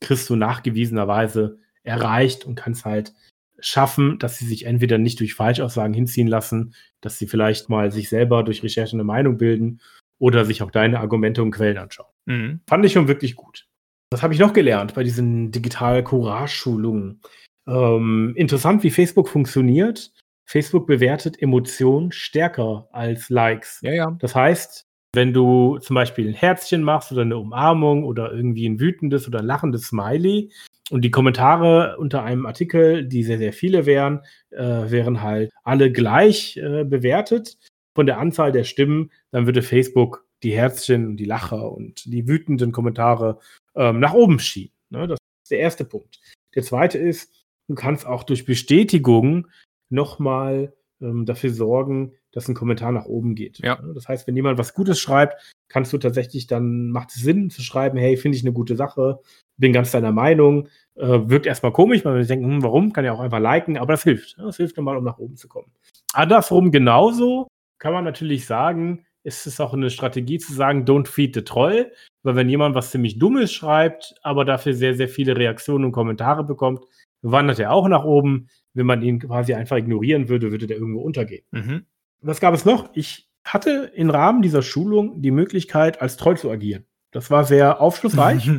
kriegst 0.00 0.30
du 0.30 0.36
nachgewiesenerweise 0.36 1.58
erreicht 1.82 2.44
und 2.44 2.54
kannst 2.54 2.84
halt 2.84 3.12
schaffen, 3.58 4.18
dass 4.18 4.38
sie 4.38 4.46
sich 4.46 4.66
entweder 4.66 4.98
nicht 4.98 5.20
durch 5.20 5.34
Falschaussagen 5.34 5.94
hinziehen 5.94 6.28
lassen, 6.28 6.74
dass 7.00 7.18
sie 7.18 7.26
vielleicht 7.26 7.68
mal 7.68 7.92
sich 7.92 8.08
selber 8.08 8.42
durch 8.42 8.62
Recherche 8.62 8.94
eine 8.94 9.04
Meinung 9.04 9.36
bilden 9.36 9.80
oder 10.18 10.44
sich 10.44 10.62
auch 10.62 10.70
deine 10.70 11.00
Argumente 11.00 11.42
und 11.42 11.50
Quellen 11.50 11.78
anschauen. 11.78 12.10
Mhm. 12.26 12.60
Fand 12.66 12.84
ich 12.84 12.92
schon 12.92 13.08
wirklich 13.08 13.36
gut. 13.36 13.68
Was 14.12 14.22
habe 14.22 14.34
ich 14.34 14.40
noch 14.40 14.52
gelernt 14.52 14.94
bei 14.94 15.02
diesen 15.02 15.50
Digital-Courage-Schulungen? 15.52 17.22
Ähm, 17.66 18.34
interessant, 18.36 18.82
wie 18.82 18.90
Facebook 18.90 19.28
funktioniert. 19.28 20.12
Facebook 20.44 20.86
bewertet 20.86 21.40
Emotionen 21.40 22.12
stärker 22.12 22.88
als 22.92 23.30
Likes. 23.30 23.80
Ja, 23.82 23.92
ja. 23.92 24.16
Das 24.20 24.34
heißt, 24.34 24.86
wenn 25.14 25.32
du 25.32 25.78
zum 25.78 25.94
Beispiel 25.94 26.28
ein 26.28 26.34
Herzchen 26.34 26.82
machst 26.82 27.10
oder 27.10 27.22
eine 27.22 27.38
Umarmung 27.38 28.04
oder 28.04 28.32
irgendwie 28.32 28.68
ein 28.68 28.80
wütendes 28.80 29.26
oder 29.26 29.38
ein 29.38 29.46
lachendes 29.46 29.86
Smiley, 29.86 30.50
und 30.90 31.02
die 31.02 31.10
Kommentare 31.10 31.96
unter 31.96 32.22
einem 32.22 32.44
Artikel, 32.44 33.06
die 33.06 33.22
sehr, 33.22 33.38
sehr 33.38 33.54
viele 33.54 33.86
wären, 33.86 34.20
äh, 34.50 34.90
wären 34.90 35.22
halt 35.22 35.50
alle 35.64 35.90
gleich 35.90 36.58
äh, 36.58 36.84
bewertet 36.84 37.56
von 37.94 38.04
der 38.04 38.18
Anzahl 38.18 38.52
der 38.52 38.64
Stimmen. 38.64 39.10
Dann 39.30 39.46
würde 39.46 39.62
Facebook 39.62 40.26
die 40.42 40.52
Herzchen 40.52 41.06
und 41.06 41.16
die 41.16 41.24
Lacher 41.24 41.72
und 41.72 42.04
die 42.04 42.28
wütenden 42.28 42.72
Kommentare 42.72 43.38
ähm, 43.74 44.00
nach 44.00 44.14
oben 44.14 44.38
schieben. 44.38 44.74
Ne? 44.90 45.06
Das 45.06 45.18
ist 45.44 45.50
der 45.50 45.60
erste 45.60 45.84
Punkt. 45.84 46.20
Der 46.54 46.62
zweite 46.62 46.98
ist, 46.98 47.46
du 47.68 47.74
kannst 47.74 48.06
auch 48.06 48.24
durch 48.24 48.44
Bestätigung 48.44 49.48
nochmal 49.88 50.74
ähm, 51.00 51.26
dafür 51.26 51.50
sorgen, 51.50 52.12
dass 52.32 52.48
ein 52.48 52.54
Kommentar 52.54 52.92
nach 52.92 53.06
oben 53.06 53.34
geht. 53.34 53.58
Ja. 53.58 53.80
Das 53.94 54.08
heißt, 54.08 54.26
wenn 54.26 54.36
jemand 54.36 54.58
was 54.58 54.74
Gutes 54.74 55.00
schreibt, 55.00 55.54
kannst 55.68 55.92
du 55.92 55.98
tatsächlich 55.98 56.46
dann, 56.46 56.90
macht 56.90 57.10
es 57.10 57.16
Sinn 57.16 57.50
zu 57.50 57.62
schreiben, 57.62 57.98
hey, 57.98 58.16
finde 58.16 58.36
ich 58.36 58.44
eine 58.44 58.52
gute 58.52 58.76
Sache, 58.76 59.20
bin 59.56 59.72
ganz 59.72 59.90
deiner 59.90 60.12
Meinung. 60.12 60.68
Äh, 60.94 61.28
wirkt 61.28 61.46
erstmal 61.46 61.72
komisch, 61.72 62.04
weil 62.04 62.16
wir 62.16 62.24
denken, 62.24 62.46
hm, 62.46 62.62
warum? 62.62 62.92
Kann 62.92 63.04
ja 63.04 63.12
auch 63.12 63.20
einfach 63.20 63.40
liken, 63.40 63.76
aber 63.76 63.92
das 63.94 64.02
hilft. 64.02 64.38
Das 64.38 64.56
hilft 64.56 64.76
nochmal, 64.76 64.96
um 64.96 65.04
nach 65.04 65.18
oben 65.18 65.36
zu 65.36 65.48
kommen. 65.48 65.70
Andersrum 66.12 66.70
genauso 66.70 67.48
kann 67.78 67.92
man 67.92 68.04
natürlich 68.04 68.46
sagen, 68.46 69.06
ist 69.24 69.46
es 69.46 69.60
auch 69.60 69.72
eine 69.72 69.90
Strategie 69.90 70.38
zu 70.38 70.52
sagen, 70.52 70.84
don't 70.84 71.06
feed 71.06 71.34
the 71.34 71.42
troll, 71.42 71.92
weil 72.22 72.36
wenn 72.36 72.48
jemand 72.48 72.74
was 72.74 72.90
ziemlich 72.90 73.18
Dummes 73.18 73.52
schreibt, 73.52 74.14
aber 74.22 74.44
dafür 74.44 74.74
sehr, 74.74 74.94
sehr 74.94 75.08
viele 75.08 75.36
Reaktionen 75.36 75.84
und 75.84 75.92
Kommentare 75.92 76.44
bekommt, 76.44 76.84
wandert 77.22 77.58
er 77.58 77.72
auch 77.72 77.88
nach 77.88 78.04
oben. 78.04 78.48
Wenn 78.74 78.86
man 78.86 79.02
ihn 79.02 79.20
quasi 79.20 79.54
einfach 79.54 79.76
ignorieren 79.76 80.28
würde, 80.28 80.50
würde 80.50 80.66
der 80.66 80.78
irgendwo 80.78 81.02
untergehen. 81.02 81.44
Mhm. 81.50 81.86
Was 82.20 82.40
gab 82.40 82.54
es 82.54 82.64
noch? 82.64 82.90
Ich 82.94 83.28
hatte 83.44 83.92
im 83.94 84.10
Rahmen 84.10 84.42
dieser 84.42 84.62
Schulung 84.62 85.20
die 85.20 85.30
Möglichkeit, 85.30 86.00
als 86.00 86.16
Troll 86.16 86.36
zu 86.36 86.50
agieren. 86.50 86.86
Das 87.10 87.30
war 87.30 87.44
sehr 87.44 87.80
aufschlussreich, 87.80 88.50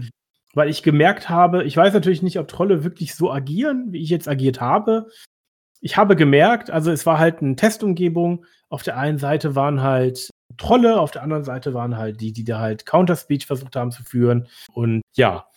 weil 0.53 0.69
ich 0.69 0.83
gemerkt 0.83 1.29
habe, 1.29 1.63
ich 1.63 1.75
weiß 1.75 1.93
natürlich 1.93 2.21
nicht, 2.21 2.37
ob 2.39 2.47
Trolle 2.47 2.83
wirklich 2.83 3.15
so 3.15 3.31
agieren, 3.31 3.91
wie 3.91 4.01
ich 4.01 4.09
jetzt 4.09 4.27
agiert 4.27 4.61
habe. 4.61 5.07
Ich 5.81 5.97
habe 5.97 6.15
gemerkt, 6.15 6.69
also 6.69 6.91
es 6.91 7.05
war 7.05 7.17
halt 7.19 7.41
eine 7.41 7.55
Testumgebung. 7.55 8.45
Auf 8.69 8.83
der 8.83 8.97
einen 8.97 9.17
Seite 9.17 9.55
waren 9.55 9.81
halt 9.81 10.29
Trolle, 10.57 10.99
auf 10.99 11.11
der 11.11 11.23
anderen 11.23 11.43
Seite 11.43 11.73
waren 11.73 11.97
halt 11.97 12.21
die, 12.21 12.33
die 12.33 12.43
da 12.43 12.59
halt 12.59 12.85
Counterspeech 12.85 13.45
versucht 13.45 13.75
haben 13.75 13.91
zu 13.91 14.03
führen. 14.03 14.47
Und 14.73 15.01
ja, 15.15 15.47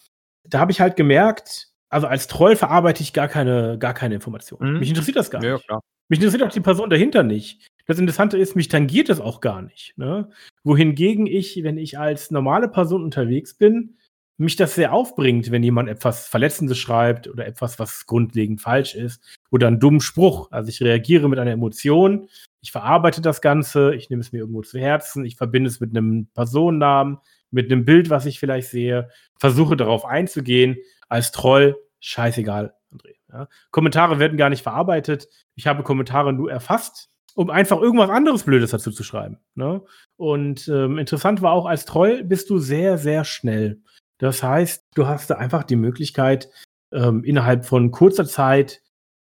da 0.44 0.58
habe 0.60 0.72
ich 0.72 0.80
halt 0.80 0.96
gemerkt, 0.96 1.68
also 1.88 2.06
als 2.06 2.26
Troll 2.26 2.56
verarbeite 2.56 3.02
ich 3.02 3.12
gar 3.12 3.28
keine, 3.28 3.78
gar 3.78 3.94
keine 3.94 4.14
Informationen. 4.14 4.74
Mhm. 4.74 4.78
Mich 4.80 4.88
interessiert 4.88 5.16
das 5.16 5.30
gar 5.30 5.42
ja, 5.42 5.54
nicht. 5.54 5.66
Klar. 5.66 5.80
Mich 6.08 6.20
interessiert 6.20 6.42
auch 6.42 6.52
die 6.52 6.60
Person 6.60 6.90
dahinter 6.90 7.22
nicht. 7.22 7.66
Das 7.86 7.98
Interessante 7.98 8.38
ist, 8.38 8.56
mich 8.56 8.68
tangiert 8.68 9.08
das 9.08 9.20
auch 9.20 9.40
gar 9.40 9.62
nicht. 9.62 9.96
Ne? 9.96 10.28
Wohingegen 10.64 11.26
ich, 11.26 11.62
wenn 11.62 11.78
ich 11.78 11.98
als 11.98 12.30
normale 12.30 12.68
Person 12.68 13.04
unterwegs 13.04 13.54
bin, 13.54 13.96
mich 14.38 14.56
das 14.56 14.74
sehr 14.74 14.92
aufbringt, 14.92 15.50
wenn 15.50 15.62
jemand 15.62 15.88
etwas 15.88 16.26
Verletzendes 16.26 16.78
schreibt 16.78 17.28
oder 17.28 17.46
etwas, 17.46 17.78
was 17.78 18.06
grundlegend 18.06 18.60
falsch 18.60 18.94
ist 18.94 19.22
oder 19.50 19.66
einen 19.68 19.80
dummen 19.80 20.00
Spruch. 20.00 20.50
Also 20.50 20.68
ich 20.68 20.82
reagiere 20.82 21.28
mit 21.28 21.38
einer 21.38 21.52
Emotion, 21.52 22.28
ich 22.60 22.72
verarbeite 22.72 23.20
das 23.20 23.40
Ganze, 23.40 23.94
ich 23.94 24.10
nehme 24.10 24.20
es 24.20 24.32
mir 24.32 24.38
irgendwo 24.38 24.62
zu 24.62 24.78
Herzen, 24.78 25.24
ich 25.24 25.36
verbinde 25.36 25.68
es 25.68 25.80
mit 25.80 25.96
einem 25.96 26.26
Personennamen, 26.34 27.18
mit 27.50 27.70
einem 27.70 27.84
Bild, 27.84 28.10
was 28.10 28.26
ich 28.26 28.38
vielleicht 28.38 28.68
sehe, 28.68 29.08
versuche 29.38 29.76
darauf 29.76 30.04
einzugehen. 30.04 30.76
Als 31.08 31.30
Troll, 31.30 31.76
scheißegal, 32.00 32.74
André. 32.92 33.14
Ja. 33.32 33.48
Kommentare 33.70 34.18
werden 34.18 34.36
gar 34.36 34.50
nicht 34.50 34.62
verarbeitet. 34.62 35.28
Ich 35.54 35.66
habe 35.66 35.82
Kommentare 35.82 36.32
nur 36.32 36.50
erfasst, 36.50 37.10
um 37.34 37.50
einfach 37.50 37.80
irgendwas 37.80 38.10
anderes 38.10 38.42
Blödes 38.42 38.70
dazu 38.70 38.90
zu 38.90 39.04
schreiben. 39.04 39.38
Ne? 39.54 39.82
Und 40.16 40.68
ähm, 40.68 40.98
interessant 40.98 41.42
war 41.42 41.52
auch, 41.52 41.66
als 41.66 41.84
Troll 41.84 42.24
bist 42.24 42.50
du 42.50 42.58
sehr, 42.58 42.98
sehr 42.98 43.24
schnell. 43.24 43.82
Das 44.18 44.42
heißt, 44.42 44.84
du 44.94 45.06
hast 45.06 45.30
da 45.30 45.34
einfach 45.36 45.64
die 45.64 45.76
Möglichkeit, 45.76 46.50
ähm, 46.92 47.24
innerhalb 47.24 47.64
von 47.64 47.90
kurzer 47.90 48.26
Zeit 48.26 48.82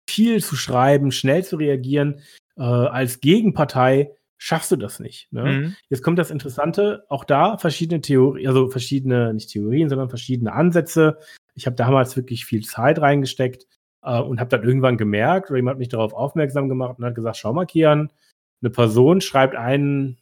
viel 0.08 0.42
zu 0.42 0.56
schreiben, 0.56 1.12
schnell 1.12 1.44
zu 1.44 1.56
reagieren. 1.56 2.20
Äh, 2.56 2.62
als 2.62 3.20
Gegenpartei 3.20 4.12
schaffst 4.38 4.72
du 4.72 4.76
das 4.76 5.00
nicht. 5.00 5.30
Ne? 5.32 5.44
Mhm. 5.44 5.76
Jetzt 5.90 6.02
kommt 6.02 6.18
das 6.18 6.30
Interessante, 6.30 7.04
auch 7.08 7.24
da 7.24 7.58
verschiedene 7.58 8.00
Theorien, 8.00 8.48
also 8.48 8.68
verschiedene, 8.68 9.34
nicht 9.34 9.50
Theorien, 9.50 9.88
sondern 9.88 10.08
verschiedene 10.08 10.52
Ansätze. 10.52 11.18
Ich 11.54 11.66
habe 11.66 11.76
damals 11.76 12.16
wirklich 12.16 12.46
viel 12.46 12.64
Zeit 12.64 13.00
reingesteckt 13.00 13.66
äh, 14.02 14.18
und 14.18 14.40
habe 14.40 14.48
dann 14.48 14.64
irgendwann 14.64 14.96
gemerkt, 14.96 15.50
oder 15.50 15.58
jemand 15.58 15.74
hat 15.74 15.78
mich 15.78 15.90
darauf 15.90 16.14
aufmerksam 16.14 16.68
gemacht 16.68 16.98
und 16.98 17.04
hat 17.04 17.14
gesagt, 17.14 17.36
schau 17.36 17.52
mal, 17.52 17.66
Kian, 17.66 18.10
eine 18.62 18.70
Person 18.70 19.20
schreibt 19.20 19.54
einen, 19.56 20.18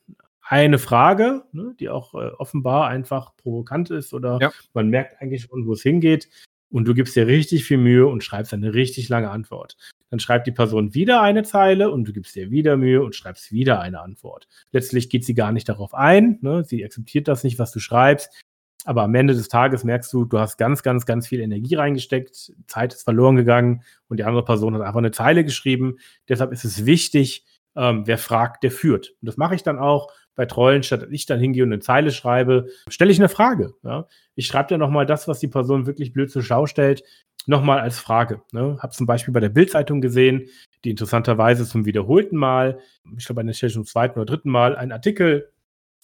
eine 0.49 0.79
Frage, 0.79 1.45
ne, 1.53 1.75
die 1.79 1.91
auch 1.91 2.15
äh, 2.15 2.31
offenbar 2.39 2.89
einfach 2.89 3.37
provokant 3.37 3.91
ist 3.91 4.15
oder 4.15 4.39
ja. 4.41 4.51
man 4.73 4.89
merkt 4.89 5.21
eigentlich 5.21 5.43
schon, 5.43 5.67
wo 5.67 5.75
es 5.75 5.83
hingeht 5.83 6.29
und 6.71 6.87
du 6.87 6.95
gibst 6.95 7.17
dir 7.17 7.27
richtig 7.27 7.65
viel 7.65 7.77
Mühe 7.77 8.07
und 8.07 8.25
schreibst 8.25 8.55
eine 8.55 8.73
richtig 8.73 9.11
lange 9.11 9.31
Antwort. 9.31 9.77
Dann 10.11 10.21
schreibt 10.21 10.47
die 10.47 10.53
Person 10.53 10.95
wieder 10.95 11.21
eine 11.21 11.43
Zeile 11.43 11.91
und 11.91 12.09
du 12.09 12.13
gibst 12.15 12.35
dir 12.35 12.51
wieder 12.51 12.79
Mühe 12.79 13.03
und 13.03 13.15
schreibst 13.15 13.53
wieder 13.53 13.81
eine 13.81 14.01
Antwort. 14.01 14.49
Letztlich 14.73 15.11
geht 15.11 15.25
sie 15.25 15.35
gar 15.35 15.53
nicht 15.53 15.69
darauf 15.69 15.93
ein, 15.93 16.39
ne? 16.41 16.65
sie 16.65 16.83
akzeptiert 16.83 17.29
das 17.29 17.45
nicht, 17.45 17.59
was 17.59 17.71
du 17.71 17.79
schreibst, 17.79 18.43
aber 18.87 19.03
am 19.03 19.15
Ende 19.15 19.35
des 19.35 19.49
Tages 19.49 19.85
merkst 19.85 20.11
du, 20.15 20.25
du 20.25 20.39
hast 20.39 20.57
ganz, 20.57 20.83
ganz, 20.83 21.05
ganz 21.05 21.27
viel 21.27 21.41
Energie 21.41 21.75
reingesteckt, 21.75 22.55
Zeit 22.67 22.95
ist 22.95 23.03
verloren 23.03 23.37
gegangen 23.37 23.83
und 24.09 24.19
die 24.19 24.25
andere 24.25 24.47
Person 24.47 24.75
hat 24.75 24.81
einfach 24.81 24.99
eine 24.99 25.11
Zeile 25.11 25.45
geschrieben. 25.45 25.99
Deshalb 26.27 26.53
ist 26.53 26.65
es 26.65 26.87
wichtig, 26.87 27.45
ähm, 27.77 28.07
wer 28.07 28.17
fragt, 28.19 28.63
der 28.63 28.71
führt. 28.71 29.11
Und 29.21 29.27
das 29.27 29.37
mache 29.37 29.55
ich 29.55 29.63
dann 29.63 29.79
auch 29.79 30.11
bei 30.39 30.47
Trollen, 30.47 30.85
statt 30.85 31.09
ich 31.11 31.27
dann 31.27 31.41
hingehe 31.41 31.65
und 31.65 31.73
eine 31.73 31.81
Zeile 31.81 32.13
schreibe, 32.13 32.69
stelle 32.89 33.11
ich 33.11 33.19
eine 33.19 33.29
Frage. 33.29 33.75
Ja? 33.83 34.07
Ich 34.37 34.47
schreibe 34.47 34.69
dann 34.69 34.79
nochmal 34.79 35.05
das, 35.05 35.27
was 35.27 35.41
die 35.41 35.49
Person 35.49 35.87
wirklich 35.87 36.13
blöd 36.13 36.31
zur 36.31 36.45
Schau 36.45 36.67
stellt, 36.67 37.03
nochmal 37.47 37.81
als 37.81 37.99
Frage. 37.99 38.43
Ne? 38.53 38.79
Habe 38.81 38.95
zum 38.95 39.07
Beispiel 39.07 39.35
bei 39.35 39.41
der 39.41 39.49
Bildzeitung 39.49 40.01
gesehen, 40.01 40.49
die 40.85 40.91
interessanterweise 40.91 41.67
zum 41.67 41.87
wiederholten 41.87 42.37
Mal, 42.37 42.79
ich 43.17 43.27
glaube, 43.27 43.41
an 43.41 43.49
der 43.49 43.55
Stelle 43.55 43.73
zum 43.73 43.85
zweiten 43.85 44.17
oder 44.17 44.27
dritten 44.27 44.49
Mal, 44.49 44.77
einen 44.77 44.93
Artikel 44.93 45.51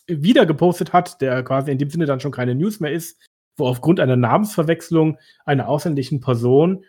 wieder 0.09 0.47
gepostet 0.47 0.92
hat, 0.92 1.20
der 1.20 1.44
quasi 1.44 1.70
in 1.70 1.79
dem 1.79 1.88
Sinne 1.88 2.07
dann 2.07 2.18
schon 2.18 2.33
keine 2.33 2.57
News 2.57 2.81
mehr 2.81 2.90
ist, 2.90 3.25
wo 3.57 3.68
aufgrund 3.68 4.01
einer 4.01 4.16
Namensverwechslung 4.16 5.16
einer 5.44 5.68
ausländischen 5.68 6.20
Person 6.20 6.85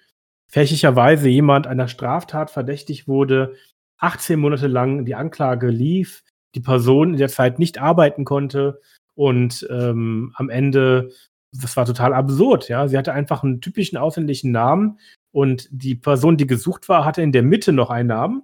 fälschlicherweise 0.48 1.30
jemand 1.30 1.68
einer 1.68 1.88
Straftat 1.88 2.50
verdächtig 2.50 3.08
wurde, 3.08 3.54
18 4.00 4.40
Monate 4.40 4.66
lang 4.66 5.06
die 5.06 5.14
Anklage 5.14 5.68
lief, 5.68 6.24
die 6.56 6.62
Person 6.62 7.14
in 7.14 7.20
der 7.20 7.30
Zeit 7.30 7.60
nicht 7.60 7.78
arbeiten 7.80 8.26
konnte 8.26 8.82
und 9.14 9.68
ähm, 9.70 10.34
am 10.36 10.50
Ende, 10.50 11.12
das 11.52 11.78
war 11.78 11.86
total 11.86 12.14
absurd, 12.14 12.70
ja. 12.70 12.88
Sie 12.88 12.98
hatte 12.98 13.14
einfach 13.14 13.44
einen 13.44 13.62
typischen 13.62 13.98
ausländischen 13.98 14.52
Namen 14.52 15.00
und 15.32 15.68
die 15.72 15.96
Person, 15.96 16.38
die 16.38 16.48
gesucht 16.48 16.90
war, 16.90 17.06
hatte 17.06 17.22
in 17.22 17.32
der 17.32 17.44
Mitte 17.44 17.72
noch 17.72 17.90
einen 17.90 18.10
Namen 18.10 18.44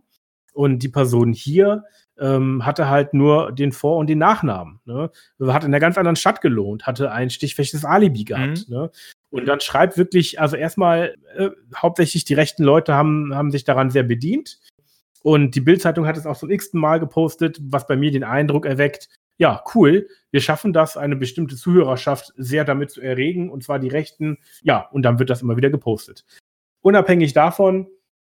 und 0.53 0.83
die 0.83 0.89
Person 0.89 1.33
hier 1.33 1.83
ähm, 2.19 2.65
hatte 2.65 2.87
halt 2.87 3.13
nur 3.13 3.51
den 3.51 3.71
Vor- 3.71 3.97
und 3.97 4.07
den 4.07 4.19
Nachnamen. 4.19 4.79
Ne? 4.85 5.09
Hat 5.41 5.63
in 5.63 5.69
einer 5.69 5.79
ganz 5.79 5.97
anderen 5.97 6.15
Stadt 6.15 6.39
gelohnt, 6.39 6.85
hatte 6.85 7.11
ein 7.11 7.29
stichfestes 7.29 7.83
Alibi 7.83 8.23
gehabt. 8.23 8.69
Mhm. 8.69 8.75
Ne? 8.75 8.91
Und 9.31 9.45
dann 9.47 9.59
schreibt 9.59 9.97
wirklich, 9.97 10.39
also 10.39 10.55
erstmal, 10.55 11.15
äh, 11.35 11.49
hauptsächlich 11.75 12.25
die 12.25 12.33
rechten 12.35 12.63
Leute 12.63 12.93
haben, 12.93 13.33
haben 13.33 13.49
sich 13.49 13.63
daran 13.63 13.89
sehr 13.89 14.03
bedient. 14.03 14.59
Und 15.23 15.55
die 15.55 15.61
Bildzeitung 15.61 16.07
hat 16.07 16.17
es 16.17 16.25
auch 16.25 16.37
zum 16.37 16.49
x-ten 16.49 16.79
Mal 16.79 16.99
gepostet, 16.99 17.59
was 17.61 17.87
bei 17.87 17.95
mir 17.95 18.11
den 18.11 18.23
Eindruck 18.23 18.65
erweckt, 18.65 19.09
ja, 19.37 19.63
cool, 19.73 20.07
wir 20.29 20.39
schaffen 20.39 20.71
das, 20.71 20.97
eine 20.97 21.15
bestimmte 21.15 21.55
Zuhörerschaft 21.55 22.31
sehr 22.37 22.63
damit 22.63 22.91
zu 22.91 23.01
erregen, 23.01 23.49
und 23.49 23.63
zwar 23.63 23.79
die 23.79 23.87
Rechten. 23.87 24.37
Ja, 24.61 24.87
und 24.91 25.01
dann 25.01 25.17
wird 25.17 25.31
das 25.31 25.41
immer 25.41 25.57
wieder 25.57 25.71
gepostet. 25.71 26.25
Unabhängig 26.81 27.33
davon, 27.33 27.87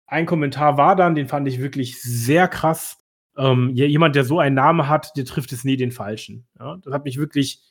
ein 0.07 0.27
Kommentar 0.27 0.77
war 0.77 0.97
dann, 0.97 1.15
den 1.15 1.27
fand 1.27 1.49
ich 1.49 1.61
wirklich 1.61 2.01
sehr 2.01 2.49
krass. 2.49 2.99
Ähm, 3.37 3.71
jemand, 3.71 4.17
der 4.17 4.25
so 4.25 4.39
einen 4.39 4.57
Namen 4.57 4.89
hat, 4.89 5.17
der 5.17 5.25
trifft 5.25 5.53
es 5.53 5.65
nie 5.65 5.77
den 5.77 5.93
Falschen. 5.93 6.47
Ja, 6.59 6.77
das 6.83 6.93
hat 6.93 7.05
mich 7.05 7.17
wirklich 7.17 7.63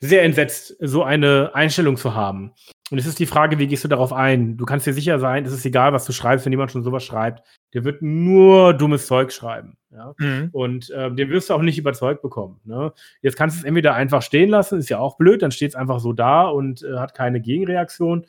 sehr 0.00 0.22
entsetzt, 0.22 0.76
so 0.80 1.04
eine 1.04 1.50
Einstellung 1.54 1.96
zu 1.96 2.14
haben. 2.14 2.52
Und 2.90 2.98
es 2.98 3.06
ist 3.06 3.18
die 3.18 3.26
Frage, 3.26 3.58
wie 3.58 3.66
gehst 3.68 3.84
du 3.84 3.88
darauf 3.88 4.12
ein? 4.12 4.56
Du 4.56 4.64
kannst 4.64 4.86
dir 4.86 4.94
sicher 4.94 5.18
sein, 5.18 5.44
es 5.44 5.52
ist 5.52 5.64
egal, 5.64 5.92
was 5.92 6.04
du 6.06 6.12
schreibst, 6.12 6.44
wenn 6.44 6.52
jemand 6.52 6.72
schon 6.72 6.82
sowas 6.82 7.04
schreibt. 7.04 7.46
Der 7.72 7.84
wird 7.84 8.02
nur 8.02 8.74
dummes 8.74 9.06
Zeug 9.06 9.30
schreiben. 9.30 9.76
Ja? 9.90 10.14
Mhm. 10.18 10.48
Und 10.52 10.90
äh, 10.90 11.12
den 11.12 11.28
wirst 11.30 11.50
du 11.50 11.54
auch 11.54 11.62
nicht 11.62 11.78
überzeugt 11.78 12.22
bekommen. 12.22 12.60
Ne? 12.64 12.92
Jetzt 13.22 13.36
kannst 13.36 13.56
du 13.56 13.60
es 13.60 13.64
entweder 13.64 13.94
einfach 13.94 14.22
stehen 14.22 14.48
lassen, 14.48 14.78
ist 14.78 14.88
ja 14.88 14.98
auch 14.98 15.18
blöd, 15.18 15.42
dann 15.42 15.52
steht 15.52 15.70
es 15.70 15.76
einfach 15.76 16.00
so 16.00 16.12
da 16.12 16.48
und 16.48 16.82
äh, 16.82 16.98
hat 16.98 17.14
keine 17.14 17.40
Gegenreaktion. 17.40 18.26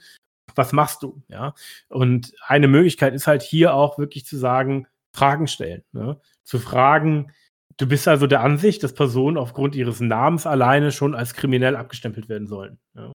Was 0.53 0.73
machst 0.73 1.01
du? 1.01 1.23
Ja? 1.29 1.53
Und 1.87 2.33
eine 2.45 2.67
Möglichkeit 2.67 3.13
ist 3.13 3.25
halt 3.25 3.41
hier 3.41 3.73
auch 3.73 3.97
wirklich 3.97 4.25
zu 4.25 4.37
sagen, 4.37 4.87
Fragen 5.13 5.47
stellen. 5.47 5.83
Ne? 5.91 6.19
Zu 6.43 6.59
fragen, 6.59 7.31
du 7.81 7.87
bist 7.87 8.07
also 8.07 8.27
der 8.27 8.41
Ansicht, 8.41 8.83
dass 8.83 8.93
Personen 8.93 9.37
aufgrund 9.37 9.75
ihres 9.75 9.99
Namens 9.99 10.45
alleine 10.45 10.91
schon 10.91 11.15
als 11.15 11.33
kriminell 11.33 11.75
abgestempelt 11.75 12.29
werden 12.29 12.47
sollen. 12.47 12.77
Ja? 12.95 13.11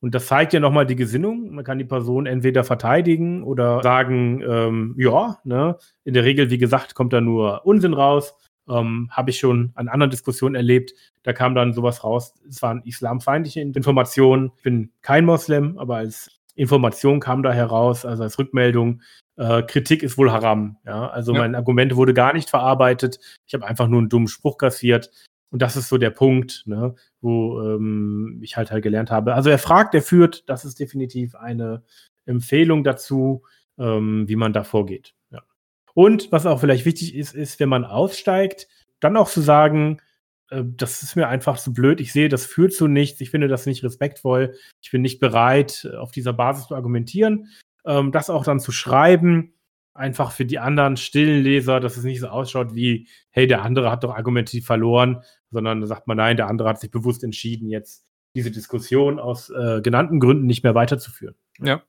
Und 0.00 0.14
das 0.14 0.26
zeigt 0.26 0.52
ja 0.52 0.60
nochmal 0.60 0.86
die 0.86 0.96
Gesinnung. 0.96 1.54
Man 1.54 1.64
kann 1.64 1.78
die 1.78 1.84
Person 1.84 2.26
entweder 2.26 2.64
verteidigen 2.64 3.42
oder 3.42 3.82
sagen, 3.82 4.42
ähm, 4.42 4.94
ja, 4.98 5.38
ne? 5.44 5.76
in 6.04 6.14
der 6.14 6.24
Regel, 6.24 6.50
wie 6.50 6.58
gesagt, 6.58 6.94
kommt 6.94 7.12
da 7.12 7.20
nur 7.20 7.66
Unsinn 7.66 7.94
raus. 7.94 8.34
Ähm, 8.68 9.08
Habe 9.10 9.30
ich 9.30 9.38
schon 9.38 9.72
an 9.74 9.88
anderen 9.88 10.10
Diskussionen 10.10 10.54
erlebt. 10.54 10.92
Da 11.22 11.32
kam 11.32 11.54
dann 11.54 11.72
sowas 11.72 12.02
raus. 12.02 12.34
Es 12.48 12.62
waren 12.62 12.82
islamfeindliche 12.84 13.60
Informationen. 13.60 14.52
Ich 14.56 14.62
bin 14.62 14.92
kein 15.02 15.24
Moslem, 15.24 15.78
aber 15.78 15.96
als 15.96 16.30
Information 16.56 17.20
kam 17.20 17.42
da 17.42 17.52
heraus, 17.52 18.04
also 18.04 18.22
als 18.22 18.38
Rückmeldung, 18.38 19.02
äh, 19.36 19.62
Kritik 19.62 20.02
ist 20.02 20.18
wohl 20.18 20.32
haram. 20.32 20.78
Ja? 20.84 21.08
Also 21.08 21.32
ja. 21.32 21.40
mein 21.40 21.54
Argument 21.54 21.94
wurde 21.94 22.14
gar 22.14 22.32
nicht 22.32 22.50
verarbeitet. 22.50 23.20
Ich 23.46 23.54
habe 23.54 23.66
einfach 23.66 23.86
nur 23.86 24.00
einen 24.00 24.08
dummen 24.08 24.28
Spruch 24.28 24.58
kassiert. 24.58 25.10
Und 25.50 25.62
das 25.62 25.76
ist 25.76 25.88
so 25.88 25.96
der 25.96 26.10
Punkt, 26.10 26.64
ne, 26.66 26.94
wo 27.20 27.60
ähm, 27.62 28.40
ich 28.42 28.56
halt 28.56 28.70
halt 28.70 28.82
gelernt 28.82 29.10
habe. 29.10 29.34
Also 29.34 29.48
er 29.48 29.58
fragt, 29.58 29.94
er 29.94 30.02
führt, 30.02 30.48
das 30.48 30.64
ist 30.64 30.80
definitiv 30.80 31.34
eine 31.36 31.82
Empfehlung 32.24 32.82
dazu, 32.82 33.42
ähm, 33.78 34.28
wie 34.28 34.36
man 34.36 34.52
da 34.52 34.64
vorgeht. 34.64 35.14
Ja. 35.30 35.42
Und 35.94 36.32
was 36.32 36.46
auch 36.46 36.60
vielleicht 36.60 36.84
wichtig 36.84 37.14
ist, 37.14 37.34
ist, 37.34 37.60
wenn 37.60 37.68
man 37.68 37.84
aussteigt, 37.84 38.66
dann 39.00 39.16
auch 39.16 39.28
zu 39.28 39.40
sagen, 39.40 40.00
äh, 40.50 40.62
das 40.64 41.02
ist 41.02 41.16
mir 41.16 41.28
einfach 41.28 41.58
so 41.58 41.72
blöd, 41.72 42.00
ich 42.00 42.12
sehe, 42.12 42.28
das 42.28 42.46
führt 42.46 42.72
zu 42.72 42.86
nichts, 42.86 43.20
ich 43.20 43.30
finde 43.30 43.48
das 43.48 43.66
nicht 43.66 43.84
respektvoll, 43.84 44.54
ich 44.82 44.90
bin 44.90 45.02
nicht 45.02 45.20
bereit, 45.20 45.88
auf 45.98 46.12
dieser 46.12 46.32
Basis 46.32 46.68
zu 46.68 46.74
argumentieren. 46.74 47.48
Ähm, 47.84 48.12
das 48.12 48.30
auch 48.30 48.44
dann 48.44 48.60
zu 48.60 48.72
schreiben, 48.72 49.54
einfach 49.94 50.32
für 50.32 50.44
die 50.44 50.58
anderen 50.58 50.96
stillen 50.96 51.42
Leser, 51.42 51.80
dass 51.80 51.96
es 51.96 52.04
nicht 52.04 52.20
so 52.20 52.28
ausschaut 52.28 52.74
wie, 52.74 53.08
hey, 53.30 53.46
der 53.46 53.62
andere 53.62 53.90
hat 53.90 54.04
doch 54.04 54.14
argumentativ 54.14 54.66
verloren, 54.66 55.22
sondern 55.50 55.80
da 55.80 55.86
sagt 55.86 56.06
man, 56.06 56.18
nein, 56.18 56.36
der 56.36 56.48
andere 56.48 56.68
hat 56.68 56.80
sich 56.80 56.90
bewusst 56.90 57.24
entschieden, 57.24 57.68
jetzt 57.68 58.04
diese 58.34 58.50
Diskussion 58.50 59.18
aus 59.18 59.48
äh, 59.50 59.80
genannten 59.80 60.20
Gründen 60.20 60.46
nicht 60.46 60.62
mehr 60.62 60.74
weiterzuführen. 60.74 61.34
Ja. 61.60 61.82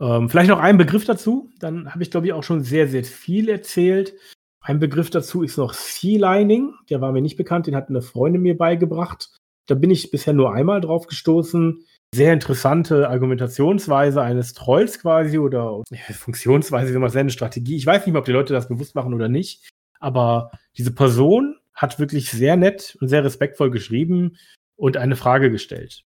Ähm, 0.00 0.28
vielleicht 0.28 0.48
noch 0.48 0.58
ein 0.58 0.78
Begriff 0.78 1.04
dazu, 1.04 1.50
dann 1.60 1.92
habe 1.92 2.02
ich, 2.02 2.10
glaube 2.10 2.26
ich, 2.26 2.32
auch 2.32 2.42
schon 2.42 2.62
sehr, 2.62 2.88
sehr 2.88 3.04
viel 3.04 3.48
erzählt. 3.48 4.14
Ein 4.62 4.78
Begriff 4.78 5.10
dazu 5.10 5.42
ist 5.42 5.56
noch 5.56 5.72
Sea-Lining, 5.72 6.74
der 6.90 7.00
war 7.00 7.12
mir 7.12 7.22
nicht 7.22 7.36
bekannt, 7.36 7.66
den 7.66 7.76
hat 7.76 7.88
eine 7.88 8.02
Freundin 8.02 8.42
mir 8.42 8.56
beigebracht. 8.56 9.34
Da 9.66 9.74
bin 9.74 9.90
ich 9.90 10.10
bisher 10.10 10.34
nur 10.34 10.52
einmal 10.52 10.80
drauf 10.80 11.06
gestoßen 11.06 11.84
sehr 12.14 12.32
interessante 12.32 13.08
Argumentationsweise 13.08 14.20
eines 14.20 14.52
Trolls 14.52 15.00
quasi 15.00 15.38
oder 15.38 15.82
Funktionsweise, 16.12 16.92
wie 16.92 16.98
man 16.98 17.12
nennt, 17.12 17.32
Strategie. 17.32 17.76
Ich 17.76 17.86
weiß 17.86 18.04
nicht 18.04 18.12
mehr, 18.12 18.20
ob 18.20 18.26
die 18.26 18.32
Leute 18.32 18.52
das 18.52 18.68
bewusst 18.68 18.94
machen 18.94 19.14
oder 19.14 19.28
nicht, 19.28 19.68
aber 20.00 20.50
diese 20.76 20.92
Person 20.92 21.56
hat 21.72 21.98
wirklich 21.98 22.30
sehr 22.30 22.56
nett 22.56 22.96
und 23.00 23.08
sehr 23.08 23.24
respektvoll 23.24 23.70
geschrieben 23.70 24.36
und 24.76 24.96
eine 24.96 25.16
Frage 25.16 25.50
gestellt. 25.50 26.02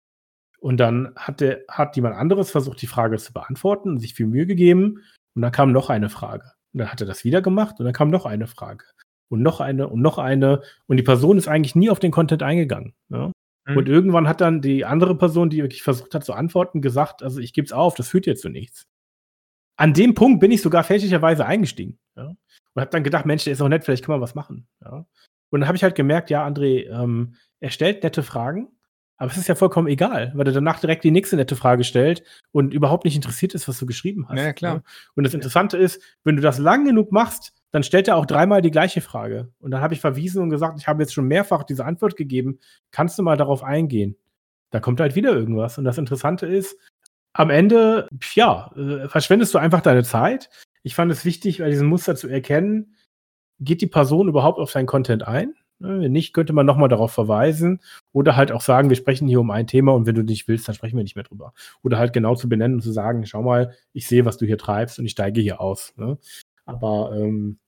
Und 0.61 0.77
dann 0.77 1.13
hat, 1.15 1.41
der, 1.41 1.61
hat 1.69 1.95
jemand 1.95 2.15
anderes 2.15 2.51
versucht, 2.51 2.81
die 2.81 2.87
Frage 2.87 3.17
zu 3.17 3.33
beantworten 3.33 3.89
und 3.89 3.99
sich 3.99 4.13
viel 4.13 4.27
Mühe 4.27 4.45
gegeben. 4.45 5.03
Und 5.35 5.41
dann 5.41 5.51
kam 5.51 5.71
noch 5.71 5.89
eine 5.89 6.09
Frage. 6.09 6.51
Und 6.73 6.79
dann 6.79 6.91
hat 6.91 7.01
er 7.01 7.07
das 7.07 7.23
wieder 7.23 7.41
gemacht 7.41 7.79
und 7.79 7.85
dann 7.85 7.93
kam 7.93 8.09
noch 8.09 8.25
eine 8.25 8.47
Frage. 8.47 8.85
Und 9.29 9.41
noch 9.41 9.59
eine 9.59 9.87
und 9.87 10.01
noch 10.01 10.17
eine. 10.17 10.61
Und 10.87 10.97
die 10.97 11.03
Person 11.03 11.37
ist 11.37 11.47
eigentlich 11.47 11.75
nie 11.75 11.89
auf 11.89 11.99
den 11.99 12.11
Content 12.11 12.43
eingegangen. 12.43 12.95
Ja? 13.09 13.31
Mhm. 13.67 13.77
Und 13.77 13.87
irgendwann 13.87 14.27
hat 14.27 14.41
dann 14.41 14.61
die 14.61 14.85
andere 14.85 15.15
Person, 15.17 15.49
die 15.49 15.61
wirklich 15.61 15.83
versucht 15.83 16.13
hat 16.15 16.23
zu 16.23 16.33
antworten, 16.33 16.81
gesagt, 16.81 17.23
also 17.23 17.39
ich 17.39 17.53
gebe 17.53 17.65
es 17.65 17.73
auf, 17.73 17.95
das 17.95 18.07
führt 18.07 18.25
jetzt 18.25 18.41
zu 18.41 18.49
nichts. 18.49 18.87
An 19.77 19.93
dem 19.93 20.13
Punkt 20.13 20.39
bin 20.39 20.51
ich 20.51 20.61
sogar 20.61 20.83
fälschlicherweise 20.83 21.45
eingestiegen. 21.45 21.99
Ja? 22.15 22.25
Und 22.25 22.81
habe 22.81 22.91
dann 22.91 23.03
gedacht, 23.03 23.25
Mensch, 23.25 23.43
der 23.43 23.53
ist 23.53 23.61
auch 23.61 23.69
nett, 23.69 23.85
vielleicht 23.85 24.03
können 24.05 24.17
wir 24.17 24.21
was 24.21 24.35
machen. 24.35 24.67
Ja? 24.83 25.05
Und 25.51 25.61
dann 25.61 25.67
habe 25.67 25.77
ich 25.77 25.83
halt 25.83 25.95
gemerkt, 25.95 26.29
ja, 26.29 26.45
André, 26.45 26.87
ähm, 26.89 27.35
er 27.59 27.71
stellt 27.71 28.03
nette 28.03 28.23
Fragen, 28.23 28.67
aber 29.19 29.31
es 29.31 29.37
ist 29.37 29.49
ja 29.49 29.55
vollkommen 29.55 29.87
egal, 29.87 30.31
weil 30.33 30.47
er 30.47 30.53
danach 30.53 30.79
direkt 30.79 31.03
die 31.03 31.11
nächste 31.11 31.35
nette 31.35 31.57
Frage 31.57 31.83
stellt 31.83 32.23
und 32.51 32.73
überhaupt 32.73 33.03
nicht 33.03 33.17
interessiert 33.17 33.53
ist, 33.53 33.67
was 33.67 33.77
du 33.77 33.85
geschrieben 33.85 34.27
hast. 34.29 34.39
Ja, 34.39 34.53
klar. 34.53 34.75
Ja? 34.75 34.81
Und 35.13 35.25
das 35.25 35.33
Interessante 35.33 35.77
ist, 35.77 36.01
wenn 36.23 36.37
du 36.37 36.41
das 36.41 36.57
lang 36.57 36.85
genug 36.85 37.11
machst, 37.11 37.53
dann 37.71 37.83
stellt 37.83 38.07
er 38.07 38.15
auch 38.15 38.25
dreimal 38.25 38.61
die 38.61 38.71
gleiche 38.71 39.01
Frage. 39.01 39.51
Und 39.59 39.71
dann 39.71 39.81
habe 39.81 39.93
ich 39.93 39.99
verwiesen 39.99 40.41
und 40.41 40.49
gesagt, 40.49 40.79
ich 40.79 40.87
habe 40.87 41.03
jetzt 41.03 41.13
schon 41.13 41.27
mehrfach 41.27 41.63
diese 41.63 41.83
Antwort 41.83 42.15
gegeben. 42.15 42.59
Kannst 42.91 43.19
du 43.19 43.23
mal 43.23 43.35
darauf 43.35 43.61
eingehen? 43.61 44.15
Da 44.71 44.79
kommt 44.79 45.01
halt 45.01 45.15
wieder 45.15 45.33
irgendwas. 45.33 45.77
Und 45.77 45.83
das 45.83 45.97
Interessante 45.97 46.45
ist, 46.47 46.77
am 47.33 47.49
Ende, 47.49 48.07
ja, 48.35 48.71
äh, 48.77 49.09
verschwendest 49.09 49.53
du 49.53 49.57
einfach 49.57 49.81
deine 49.81 50.03
Zeit. 50.03 50.49
Ich 50.81 50.95
fand 50.95 51.11
es 51.11 51.25
wichtig, 51.25 51.57
bei 51.59 51.69
diesem 51.69 51.87
Muster 51.87 52.15
zu 52.15 52.29
erkennen, 52.29 52.95
geht 53.59 53.81
die 53.81 53.87
Person 53.87 54.29
überhaupt 54.29 54.59
auf 54.59 54.71
seinen 54.71 54.85
Content 54.85 55.27
ein? 55.27 55.53
Ne, 55.81 56.01
wenn 56.01 56.11
nicht, 56.11 56.33
könnte 56.33 56.51
man 56.51 56.65
nochmal 56.65 56.89
darauf 56.89 57.13
verweisen 57.13 57.79
oder 58.11 58.35
halt 58.35 58.51
auch 58.51 58.61
sagen, 58.61 58.89
wir 58.89 58.97
sprechen 58.97 59.29
hier 59.29 59.39
um 59.39 59.49
ein 59.49 59.65
Thema 59.65 59.93
und 59.93 60.05
wenn 60.05 60.15
du 60.15 60.23
nicht 60.23 60.47
willst, 60.49 60.67
dann 60.67 60.75
sprechen 60.75 60.97
wir 60.97 61.03
nicht 61.03 61.15
mehr 61.15 61.23
drüber. 61.23 61.53
Oder 61.83 61.97
halt 61.97 62.11
genau 62.11 62.35
zu 62.35 62.49
benennen 62.49 62.75
und 62.75 62.81
zu 62.81 62.91
sagen, 62.91 63.25
schau 63.25 63.41
mal, 63.41 63.73
ich 63.93 64.05
sehe, 64.05 64.25
was 64.25 64.37
du 64.37 64.45
hier 64.45 64.57
treibst 64.57 64.99
und 64.99 65.05
ich 65.05 65.11
steige 65.11 65.39
hier 65.39 65.61
aus. 65.61 65.93
Ne? 65.95 66.17
Aber 66.65 67.13
ähm, 67.15 67.59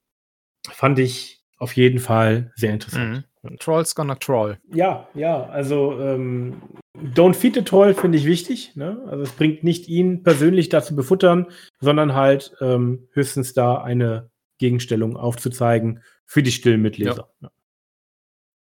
fand 0.69 0.99
ich 0.99 1.41
auf 1.57 1.75
jeden 1.77 1.99
Fall 1.99 2.51
sehr 2.55 2.73
interessant. 2.73 3.25
Mhm. 3.43 3.57
Trolls 3.59 3.95
gonna 3.95 4.15
troll. 4.15 4.59
Ja, 4.73 5.07
ja, 5.13 5.45
also 5.45 5.99
ähm, 5.99 6.61
Don't 6.97 7.33
feed 7.33 7.55
the 7.55 7.61
troll 7.63 7.93
finde 7.93 8.17
ich 8.17 8.25
wichtig. 8.25 8.75
Ne? 8.75 9.01
Also 9.07 9.23
es 9.23 9.31
bringt 9.31 9.63
nicht 9.63 9.87
ihn 9.87 10.23
persönlich 10.23 10.69
dazu 10.69 10.95
befuttern, 10.95 11.47
sondern 11.79 12.13
halt 12.13 12.53
ähm, 12.59 13.07
höchstens 13.13 13.53
da 13.53 13.81
eine 13.81 14.29
Gegenstellung 14.57 15.15
aufzuzeigen 15.15 16.03
für 16.25 16.43
die 16.43 16.51
stillen 16.51 16.81
Mitleser. 16.81 17.29
Ja. 17.41 17.51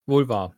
Wohl 0.05 0.29
wahr. 0.29 0.55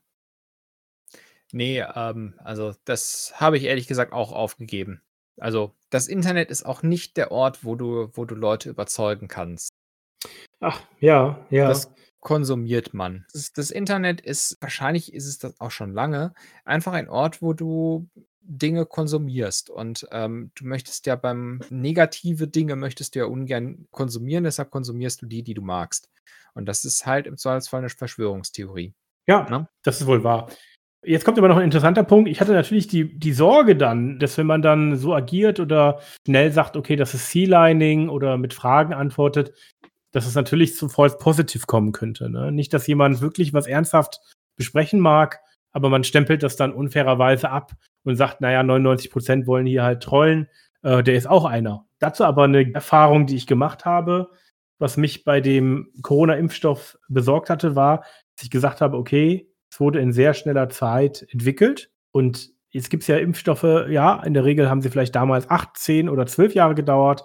Nee, 1.52 1.82
ähm, 1.96 2.34
also 2.40 2.74
das 2.86 3.34
habe 3.36 3.58
ich 3.58 3.64
ehrlich 3.64 3.88
gesagt 3.88 4.12
auch 4.12 4.32
aufgegeben. 4.32 5.02
Also 5.38 5.76
das 5.90 6.08
Internet 6.08 6.50
ist 6.50 6.66
auch 6.66 6.84
nicht 6.84 7.18
der 7.18 7.32
Ort, 7.32 7.64
wo 7.64 7.76
du, 7.76 8.10
wo 8.14 8.26
du 8.26 8.36
Leute 8.36 8.70
überzeugen 8.70 9.28
kannst. 9.28 9.72
Ach, 10.60 10.82
ja, 11.00 11.46
ja. 11.50 11.68
Das 11.68 11.92
konsumiert 12.20 12.94
man. 12.94 13.26
Das, 13.34 13.52
das 13.52 13.70
Internet 13.70 14.22
ist, 14.22 14.58
wahrscheinlich 14.62 15.14
ist 15.14 15.28
es 15.28 15.38
das 15.38 15.60
auch 15.60 15.72
schon 15.72 15.94
lange, 15.94 16.34
einfach 16.64 16.94
ein 16.94 17.10
Ort, 17.10 17.42
wo 17.42 17.54
du 17.54 18.10
Dinge 18.42 18.86
konsumierst. 18.86 19.70
Und 19.70 20.08
ähm, 20.12 20.52
du 20.56 20.66
möchtest 20.66 21.06
ja 21.06 21.16
beim 21.16 21.62
negative 21.70 22.48
Dinge 22.48 22.76
möchtest 22.76 23.16
du 23.16 23.20
ja 23.20 23.26
ungern 23.26 23.88
konsumieren, 23.92 24.44
deshalb 24.44 24.72
konsumierst 24.72 25.22
du 25.22 25.26
die, 25.26 25.44
die 25.44 25.54
du 25.54 25.62
magst. 25.62 26.10
Und 26.54 26.66
das 26.66 26.86
ist 26.86 27.06
halt 27.06 27.28
im 27.28 27.38
Zweifelsfall 27.38 27.82
eine 27.82 27.90
Verschwörungstheorie. 27.90 28.94
Ja, 29.28 29.48
ne? 29.50 29.68
das 29.84 30.02
ist 30.02 30.08
wohl 30.08 30.24
wahr. 30.24 30.50
Jetzt 31.06 31.26
kommt 31.26 31.38
aber 31.38 31.50
noch 31.50 31.58
ein 31.58 31.66
interessanter 31.66 32.04
Punkt. 32.04 32.30
Ich 32.30 32.40
hatte 32.40 32.54
natürlich 32.54 32.88
die, 32.88 33.20
die 33.20 33.34
Sorge 33.34 33.76
dann, 33.76 34.20
dass 34.20 34.38
wenn 34.38 34.48
man 34.48 34.62
dann 34.62 34.96
so 34.96 35.14
agiert 35.14 35.60
oder 35.60 36.00
schnell 36.26 36.52
sagt, 36.52 36.78
okay, 36.78 36.96
das 36.96 37.14
ist 37.14 37.30
Sea-Lining 37.30 38.08
oder 38.08 38.38
mit 38.38 38.54
Fragen 38.54 38.94
antwortet, 38.94 39.54
dass 40.14 40.26
es 40.26 40.36
natürlich 40.36 40.76
zu 40.76 40.88
False 40.88 41.18
Positive 41.18 41.66
kommen 41.66 41.92
könnte. 41.92 42.30
Ne? 42.30 42.52
Nicht, 42.54 42.74
dass 42.74 42.88
jemand 42.88 43.20
wirklich 43.20 43.54
was 43.54 43.68
ernsthaft 43.68 44.22
besprechen 44.56 45.00
mag, 45.02 45.42
aber 45.74 45.90
man 45.90 46.06
stempelt 46.06 46.42
das 46.42 46.56
dann 46.56 46.72
unfairerweise 46.72 47.50
ab 47.50 47.74
und 48.04 48.16
sagt, 48.16 48.40
naja, 48.40 48.64
99 48.64 49.12
Prozent 49.12 49.48
wollen 49.48 49.66
hier 49.66 49.84
halt 49.84 50.04
trollen. 50.04 50.48
Äh, 50.84 51.04
der 51.04 51.16
ist 51.16 51.28
auch 51.28 51.46
einer. 51.46 51.86
Dazu 52.00 52.24
aber 52.24 52.44
eine 52.44 52.74
Erfahrung, 52.74 53.26
die 53.26 53.36
ich 53.36 53.48
gemacht 53.48 53.84
habe, 53.84 54.30
was 54.80 54.98
mich 54.98 55.24
bei 55.24 55.42
dem 55.42 55.92
Corona-Impfstoff 56.02 56.98
besorgt 57.10 57.50
hatte, 57.50 57.76
war, 57.76 58.06
dass 58.44 58.48
ich 58.48 58.52
gesagt 58.52 58.82
habe, 58.82 58.98
okay, 58.98 59.48
es 59.72 59.80
wurde 59.80 60.02
in 60.02 60.12
sehr 60.12 60.34
schneller 60.34 60.68
Zeit 60.68 61.26
entwickelt 61.32 61.92
und 62.12 62.50
jetzt 62.72 62.90
gibt 62.90 63.04
es 63.04 63.08
ja 63.08 63.18
Impfstoffe, 63.18 63.88
ja, 63.88 64.22
in 64.22 64.34
der 64.34 64.44
Regel 64.44 64.70
haben 64.70 64.82
sie 64.82 64.90
vielleicht 64.90 65.16
damals 65.16 65.50
acht, 65.50 65.78
zehn 65.78 66.10
oder 66.10 66.26
zwölf 66.26 66.54
Jahre 66.54 66.76
gedauert. 66.76 67.24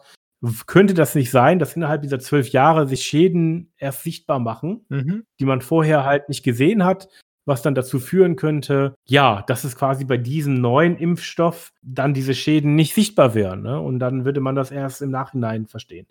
Könnte 0.67 0.95
das 0.95 1.17
nicht 1.17 1.33
sein, 1.33 1.59
dass 1.59 1.75
innerhalb 1.75 2.03
dieser 2.03 2.21
zwölf 2.21 2.51
Jahre 2.51 2.87
sich 2.87 3.03
Schäden 3.03 3.73
erst 3.79 4.05
sichtbar 4.05 4.39
machen, 4.39 4.87
mhm. 4.89 5.25
die 5.41 5.45
man 5.45 5.61
vorher 5.61 6.05
halt 6.05 6.29
nicht 6.29 6.45
gesehen 6.45 6.85
hat, 6.85 7.09
was 7.45 7.63
dann 7.63 7.75
dazu 7.75 7.99
führen 7.99 8.37
könnte, 8.37 8.95
ja, 9.07 9.43
dass 9.49 9.65
es 9.65 9.75
quasi 9.75 10.05
bei 10.05 10.19
diesem 10.19 10.61
neuen 10.61 10.97
Impfstoff 10.97 11.73
dann 11.83 12.15
diese 12.15 12.35
Schäden 12.35 12.77
nicht 12.77 12.95
sichtbar 12.95 13.35
wären. 13.35 13.63
Ne? 13.63 13.81
Und 13.81 13.99
dann 13.99 14.25
würde 14.25 14.41
man 14.41 14.55
das 14.55 14.71
erst 14.71 15.03
im 15.03 15.11
Nachhinein 15.11 15.67
verstehen. 15.67 16.07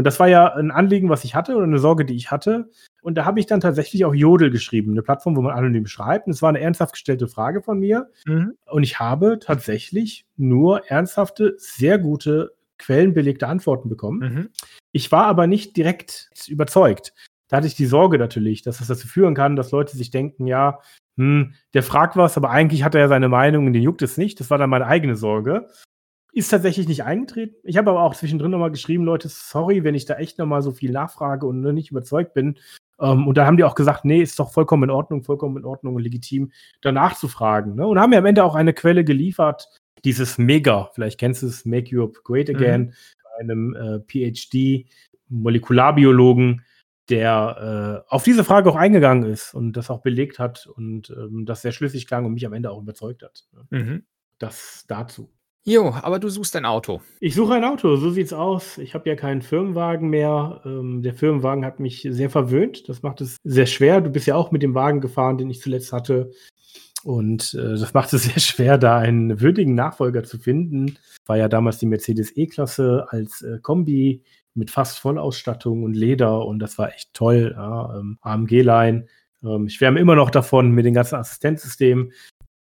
Und 0.00 0.04
das 0.04 0.18
war 0.18 0.28
ja 0.28 0.54
ein 0.54 0.70
Anliegen, 0.70 1.10
was 1.10 1.24
ich 1.24 1.34
hatte 1.34 1.54
oder 1.54 1.64
eine 1.64 1.78
Sorge, 1.78 2.06
die 2.06 2.16
ich 2.16 2.30
hatte. 2.30 2.70
Und 3.02 3.16
da 3.16 3.26
habe 3.26 3.38
ich 3.38 3.44
dann 3.44 3.60
tatsächlich 3.60 4.06
auch 4.06 4.14
Jodel 4.14 4.48
geschrieben, 4.50 4.92
eine 4.92 5.02
Plattform, 5.02 5.36
wo 5.36 5.42
man 5.42 5.54
anonym 5.54 5.86
schreibt. 5.86 6.26
Und 6.26 6.32
es 6.32 6.40
war 6.40 6.48
eine 6.48 6.60
ernsthaft 6.60 6.94
gestellte 6.94 7.28
Frage 7.28 7.60
von 7.60 7.78
mir. 7.78 8.08
Mhm. 8.24 8.54
Und 8.64 8.82
ich 8.82 8.98
habe 8.98 9.40
tatsächlich 9.40 10.24
nur 10.38 10.86
ernsthafte, 10.86 11.54
sehr 11.58 11.98
gute, 11.98 12.54
quellenbelegte 12.78 13.46
Antworten 13.46 13.90
bekommen. 13.90 14.20
Mhm. 14.20 14.48
Ich 14.90 15.12
war 15.12 15.26
aber 15.26 15.46
nicht 15.46 15.76
direkt 15.76 16.30
überzeugt. 16.48 17.12
Da 17.48 17.58
hatte 17.58 17.66
ich 17.66 17.74
die 17.74 17.84
Sorge 17.84 18.16
natürlich, 18.16 18.62
dass 18.62 18.78
das 18.78 18.88
dazu 18.88 19.06
führen 19.06 19.34
kann, 19.34 19.54
dass 19.54 19.70
Leute 19.70 19.98
sich 19.98 20.10
denken, 20.10 20.46
ja, 20.46 20.78
hm, 21.18 21.52
der 21.74 21.82
fragt 21.82 22.16
was, 22.16 22.38
aber 22.38 22.48
eigentlich 22.48 22.84
hat 22.84 22.94
er 22.94 23.02
ja 23.02 23.08
seine 23.08 23.28
Meinung 23.28 23.66
und 23.66 23.74
den 23.74 23.82
juckt 23.82 24.00
es 24.00 24.16
nicht. 24.16 24.40
Das 24.40 24.48
war 24.48 24.56
dann 24.56 24.70
meine 24.70 24.86
eigene 24.86 25.14
Sorge. 25.14 25.68
Ist 26.32 26.50
tatsächlich 26.50 26.86
nicht 26.86 27.04
eingetreten. 27.04 27.56
Ich 27.64 27.76
habe 27.76 27.90
aber 27.90 28.02
auch 28.02 28.14
zwischendrin 28.14 28.50
nochmal 28.50 28.70
geschrieben, 28.70 29.04
Leute, 29.04 29.28
sorry, 29.28 29.82
wenn 29.84 29.94
ich 29.94 30.04
da 30.04 30.14
echt 30.14 30.38
nochmal 30.38 30.62
so 30.62 30.70
viel 30.70 30.92
nachfrage 30.92 31.46
und 31.46 31.60
nicht 31.60 31.90
überzeugt 31.90 32.34
bin. 32.34 32.58
Um, 32.98 33.20
ähm, 33.20 33.28
und 33.28 33.38
da 33.38 33.46
haben 33.46 33.56
die 33.56 33.64
auch 33.64 33.74
gesagt, 33.74 34.04
nee, 34.04 34.20
ist 34.20 34.38
doch 34.38 34.52
vollkommen 34.52 34.84
in 34.84 34.90
Ordnung, 34.90 35.22
vollkommen 35.22 35.56
in 35.56 35.64
Ordnung 35.64 35.94
und 35.94 36.02
legitim, 36.02 36.52
danach 36.82 37.16
zu 37.16 37.28
fragen. 37.28 37.74
Ne? 37.74 37.86
Und 37.86 37.98
haben 37.98 38.10
mir 38.10 38.18
am 38.18 38.26
Ende 38.26 38.44
auch 38.44 38.54
eine 38.54 38.74
Quelle 38.74 39.04
geliefert, 39.04 39.68
dieses 40.04 40.38
Mega, 40.38 40.90
vielleicht 40.94 41.18
kennst 41.18 41.42
du 41.42 41.46
es, 41.46 41.64
Make 41.64 41.96
Europe 41.96 42.20
Great 42.24 42.48
mhm. 42.48 42.56
Again, 42.56 42.82
mhm. 42.82 42.92
einem 43.40 43.74
äh, 43.74 44.00
PhD, 44.00 44.86
Molekularbiologen, 45.28 46.62
der 47.08 48.04
äh, 48.06 48.12
auf 48.12 48.22
diese 48.22 48.44
Frage 48.44 48.70
auch 48.70 48.76
eingegangen 48.76 49.24
ist 49.24 49.54
und 49.54 49.72
das 49.72 49.90
auch 49.90 50.00
belegt 50.00 50.38
hat 50.38 50.66
und 50.66 51.10
ähm, 51.10 51.44
das 51.44 51.62
sehr 51.62 51.72
schlüssig 51.72 52.06
klang 52.06 52.24
und 52.24 52.34
mich 52.34 52.46
am 52.46 52.52
Ende 52.52 52.70
auch 52.70 52.80
überzeugt 52.80 53.22
hat. 53.22 53.46
Ne? 53.52 53.78
Mhm. 53.78 54.02
Das 54.38 54.84
dazu. 54.88 55.30
Jo, 55.64 55.94
aber 56.02 56.18
du 56.18 56.28
suchst 56.30 56.56
ein 56.56 56.64
Auto. 56.64 57.02
Ich 57.20 57.34
suche 57.34 57.54
ein 57.54 57.64
Auto, 57.64 57.96
so 57.96 58.10
sieht's 58.10 58.32
aus. 58.32 58.78
Ich 58.78 58.94
habe 58.94 59.08
ja 59.08 59.14
keinen 59.14 59.42
Firmenwagen 59.42 60.08
mehr. 60.08 60.62
Ähm, 60.64 61.02
der 61.02 61.14
Firmenwagen 61.14 61.64
hat 61.66 61.80
mich 61.80 62.06
sehr 62.10 62.30
verwöhnt. 62.30 62.88
Das 62.88 63.02
macht 63.02 63.20
es 63.20 63.36
sehr 63.44 63.66
schwer. 63.66 64.00
Du 64.00 64.10
bist 64.10 64.26
ja 64.26 64.36
auch 64.36 64.52
mit 64.52 64.62
dem 64.62 64.74
Wagen 64.74 65.00
gefahren, 65.00 65.36
den 65.36 65.50
ich 65.50 65.60
zuletzt 65.60 65.92
hatte. 65.92 66.30
Und 67.04 67.54
äh, 67.54 67.78
das 67.78 67.92
macht 67.92 68.12
es 68.12 68.22
sehr 68.24 68.40
schwer, 68.40 68.78
da 68.78 68.98
einen 68.98 69.40
würdigen 69.40 69.74
Nachfolger 69.74 70.24
zu 70.24 70.38
finden. 70.38 70.98
War 71.26 71.36
ja 71.36 71.48
damals 71.48 71.78
die 71.78 71.86
Mercedes 71.86 72.36
E-Klasse 72.36 73.06
als 73.08 73.42
äh, 73.42 73.58
Kombi 73.60 74.24
mit 74.54 74.70
fast 74.70 74.98
Vollausstattung 74.98 75.84
und 75.84 75.94
Leder 75.94 76.44
und 76.46 76.58
das 76.58 76.78
war 76.78 76.92
echt 76.92 77.12
toll. 77.14 77.52
Ja, 77.54 77.98
ähm, 77.98 78.18
AMG-Line. 78.22 79.06
Ähm, 79.44 79.66
ich 79.66 79.74
schwärme 79.74 80.00
immer 80.00 80.16
noch 80.16 80.30
davon 80.30 80.72
mit 80.72 80.84
den 80.84 80.94
ganzen 80.94 81.16
Assistenzsystemen. 81.16 82.12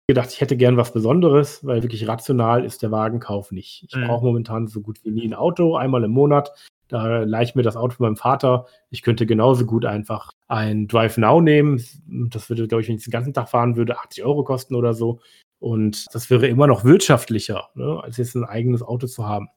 Gedacht, 0.07 0.29
ich 0.31 0.41
hätte 0.41 0.57
gern 0.57 0.77
was 0.77 0.93
Besonderes, 0.93 1.65
weil 1.65 1.81
wirklich 1.81 2.07
rational 2.07 2.63
ist 2.63 2.81
der 2.83 2.91
Wagenkauf 2.91 3.51
nicht. 3.51 3.85
Ich 3.87 3.95
Mhm. 3.95 4.07
brauche 4.07 4.25
momentan 4.25 4.67
so 4.67 4.81
gut 4.81 4.99
wie 5.03 5.11
nie 5.11 5.25
ein 5.27 5.33
Auto, 5.33 5.75
einmal 5.75 6.03
im 6.03 6.11
Monat. 6.11 6.51
Da 6.87 7.23
leihe 7.23 7.43
ich 7.43 7.55
mir 7.55 7.63
das 7.63 7.75
Auto 7.75 7.95
von 7.95 8.05
meinem 8.05 8.15
Vater. 8.17 8.67
Ich 8.91 9.01
könnte 9.01 9.25
genauso 9.25 9.65
gut 9.65 9.85
einfach 9.85 10.29
ein 10.47 10.87
Drive 10.87 11.17
Now 11.17 11.41
nehmen. 11.41 11.83
Das 12.07 12.49
würde, 12.49 12.67
glaube 12.67 12.83
ich, 12.83 12.87
wenn 12.87 12.97
ich 12.97 13.03
den 13.03 13.11
ganzen 13.11 13.33
Tag 13.33 13.49
fahren 13.49 13.75
würde, 13.75 13.97
80 13.97 14.23
Euro 14.23 14.43
kosten 14.43 14.75
oder 14.75 14.93
so. 14.93 15.19
Und 15.57 16.05
das 16.13 16.29
wäre 16.29 16.45
immer 16.47 16.67
noch 16.67 16.83
wirtschaftlicher, 16.83 17.69
ne, 17.73 17.99
als 18.03 18.17
jetzt 18.17 18.35
ein 18.35 18.43
eigenes 18.43 18.83
Auto 18.83 19.07
zu 19.07 19.25
haben. 19.27 19.47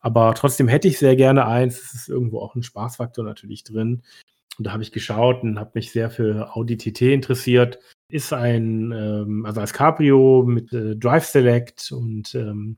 Aber 0.00 0.32
trotzdem 0.34 0.68
hätte 0.68 0.86
ich 0.86 0.98
sehr 0.98 1.16
gerne 1.16 1.46
eins. 1.46 1.82
Es 1.82 1.94
ist 1.94 2.08
irgendwo 2.08 2.38
auch 2.38 2.54
ein 2.54 2.62
Spaßfaktor 2.62 3.24
natürlich 3.24 3.64
drin. 3.64 4.02
Und 4.58 4.66
da 4.66 4.72
habe 4.72 4.84
ich 4.84 4.92
geschaut 4.92 5.42
und 5.42 5.58
habe 5.58 5.72
mich 5.74 5.90
sehr 5.90 6.08
für 6.10 6.54
Audi 6.54 6.76
TT 6.76 7.12
interessiert. 7.12 7.80
Ist 8.08 8.32
ein, 8.32 8.92
ähm, 8.92 9.44
also 9.46 9.60
als 9.60 9.72
Cabrio 9.72 10.44
mit 10.46 10.72
äh, 10.72 10.94
Drive 10.96 11.24
Select 11.24 11.90
und 11.90 12.34
ähm, 12.34 12.76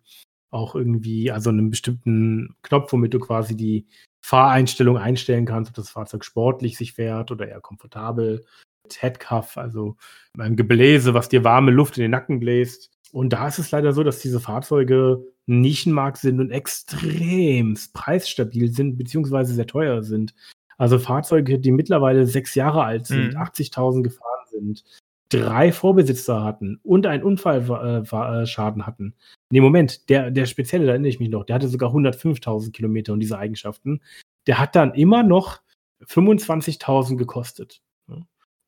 auch 0.51 0.75
irgendwie, 0.75 1.31
also 1.31 1.51
einem 1.51 1.69
bestimmten 1.69 2.57
Knopf, 2.63 2.93
womit 2.93 3.13
du 3.13 3.19
quasi 3.19 3.55
die 3.55 3.87
Fahreinstellung 4.25 4.97
einstellen 4.97 5.45
kannst, 5.45 5.71
ob 5.71 5.75
das 5.77 5.91
Fahrzeug 5.91 6.25
sportlich 6.25 6.79
sich 6.79 6.95
fährt 6.95 7.31
oder 7.31 7.47
eher 7.49 7.61
komfortabel. 7.61 8.45
Mit 8.85 9.03
Headcuff, 9.03 9.59
also 9.59 9.97
ein 10.39 10.57
Gebläse, 10.57 11.13
was 11.13 11.29
dir 11.29 11.45
warme 11.45 11.71
Luft 11.73 11.99
in 11.99 12.03
den 12.03 12.11
Nacken 12.13 12.41
bläst. 12.41 12.91
Und 13.13 13.35
da 13.35 13.49
ist 13.49 13.59
es 13.59 13.71
leider 13.71 13.93
so, 13.93 14.03
dass 14.03 14.21
diese 14.21 14.41
Fahrzeuge 14.41 15.23
Nischenmarkt 15.47 16.19
sind 16.19 16.41
und 16.41 16.51
extrem 16.51 17.77
preisstabil 17.93 18.73
sind, 18.73 18.97
beziehungsweise 18.97 19.55
sehr 19.55 19.67
teuer 19.67 20.03
sind. 20.03 20.35
Also 20.79 20.99
Fahrzeuge, 20.99 21.59
die 21.59 21.71
mittlerweile 21.73 22.27
sechs 22.27 22.55
Jahre 22.55 22.85
alt 22.85 23.07
sind, 23.07 23.35
Mhm. 23.35 23.37
80.000 23.41 24.03
gefahren 24.03 24.47
sind, 24.51 24.85
drei 25.31 25.73
Vorbesitzer 25.73 26.43
hatten 26.43 26.81
und 26.83 27.07
einen 27.07 27.23
Unfallschaden 27.23 28.87
hatten. 28.87 29.15
Nee, 29.51 29.61
Moment, 29.61 30.09
der, 30.09 30.31
der 30.31 30.47
spezielle, 30.47 30.87
da 30.87 30.93
erinnere 30.93 31.11
ich 31.11 31.21
mich 31.21 31.29
noch, 31.29 31.45
der 31.45 31.57
hatte 31.57 31.69
sogar 31.69 31.95
105.000 31.95 32.73
Kilometer 32.73 33.13
und 33.13 33.21
diese 33.21 33.39
Eigenschaften. 33.39 34.01
Der 34.47 34.59
hat 34.59 34.75
dann 34.75 34.95
immer 34.95 35.23
noch 35.23 35.61
25.000 36.07 37.17
gekostet. 37.17 37.83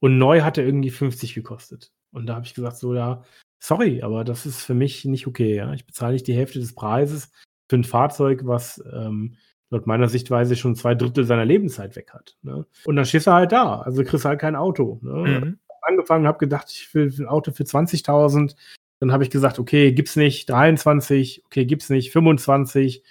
Und 0.01 0.19
neu 0.19 0.41
hat 0.41 0.59
er 0.59 0.65
irgendwie 0.65 0.91
50 0.91 1.35
gekostet. 1.35 1.93
Und 2.11 2.27
da 2.27 2.35
habe 2.35 2.47
ich 2.47 2.55
gesagt, 2.55 2.79
so, 2.79 2.95
ja, 2.95 3.23
sorry, 3.63 4.03
aber 4.03 4.25
das 4.25 4.47
ist 4.47 4.63
für 4.63 4.75
mich 4.75 5.05
nicht 5.05 5.27
okay. 5.27 5.55
Ja? 5.57 5.73
Ich 5.75 5.87
bezahle 5.87 6.15
nicht 6.15 6.27
die 6.27 6.35
Hälfte 6.35 6.59
des 6.59 6.75
Preises 6.75 7.31
für 7.69 7.77
ein 7.77 7.85
Fahrzeug, 7.85 8.43
was 8.45 8.83
ähm, 8.93 9.37
laut 9.69 9.87
meiner 9.87 10.09
Sichtweise 10.09 10.57
schon 10.57 10.75
zwei 10.75 10.95
Drittel 10.95 11.25
seiner 11.25 11.45
Lebenszeit 11.45 11.95
weg 11.95 12.13
hat. 12.13 12.37
Ne? 12.43 12.67
Und 12.85 12.97
dann 12.97 13.05
stehst 13.05 13.27
du 13.27 13.33
halt 13.33 13.53
da. 13.53 13.81
Also 13.81 14.03
kriegst 14.03 14.25
halt 14.25 14.41
kein 14.41 14.57
Auto. 14.57 14.99
Ne? 15.03 15.41
Mhm. 15.41 15.59
Angefangen, 15.83 16.27
habe 16.27 16.39
gedacht, 16.39 16.71
ich 16.71 16.93
will 16.95 17.13
ein 17.19 17.27
Auto 17.27 17.53
für 17.53 17.65
20.000. 17.65 18.55
Dann 19.01 19.13
habe 19.13 19.25
ich 19.25 19.31
gesagt, 19.31 19.59
okay, 19.59 19.93
gibt's 19.93 20.17
nicht 20.17 20.49
23, 20.51 21.43
okay, 21.47 21.65
gibt's 21.65 21.89
nicht 21.89 22.13
25. 22.13 23.03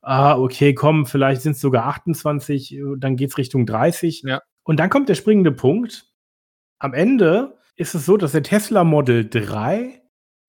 Ah, 0.00 0.36
okay, 0.38 0.74
komm, 0.74 1.06
vielleicht 1.06 1.42
sind 1.42 1.52
es 1.52 1.60
sogar 1.60 1.86
28, 1.86 2.78
dann 2.98 3.16
geht's 3.16 3.38
Richtung 3.38 3.66
30. 3.66 4.22
Ja. 4.22 4.42
Und 4.64 4.80
dann 4.80 4.90
kommt 4.90 5.08
der 5.08 5.14
springende 5.14 5.52
Punkt. 5.52 6.12
Am 6.78 6.94
Ende 6.94 7.58
ist 7.76 7.94
es 7.94 8.06
so, 8.06 8.16
dass 8.16 8.32
der 8.32 8.42
Tesla 8.42 8.84
Model 8.84 9.28
3 9.28 10.02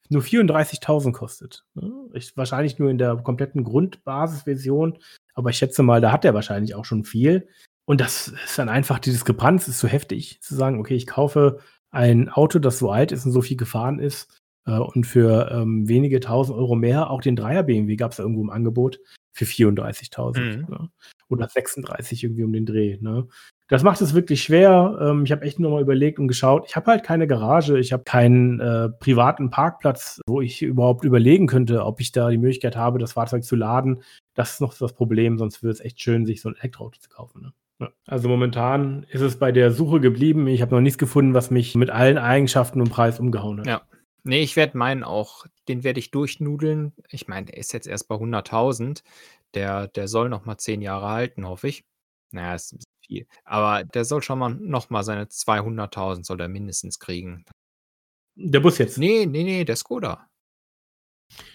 nur 0.10 0.22
34.000 0.22 1.12
kostet. 1.14 1.66
Ich, 2.14 2.36
wahrscheinlich 2.38 2.80
nur 2.80 2.90
in 2.90 2.98
der 2.98 3.16
kompletten 3.18 3.64
Grundbasisversion, 3.64 5.00
aber 5.34 5.50
ich 5.50 5.58
schätze 5.58 5.84
mal, 5.84 6.02
da 6.02 6.12
hat 6.12 6.26
er 6.26 6.34
wahrscheinlich 6.34 6.76
auch 6.76 6.86
schon 6.86 7.04
viel. 7.04 7.48
Und 7.86 8.02
das 8.02 8.30
ist 8.46 8.58
dann 8.58 8.70
einfach 8.70 9.00
die 9.00 9.12
Diskrepanz, 9.12 9.68
ist 9.68 9.80
so 9.80 9.88
heftig, 9.88 10.42
zu 10.42 10.56
sagen, 10.56 10.80
okay, 10.80 10.96
ich 10.96 11.08
kaufe 11.08 11.60
ein 11.92 12.30
Auto, 12.30 12.60
das 12.60 12.80
so 12.80 12.92
alt 12.92 13.12
ist 13.12 13.26
und 13.26 13.32
so 13.32 13.42
viel 13.42 13.58
gefahren 13.58 14.00
ist 14.00 14.40
äh, 14.66 14.78
und 14.78 15.06
für 15.06 15.50
ähm, 15.52 15.88
wenige 15.88 16.20
tausend 16.20 16.58
Euro 16.58 16.76
mehr, 16.76 17.10
auch 17.10 17.22
den 17.22 17.36
Dreier 17.36 17.64
BMW 17.64 17.96
gab 17.96 18.12
es 18.12 18.18
da 18.18 18.24
irgendwo 18.24 18.42
im 18.42 18.50
Angebot 18.50 19.00
für 19.34 19.46
34.000 19.46 20.40
Mhm. 20.40 20.66
ne? 20.70 20.90
oder 21.30 21.48
36 21.48 22.24
irgendwie 22.24 22.44
um 22.44 22.54
den 22.54 22.66
Dreh. 22.66 22.98
Ne? 23.02 23.28
Das 23.68 23.82
macht 23.84 24.00
es 24.02 24.14
wirklich 24.14 24.44
schwer. 24.44 24.98
Ähm, 25.02 25.24
ich 25.26 25.32
habe 25.32 25.44
echt 25.44 25.60
nochmal 25.60 25.82
überlegt 25.82 26.20
und 26.20 26.28
geschaut. 26.28 26.66
Ich 26.68 26.76
habe 26.76 26.92
halt 26.92 27.04
keine 27.04 27.28
Garage, 27.28 27.80
ich 27.80 27.94
habe 27.94 28.04
keinen 28.04 28.60
äh, 28.60 28.90
privaten 28.90 29.50
Parkplatz, 29.50 30.22
wo 30.28 30.42
ich 30.42 30.62
überhaupt 30.62 31.04
überlegen 31.04 31.48
könnte, 31.48 31.84
ob 31.84 32.00
ich 32.00 32.12
da 32.12 32.30
die 32.30 32.38
Möglichkeit 32.38 32.76
habe, 32.76 33.00
das 33.00 33.14
Fahrzeug 33.14 33.44
zu 33.44 33.56
laden. 33.56 34.02
Das 34.36 34.54
ist 34.54 34.62
noch 34.62 34.74
das 34.78 34.94
Problem, 34.94 35.38
sonst 35.38 35.64
wäre 35.64 35.72
es 35.74 35.80
echt 35.80 36.00
schön, 36.00 36.26
sich 36.26 36.42
so 36.42 36.50
ein 36.50 36.56
Elektroauto 36.58 37.00
zu 37.00 37.10
kaufen. 37.10 37.42
Ne? 37.42 37.54
Also 38.06 38.30
momentan 38.30 39.06
ist 39.10 39.22
es 39.22 39.38
bei 39.38 39.52
der 39.52 39.72
Suche 39.72 40.00
geblieben. 40.00 40.48
Ich 40.48 40.62
habe 40.62 40.74
noch 40.74 40.82
nichts 40.82 40.98
gefunden, 40.98 41.34
was 41.34 41.52
mich 41.52 41.76
mit 41.76 41.90
allen 41.90 42.18
Eigenschaften 42.18 42.82
und 42.82 42.90
Preis 42.90 43.20
umgehauen 43.20 43.60
hat. 43.60 43.68
Ja. 43.68 43.82
Nee, 44.24 44.42
ich 44.42 44.56
werde 44.56 44.78
meinen 44.78 45.04
auch, 45.04 45.46
den 45.68 45.84
werde 45.84 46.00
ich 46.00 46.10
durchnudeln. 46.10 46.94
Ich 47.10 47.28
meine, 47.28 47.46
der 47.46 47.58
ist 47.58 47.74
jetzt 47.74 47.86
erst 47.86 48.08
bei 48.08 48.16
100.000. 48.16 49.04
Der, 49.54 49.88
der 49.88 50.08
soll 50.08 50.30
noch 50.30 50.46
mal 50.46 50.58
10 50.58 50.82
Jahre 50.82 51.10
halten, 51.10 51.48
hoffe 51.48 51.68
ich. 51.68 51.86
Naja, 52.32 52.56
ist 52.56 52.74
ein 52.74 52.78
bisschen 52.78 53.06
viel. 53.06 53.28
Aber 53.44 53.84
der 53.84 54.04
soll 54.04 54.24
schon 54.24 54.40
mal 54.40 54.50
noch 54.50 54.90
mal 54.90 55.04
seine 55.04 55.26
200.000 55.26 56.26
soll 56.26 56.42
er 56.42 56.48
mindestens 56.48 57.00
kriegen. 57.00 57.46
Der 58.36 58.62
Bus 58.62 58.80
jetzt. 58.80 58.98
Nee, 58.98 59.26
nee, 59.28 59.44
nee, 59.44 59.64
der 59.64 59.76
Skoda. 59.76 60.28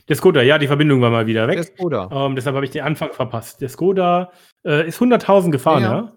Der 0.08 0.16
Skoda, 0.16 0.42
ja, 0.42 0.58
die 0.58 0.66
Verbindung 0.66 1.00
war 1.00 1.10
mal 1.10 1.26
wieder 1.26 1.46
Der 1.46 1.56
weg. 1.58 1.64
Skoda. 1.76 2.08
Ähm, 2.12 2.34
deshalb 2.34 2.56
habe 2.56 2.64
ich 2.64 2.70
den 2.72 2.82
Anfang 2.82 3.12
verpasst. 3.12 3.60
Der 3.60 3.68
Skoda 3.68 4.30
äh, 4.66 4.86
ist 4.88 5.00
100.000 5.00 5.50
gefahren, 5.50 5.82
Ja. 5.82 5.92
ja? 5.92 6.16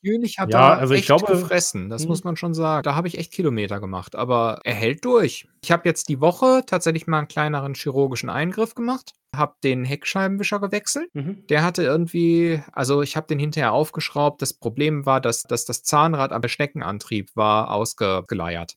Jünich 0.00 0.38
hat 0.38 0.52
Ja, 0.52 0.74
da 0.74 0.80
also 0.80 0.92
ich 0.92 1.00
echt 1.00 1.06
glaube- 1.06 1.26
gefressen, 1.26 1.88
das 1.88 2.02
Mhm. 2.02 2.08
muss 2.08 2.24
man 2.24 2.36
schon 2.36 2.52
sagen. 2.52 2.82
Da 2.82 2.94
habe 2.94 3.08
ich 3.08 3.16
echt 3.16 3.32
Kilometer 3.32 3.80
gemacht, 3.80 4.14
aber 4.16 4.60
er 4.64 4.74
hält 4.74 5.02
durch. 5.06 5.48
Ich 5.62 5.72
habe 5.72 5.88
jetzt 5.88 6.10
die 6.10 6.20
Woche 6.20 6.62
tatsächlich 6.66 7.06
mal 7.06 7.18
einen 7.20 7.28
kleineren 7.28 7.72
chirurgischen 7.74 8.28
Eingriff 8.28 8.74
gemacht, 8.74 9.12
habe 9.34 9.54
den 9.64 9.82
Heckscheibenwischer 9.84 10.60
gewechselt. 10.60 11.08
Mhm. 11.14 11.46
Der 11.48 11.64
hatte 11.64 11.82
irgendwie, 11.82 12.62
also 12.72 13.00
ich 13.00 13.16
habe 13.16 13.26
den 13.28 13.38
hinterher 13.38 13.72
aufgeschraubt. 13.72 14.42
Das 14.42 14.52
Problem 14.52 15.06
war, 15.06 15.22
dass, 15.22 15.42
dass 15.44 15.64
das 15.64 15.82
Zahnrad 15.82 16.32
am 16.32 16.46
Schneckenantrieb 16.46 17.30
war 17.34 17.70
ausgeleiert. 17.70 18.74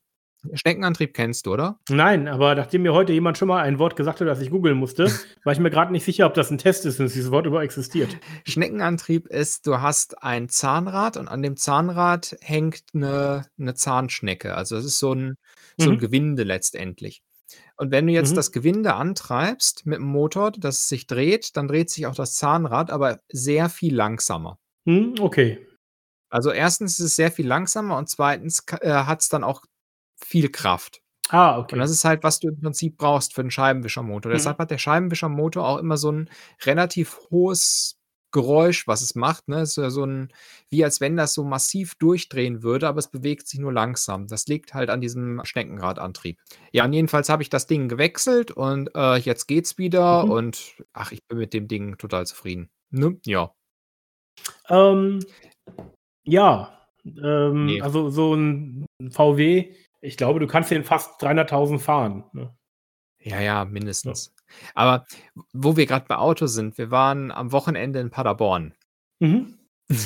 Schneckenantrieb 0.54 1.14
kennst 1.14 1.46
du, 1.46 1.54
oder? 1.54 1.80
Nein, 1.90 2.28
aber 2.28 2.56
nachdem 2.56 2.84
mir 2.84 2.94
heute 2.94 3.14
jemand 3.14 3.38
schon 3.38 3.48
mal 3.48 3.62
ein 3.64 3.80
Wort 3.80 3.96
gesagt 3.96 4.22
hat, 4.22 4.28
das 4.28 4.40
ich 4.42 4.50
googeln 4.50 4.78
musste, 4.78 5.06
war 5.44 5.54
ich 5.54 5.60
mir 5.60 5.70
gerade 5.70 5.92
nicht 5.92 6.06
sicher, 6.06 6.26
ob 6.26 6.34
das 6.34 6.52
ein 6.52 6.58
Test 6.58 6.86
ist 6.86 7.00
und 7.00 7.06
dass 7.06 7.14
dieses 7.14 7.32
Wort 7.32 7.46
überhaupt 7.46 7.66
existiert. 7.66 8.18
Schneckenantrieb 8.46 9.28
ist, 9.28 9.68
du 9.68 9.82
hast 9.82 10.22
ein 10.24 10.50
Zahnrad 10.50 11.18
und 11.18 11.28
an 11.28 11.42
dem 11.42 11.58
Zahnrad 11.58 12.36
hängt 12.42 12.84
eine, 12.94 13.46
eine 13.60 13.74
Zahnschnecke. 13.76 14.56
Also 14.56 14.76
es 14.78 14.86
ist 14.86 15.00
so 15.00 15.14
ein, 15.14 15.36
so 15.78 15.90
ein 15.90 15.96
Mhm. 15.96 16.00
Gewinde 16.00 16.44
letztendlich. 16.44 17.22
Und 17.78 17.92
wenn 17.92 18.08
du 18.08 18.14
jetzt 18.14 18.32
Mhm. 18.32 18.36
das 18.36 18.52
Gewinde 18.52 18.96
antreibst 18.96 19.86
mit 19.86 20.00
dem 20.00 20.06
Motor, 20.08 20.52
dass 20.52 20.80
es 20.80 20.90
sich 20.90 21.08
dreht, 21.08 21.56
dann 21.56 21.68
dreht 21.68 21.90
sich 21.90 22.08
auch 22.08 22.16
das 22.16 22.34
Zahnrad, 22.34 22.90
aber 22.92 23.20
sehr 23.32 23.70
viel 23.70 23.96
langsamer. 23.96 24.58
Hm, 24.88 25.16
okay. 25.20 25.66
Also 26.30 26.52
erstens 26.52 27.00
ist 27.00 27.06
es 27.06 27.16
sehr 27.16 27.32
viel 27.32 27.48
langsamer 27.48 27.98
und 27.98 28.10
zweitens 28.10 28.64
äh, 28.82 28.90
hat 28.92 29.22
es 29.22 29.30
dann 29.30 29.44
auch 29.46 29.64
viel 30.24 30.50
Kraft. 30.50 31.02
Ah, 31.30 31.56
Und 31.58 31.64
okay. 31.66 31.78
das 31.78 31.92
ist 31.92 32.06
halt, 32.06 32.24
was 32.24 32.40
du 32.40 32.48
im 32.50 32.60
Prinzip 32.62 32.98
brauchst 32.98 33.34
für 33.34 33.42
einen 33.42 33.52
Scheibenwischermotor. 33.52 34.30
Mhm. 34.32 34.36
Deshalb 34.36 34.60
hat 34.60 34.72
der 34.72 34.78
Scheibenwischermotor 34.78 35.68
auch 35.68 35.78
immer 35.78 35.98
so 35.98 36.12
ein 36.12 36.30
relativ 36.66 37.20
hohes 37.32 37.96
Geräusch, 38.34 38.88
was 38.88 39.02
es 39.02 39.16
macht. 39.16 39.48
Ne? 39.48 39.62
Es 39.62 39.72
ist 39.72 39.78
ja 39.78 39.90
so 39.90 40.06
ein, 40.06 40.32
wie 40.70 40.84
als 40.84 41.00
wenn 41.02 41.16
das 41.18 41.34
so 41.34 41.44
massiv 41.44 41.96
durchdrehen 41.96 42.62
würde, 42.64 42.88
aber 42.88 43.00
es 43.00 43.10
bewegt 43.10 43.48
sich 43.48 43.60
nur 43.60 43.74
langsam. 43.74 44.28
Das 44.28 44.48
liegt 44.48 44.74
halt 44.74 44.90
an 44.90 45.02
diesem 45.02 45.42
Schneckenradantrieb. 45.44 46.38
Ja, 46.72 46.86
und 46.86 46.94
jedenfalls 46.94 47.30
habe 47.30 47.42
ich 47.44 47.50
das 47.50 47.68
Ding 47.68 47.88
gewechselt 47.90 48.52
und 48.52 48.90
äh, 48.96 49.16
jetzt 49.18 49.48
geht's 49.48 49.78
wieder 49.78 50.26
Mhm. 50.26 50.32
und 50.32 50.76
ach, 50.94 51.12
ich 51.12 51.20
bin 51.28 51.38
mit 51.40 51.54
dem 51.54 51.68
Ding 51.68 51.98
total 51.98 52.26
zufrieden. 52.28 52.70
Ne? 52.92 53.18
Ja. 53.26 53.54
Ähm, 54.70 55.20
ja, 56.26 56.78
ähm, 57.06 57.66
Nee. 57.66 57.82
also 57.82 58.10
so 58.10 58.34
ein 58.36 58.86
VW, 59.12 59.74
ich 60.02 60.18
glaube, 60.18 60.40
du 60.40 60.48
kannst 60.48 60.72
den 60.72 60.84
fast 60.84 61.22
300.000 61.22 61.80
fahren. 61.80 62.26
Ne? 62.34 62.56
Ja, 63.20 63.40
ja, 63.40 63.66
mindestens. 63.66 64.34
Aber 64.74 65.06
wo 65.54 65.76
wir 65.76 65.86
gerade 65.86 66.06
bei 66.08 66.18
Autos 66.18 66.54
sind, 66.54 66.78
wir 66.78 66.92
waren 66.92 67.32
am 67.32 67.52
Wochenende 67.52 68.00
in 68.00 68.10
Paderborn. 68.10 68.74
Mhm. 69.20 69.58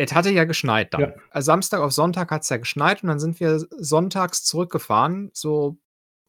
Es 0.00 0.14
hatte 0.14 0.30
ja 0.30 0.44
geschneit 0.44 0.94
dann. 0.94 1.00
Ja. 1.00 1.12
Also 1.30 1.46
Samstag 1.46 1.80
auf 1.80 1.92
Sonntag 1.92 2.30
hat 2.30 2.42
es 2.42 2.48
ja 2.48 2.56
geschneit 2.56 3.02
und 3.02 3.08
dann 3.08 3.18
sind 3.18 3.40
wir 3.40 3.66
sonntags 3.78 4.44
zurückgefahren, 4.44 5.30
so 5.34 5.76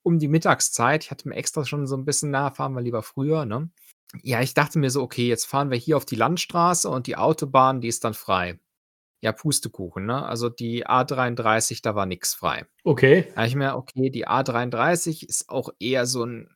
um 0.01 0.17
die 0.17 0.27
Mittagszeit. 0.27 1.03
Ich 1.03 1.11
hatte 1.11 1.29
mir 1.29 1.35
extra 1.35 1.63
schon 1.63 1.85
so 1.85 1.95
ein 1.95 2.03
bisschen 2.03 2.31
nahe, 2.31 2.51
fahren 2.51 2.73
wir 2.73 2.81
lieber 2.81 3.03
früher, 3.03 3.45
ne? 3.45 3.69
Ja, 4.23 4.41
ich 4.41 4.55
dachte 4.55 4.79
mir 4.79 4.89
so, 4.89 5.03
okay, 5.03 5.27
jetzt 5.27 5.45
fahren 5.45 5.69
wir 5.69 5.77
hier 5.77 5.97
auf 5.97 6.05
die 6.05 6.15
Landstraße 6.15 6.89
und 6.89 7.05
die 7.05 7.15
Autobahn, 7.15 7.79
die 7.79 7.89
ist 7.89 8.03
dann 8.03 8.15
frei. 8.15 8.59
Ja, 9.21 9.33
Pustekuchen, 9.33 10.05
ne? 10.05 10.25
Also 10.25 10.49
die 10.49 10.87
A33, 10.87 11.81
da 11.83 11.93
war 11.93 12.05
nichts 12.05 12.33
frei. 12.33 12.65
Okay. 12.83 13.27
Da 13.31 13.37
habe 13.37 13.47
ich 13.47 13.55
mir, 13.55 13.75
okay, 13.75 14.09
die 14.09 14.27
A33 14.27 15.27
ist 15.27 15.49
auch 15.49 15.69
eher 15.79 16.05
so 16.05 16.23
ein, 16.23 16.49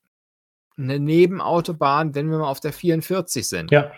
eine 0.77 0.99
Nebenautobahn, 0.99 2.15
wenn 2.15 2.31
wir 2.31 2.37
mal 2.37 2.47
auf 2.47 2.61
der 2.61 2.73
44 2.73 3.47
sind. 3.47 3.71
Ja. 3.71 3.91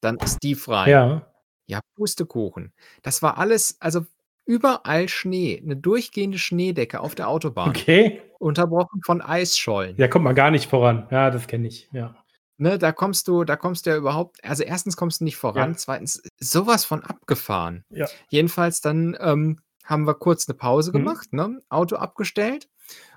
Dann 0.00 0.16
ist 0.16 0.42
die 0.42 0.54
frei. 0.54 0.90
Ja. 0.90 1.26
Ja, 1.66 1.80
Pustekuchen. 1.96 2.72
Das 3.02 3.22
war 3.22 3.38
alles, 3.38 3.76
also 3.80 4.06
überall 4.46 5.08
Schnee, 5.08 5.60
eine 5.62 5.76
durchgehende 5.76 6.38
Schneedecke 6.38 7.00
auf 7.00 7.14
der 7.14 7.28
Autobahn. 7.28 7.68
Okay. 7.68 8.22
Unterbrochen 8.38 9.02
von 9.04 9.20
Eisschollen. 9.20 9.96
Ja, 9.96 10.08
kommt 10.08 10.24
man 10.24 10.34
gar 10.34 10.50
nicht 10.50 10.68
voran. 10.68 11.06
Ja, 11.10 11.30
das 11.30 11.46
kenne 11.46 11.68
ich, 11.68 11.88
ja. 11.92 12.16
Ne, 12.60 12.76
da 12.78 12.90
kommst 12.92 13.28
du, 13.28 13.44
da 13.44 13.54
kommst 13.56 13.86
du 13.86 13.90
ja 13.90 13.96
überhaupt, 13.96 14.42
also 14.44 14.64
erstens 14.64 14.96
kommst 14.96 15.20
du 15.20 15.24
nicht 15.24 15.36
voran, 15.36 15.70
Ja. 15.72 15.76
zweitens 15.76 16.20
sowas 16.40 16.84
von 16.84 17.02
abgefahren. 17.04 17.84
Ja. 17.90 18.06
Jedenfalls 18.30 18.80
dann 18.80 19.16
ähm, 19.20 19.60
haben 19.84 20.06
wir 20.06 20.14
kurz 20.14 20.48
eine 20.48 20.56
Pause 20.58 20.90
Mhm. 20.90 20.94
gemacht, 20.94 21.32
ne? 21.32 21.60
Auto 21.68 21.96
abgestellt. 21.96 22.68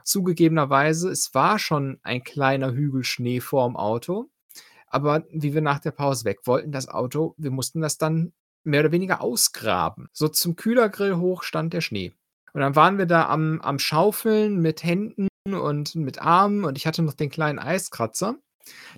Zugegebenerweise, 0.04 1.10
es 1.10 1.34
war 1.34 1.58
schon 1.58 2.00
ein 2.04 2.24
kleiner 2.24 2.74
Hügel 2.74 3.04
Schnee 3.04 3.40
vorm 3.40 3.76
Auto. 3.78 4.30
Aber 4.88 5.24
wie 5.32 5.54
wir 5.54 5.62
nach 5.62 5.80
der 5.80 5.92
Pause 5.92 6.26
weg 6.26 6.42
wollten, 6.46 6.72
das 6.72 6.90
Auto, 6.90 7.34
wir 7.38 7.50
mussten 7.52 7.82
das 7.82 7.98
dann 7.98 8.34
mehr 8.64 8.82
oder 8.82 8.92
weniger 8.92 9.22
ausgraben. 9.22 10.10
So 10.12 10.28
zum 10.28 10.56
Kühlergrill 10.56 11.16
hoch 11.16 11.44
stand 11.44 11.74
der 11.74 11.82
Schnee. 11.82 12.14
Und 12.54 12.62
dann 12.62 12.76
waren 12.76 12.98
wir 12.98 13.06
da 13.06 13.28
am, 13.30 13.62
am 13.62 13.80
Schaufeln 13.80 14.58
mit 14.62 14.84
Händen 14.84 15.28
und 15.50 15.96
mit 15.96 16.22
Armen 16.22 16.66
und 16.66 16.78
ich 16.78 16.86
hatte 16.86 17.02
noch 17.02 17.14
den 17.14 17.30
kleinen 17.30 17.58
Eiskratzer. 17.58 18.36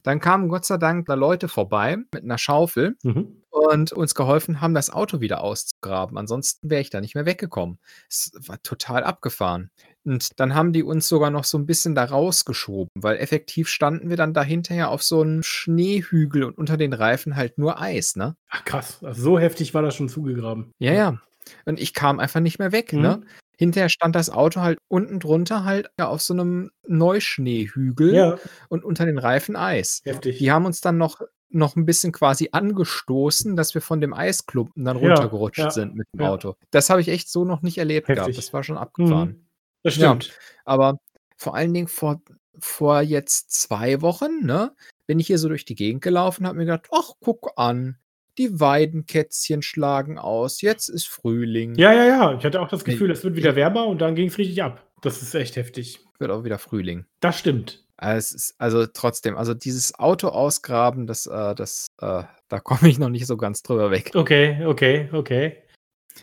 Dann 0.03 0.20
kamen 0.20 0.49
Gott 0.49 0.66
sei 0.66 0.78
Dank 0.78 1.05
da 1.05 1.14
Leute 1.14 1.47
vorbei 1.47 1.97
mit 2.14 2.24
einer 2.24 2.38
Schaufel 2.38 2.95
Mhm. 3.03 3.41
und 3.49 3.91
uns 3.93 4.16
geholfen 4.16 4.61
haben, 4.61 4.74
das 4.74 4.89
Auto 4.89 5.22
wieder 5.22 5.41
auszugraben. 5.41 6.18
Ansonsten 6.18 6.70
wäre 6.70 6.82
ich 6.82 6.89
da 6.89 7.01
nicht 7.01 7.16
mehr 7.16 7.26
weggekommen. 7.26 7.80
Es 8.09 8.32
war 8.47 8.61
total 8.64 9.03
abgefahren. 9.03 9.70
Und 10.05 10.39
dann 10.39 10.53
haben 10.53 10.74
die 10.74 10.84
uns 10.84 11.07
sogar 11.07 11.30
noch 11.30 11.45
so 11.45 11.57
ein 11.57 11.66
bisschen 11.66 11.95
da 11.95 12.03
rausgeschoben, 12.03 12.89
weil 12.95 13.18
effektiv 13.18 13.70
standen 13.70 14.09
wir 14.09 14.18
dann 14.18 14.34
da 14.34 14.43
hinterher 14.43 14.89
auf 14.89 15.01
so 15.01 15.22
einem 15.22 15.43
Schneehügel 15.43 16.43
und 16.43 16.57
unter 16.57 16.76
den 16.78 16.93
Reifen 16.93 17.36
halt 17.36 17.57
nur 17.57 17.80
Eis, 17.82 18.16
ne? 18.16 18.36
Ach 18.49 18.66
krass, 18.66 19.03
also 19.03 19.22
so 19.22 19.39
heftig 19.39 19.74
war 19.74 19.82
das 19.82 19.95
schon 19.95 20.09
zugegraben. 20.09 20.72
Ja, 20.80 20.93
ja. 20.93 21.18
Und 21.66 21.80
ich 21.80 21.93
kam 21.93 22.20
einfach 22.20 22.39
nicht 22.39 22.59
mehr 22.59 22.72
weg, 22.72 22.93
Mhm. 22.93 23.01
ne? 23.01 23.22
Hinterher 23.64 23.89
stand 23.89 24.16
das 24.16 24.30
Auto 24.30 24.59
halt 24.61 24.80
unten 24.89 25.20
drunter 25.20 25.64
halt 25.64 25.89
ja, 25.97 26.07
auf 26.07 26.22
so 26.22 26.34
einem 26.34 26.70
Neuschneehügel 26.86 28.14
Ja, 28.14 28.38
und 28.70 28.84
unter 28.84 29.05
den 29.05 29.18
Reifen 29.18 29.55
Eis. 29.55 30.01
heftig. 30.03 30.38
Die 30.39 30.51
haben 30.51 30.66
uns 30.66 30.82
dann 30.82 30.97
noch, 30.97 31.22
noch 31.49 31.76
ein 31.76 31.86
bisschen 31.86 32.11
quasi 32.11 32.49
angestoßen, 32.51 33.55
dass 33.55 33.74
wir 33.74 33.82
von 33.82 34.01
dem 34.01 34.14
Eisklumpen 34.14 34.84
dann 34.86 34.97
Ja, 34.99 35.14
runtergerutscht 35.14 35.59
ja, 35.59 35.70
sind 35.72 35.95
mit 35.95 36.07
dem 36.14 36.22
ja. 36.22 36.30
Auto. 36.30 36.55
Das 36.72 36.89
habe 36.89 37.01
ich 37.01 37.07
echt 37.07 37.30
so 37.30 37.45
noch 37.45 37.61
nicht 37.61 37.78
erlebt 37.78 38.07
gehabt. 38.07 38.22
Heftig. 38.28 38.36
Das 38.38 38.53
war 38.53 38.64
schon 38.64 38.78
abgefahren. 38.78 39.30
Mhm. 39.30 39.47
Das 39.84 39.95
Ja. 39.97 40.07
stimmt. 40.09 40.38
Aber 40.66 40.97
vor 41.38 41.55
allen 41.55 41.74
Dingen 41.74 41.88
vor, 41.88 42.22
vor 42.59 43.01
jetzt 43.01 43.51
zwei 43.51 44.01
Wochen, 44.01 44.45
ne, 44.45 44.76
bin 45.07 45.20
ich 45.20 45.28
hier 45.28 45.38
so 45.38 45.47
durch 45.47 45.66
die 45.66 45.76
Gegend 45.76 46.01
gelaufen 46.01 46.43
und 46.43 46.47
habe 46.47 46.57
mir 46.57 46.66
gedacht, 46.66 46.88
ach, 46.91 47.11
guck 47.22 47.51
an, 47.57 47.97
die 48.38 48.60
Weidenkätzchen 48.60 49.62
schlagen 49.62 50.18
aus, 50.18 50.62
jetzt 50.62 50.90
ist 50.90 51.08
Frühling. 51.08 51.76
Ja, 51.76 51.94
ja, 51.94 52.06
ja. 52.06 52.38
Ich 52.38 52.44
hatte 52.46 52.62
auch 52.62 52.68
das 52.68 52.84
Gefühl, 52.84 53.12
es 53.12 53.24
wird 53.24 53.36
wieder 53.36 53.56
wärmer 53.56 53.88
und 53.88 54.02
dann 54.02 54.16
ging 54.16 54.28
es 54.28 54.38
richtig 54.38 54.62
ab. 54.64 54.86
Das 55.02 55.22
ist 55.22 55.36
echt 55.36 55.56
heftig. 55.56 56.00
Wird 56.20 56.32
auch 56.32 56.44
wieder 56.44 56.58
Frühling. 56.58 57.06
Das 57.20 57.40
stimmt. 57.40 57.84
Also, 57.98 58.18
es 58.18 58.32
ist, 58.32 58.56
also 58.58 58.86
trotzdem, 58.86 59.38
also 59.38 59.54
dieses 59.54 59.98
Auto 60.00 60.30
ausgraben, 60.30 61.08
das, 61.08 61.26
äh, 61.26 61.56
das, 61.56 61.88
äh, 62.02 62.24
da 62.48 62.60
komme 62.60 62.90
ich 62.90 63.00
noch 63.00 63.10
nicht 63.10 63.28
so 63.28 63.38
ganz 63.38 63.64
drüber 63.64 63.92
weg. 63.92 64.12
Okay, 64.16 64.66
okay, 64.66 65.10
okay. 65.14 65.58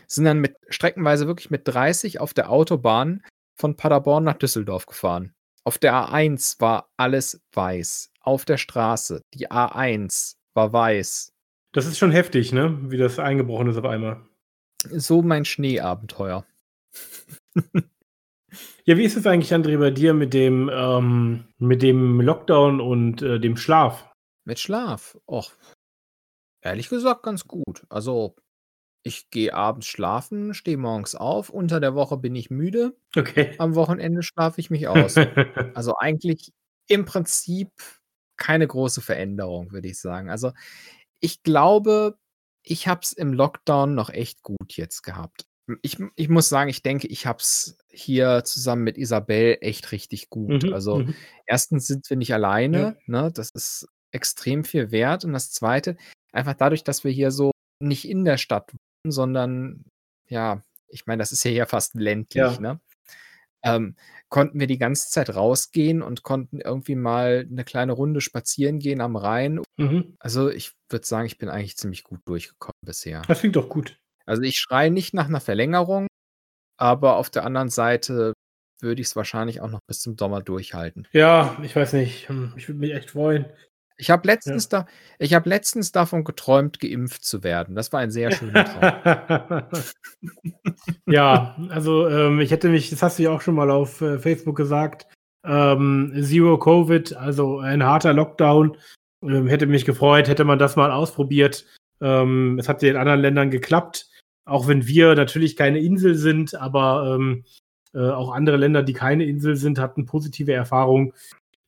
Sind 0.07 0.25
dann 0.25 0.39
mit 0.39 0.55
streckenweise 0.69 1.27
wirklich 1.27 1.49
mit 1.49 1.67
30 1.67 2.19
auf 2.19 2.33
der 2.33 2.49
Autobahn 2.49 3.23
von 3.55 3.75
Paderborn 3.75 4.23
nach 4.23 4.37
Düsseldorf 4.37 4.85
gefahren. 4.85 5.33
Auf 5.63 5.77
der 5.77 5.93
A1 5.93 6.59
war 6.59 6.91
alles 6.97 7.41
weiß. 7.53 8.09
Auf 8.21 8.45
der 8.45 8.57
Straße, 8.57 9.21
die 9.33 9.49
A1 9.51 10.35
war 10.53 10.73
weiß. 10.73 11.30
Das 11.73 11.85
ist 11.85 11.97
schon 11.97 12.11
heftig, 12.11 12.51
ne? 12.51 12.77
Wie 12.91 12.97
das 12.97 13.19
eingebrochen 13.19 13.67
ist 13.67 13.77
auf 13.77 13.85
einmal. 13.85 14.21
So 14.83 15.21
mein 15.21 15.45
Schneeabenteuer. 15.45 16.45
Ja, 18.83 18.97
wie 18.97 19.03
ist 19.03 19.15
es 19.15 19.27
eigentlich, 19.27 19.53
André, 19.53 19.77
bei 19.77 19.91
dir 19.91 20.13
mit 20.13 20.33
dem, 20.33 20.69
ähm, 20.73 21.45
mit 21.57 21.81
dem 21.81 22.19
Lockdown 22.19 22.81
und 22.81 23.21
äh, 23.21 23.39
dem 23.39 23.55
Schlaf? 23.55 24.09
Mit 24.43 24.59
Schlaf. 24.59 25.17
Och, 25.27 25.51
ehrlich 26.61 26.89
gesagt 26.89 27.23
ganz 27.23 27.47
gut. 27.47 27.85
Also, 27.89 28.35
ich 29.03 29.29
gehe 29.29 29.53
abends 29.53 29.87
schlafen, 29.87 30.53
stehe 30.53 30.77
morgens 30.77 31.15
auf. 31.15 31.49
Unter 31.49 31.79
der 31.79 31.95
Woche 31.95 32.17
bin 32.17 32.35
ich 32.35 32.49
müde. 32.49 32.95
Okay. 33.15 33.55
Am 33.57 33.75
Wochenende 33.75 34.23
schlafe 34.23 34.59
ich 34.59 34.69
mich 34.69 34.87
aus. 34.87 35.15
Also 35.75 35.95
eigentlich 35.97 36.51
im 36.87 37.05
Prinzip 37.05 37.69
keine 38.37 38.67
große 38.67 39.01
Veränderung, 39.01 39.71
würde 39.71 39.87
ich 39.87 39.99
sagen. 39.99 40.29
Also 40.29 40.51
ich 41.21 41.43
glaube, 41.43 42.17
ich 42.63 42.87
habe 42.87 43.01
es 43.03 43.13
im 43.13 43.33
Lockdown 43.33 43.95
noch 43.95 44.09
echt 44.09 44.43
gut 44.43 44.73
jetzt 44.73 45.01
gehabt. 45.03 45.45
Ich, 45.83 45.97
ich 46.15 46.27
muss 46.27 46.49
sagen, 46.49 46.69
ich 46.69 46.83
denke, 46.83 47.07
ich 47.07 47.25
habe 47.25 47.39
es 47.39 47.77
hier 47.89 48.43
zusammen 48.43 48.83
mit 48.83 48.97
Isabel 48.97 49.57
echt 49.61 49.91
richtig 49.93 50.29
gut. 50.29 50.63
Mhm, 50.63 50.73
Also 50.73 50.99
mhm. 50.99 51.15
erstens 51.45 51.87
sind 51.87 52.09
wir 52.09 52.17
nicht 52.17 52.33
alleine, 52.33 52.97
ne? 53.05 53.31
Das 53.33 53.51
ist 53.51 53.87
extrem 54.11 54.65
viel 54.65 54.91
wert. 54.91 55.23
Und 55.23 55.33
das 55.33 55.51
Zweite, 55.51 55.95
einfach 56.33 56.55
dadurch, 56.55 56.83
dass 56.83 57.03
wir 57.03 57.11
hier 57.11 57.31
so 57.31 57.51
nicht 57.81 58.07
in 58.07 58.25
der 58.25 58.37
Stadt 58.37 58.73
wohnen, 58.73 59.11
sondern 59.11 59.85
ja, 60.27 60.61
ich 60.89 61.05
meine, 61.05 61.21
das 61.21 61.31
ist 61.31 61.43
ja 61.45 61.51
hier 61.51 61.67
fast 61.67 61.95
ländlich, 61.95 62.41
Ja. 62.41 62.59
ne? 62.59 62.79
Ähm, 63.63 63.95
konnten 64.29 64.59
wir 64.59 64.67
die 64.67 64.77
ganze 64.79 65.09
Zeit 65.09 65.35
rausgehen 65.35 66.01
und 66.01 66.23
konnten 66.23 66.59
irgendwie 66.59 66.95
mal 66.95 67.45
eine 67.49 67.63
kleine 67.63 67.91
Runde 67.93 68.21
spazieren 68.21 68.79
gehen 68.79 69.01
am 69.01 69.15
Rhein. 69.15 69.61
Mhm. 69.77 70.15
Also 70.19 70.49
ich 70.49 70.73
würde 70.89 71.05
sagen, 71.05 71.27
ich 71.27 71.37
bin 71.37 71.49
eigentlich 71.49 71.77
ziemlich 71.77 72.03
gut 72.03 72.21
durchgekommen 72.25 72.73
bisher. 72.85 73.21
Das 73.27 73.39
klingt 73.41 73.55
doch 73.55 73.69
gut. 73.69 73.97
Also 74.25 74.41
ich 74.41 74.57
schreie 74.57 74.89
nicht 74.91 75.13
nach 75.13 75.27
einer 75.27 75.41
Verlängerung, 75.41 76.07
aber 76.77 77.17
auf 77.17 77.29
der 77.29 77.45
anderen 77.45 77.69
Seite 77.69 78.33
würde 78.81 79.01
ich 79.01 79.07
es 79.07 79.15
wahrscheinlich 79.15 79.61
auch 79.61 79.69
noch 79.69 79.79
bis 79.87 79.99
zum 79.99 80.17
Sommer 80.17 80.41
durchhalten. 80.41 81.07
Ja, 81.11 81.57
ich 81.61 81.75
weiß 81.75 81.93
nicht. 81.93 82.29
Hm, 82.29 82.53
Ich 82.55 82.67
würde 82.67 82.79
mich 82.79 82.93
echt 82.93 83.11
freuen. 83.11 83.45
Ich 83.97 84.09
habe 84.09 84.27
letztens, 84.27 84.67
da, 84.69 84.87
ich 85.19 85.33
hab 85.33 85.45
letztens 85.45 85.91
davon 85.91 86.23
geträumt, 86.23 86.79
geimpft 86.79 87.23
zu 87.23 87.43
werden. 87.43 87.75
Das 87.75 87.93
war 87.93 87.99
ein 87.99 88.11
sehr 88.11 88.31
schöner 88.31 88.65
Traum. 88.65 89.63
ja, 91.05 91.55
also 91.69 92.07
ähm, 92.07 92.39
ich 92.39 92.51
hätte 92.51 92.69
mich, 92.69 92.89
das 92.89 93.03
hast 93.03 93.19
du 93.19 93.23
ja 93.23 93.31
auch 93.31 93.41
schon 93.41 93.55
mal 93.55 93.69
auf 93.69 94.01
äh, 94.01 94.17
Facebook 94.17 94.57
gesagt, 94.57 95.07
ähm, 95.45 96.13
Zero 96.21 96.57
Covid, 96.57 97.13
also 97.15 97.59
ein 97.59 97.83
harter 97.83 98.13
Lockdown, 98.13 98.77
ähm, 99.23 99.47
hätte 99.47 99.67
mich 99.67 99.85
gefreut, 99.85 100.27
hätte 100.27 100.45
man 100.45 100.59
das 100.59 100.75
mal 100.75 100.91
ausprobiert. 100.91 101.65
Ähm, 102.01 102.57
es 102.59 102.67
hat 102.67 102.81
ja 102.81 102.89
in 102.89 102.97
anderen 102.97 103.21
Ländern 103.21 103.51
geklappt, 103.51 104.09
auch 104.45 104.67
wenn 104.67 104.87
wir 104.87 105.15
natürlich 105.15 105.55
keine 105.55 105.79
Insel 105.79 106.15
sind, 106.15 106.55
aber 106.55 107.15
ähm, 107.15 107.43
äh, 107.93 108.09
auch 108.09 108.31
andere 108.31 108.57
Länder, 108.57 108.83
die 108.83 108.93
keine 108.93 109.25
Insel 109.25 109.55
sind, 109.55 109.79
hatten 109.79 110.05
positive 110.05 110.53
Erfahrungen. 110.53 111.13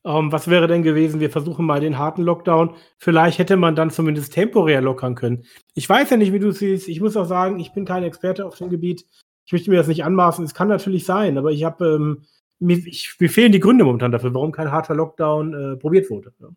Ähm, 0.06 0.30
was 0.32 0.48
wäre 0.48 0.66
denn 0.68 0.82
gewesen? 0.82 1.20
Wir 1.20 1.30
versuchen 1.30 1.64
mal 1.64 1.80
den 1.80 1.98
harten 1.98 2.22
Lockdown. 2.22 2.74
Vielleicht 2.98 3.38
hätte 3.38 3.56
man 3.56 3.74
dann 3.74 3.90
zumindest 3.90 4.34
temporär 4.34 4.80
lockern 4.82 5.14
können. 5.14 5.44
Ich 5.74 5.88
weiß 5.88 6.10
ja 6.10 6.16
nicht, 6.16 6.32
wie 6.32 6.38
du 6.38 6.48
es 6.48 6.58
siehst. 6.58 6.88
Ich 6.88 7.00
muss 7.00 7.16
auch 7.16 7.24
sagen, 7.24 7.58
ich 7.58 7.72
bin 7.72 7.84
kein 7.86 8.04
Experte 8.04 8.44
auf 8.44 8.56
dem 8.58 8.68
Gebiet. 8.68 9.06
Ich 9.46 9.52
möchte 9.52 9.70
mir 9.70 9.76
das 9.76 9.88
nicht 9.88 10.04
anmaßen. 10.04 10.44
Es 10.44 10.54
kann 10.54 10.68
natürlich 10.68 11.04
sein, 11.06 11.38
aber 11.38 11.52
ich 11.52 11.64
habe 11.64 11.86
ähm, 11.86 12.24
mir, 12.58 12.76
ich, 12.78 13.16
mir 13.18 13.30
fehlen 13.30 13.52
die 13.52 13.60
Gründe 13.60 13.84
momentan 13.84 14.12
dafür, 14.12 14.34
warum 14.34 14.52
kein 14.52 14.70
harter 14.70 14.94
Lockdown 14.94 15.54
äh, 15.54 15.76
probiert 15.76 16.10
wurde. 16.10 16.32
Ja. 16.38 16.48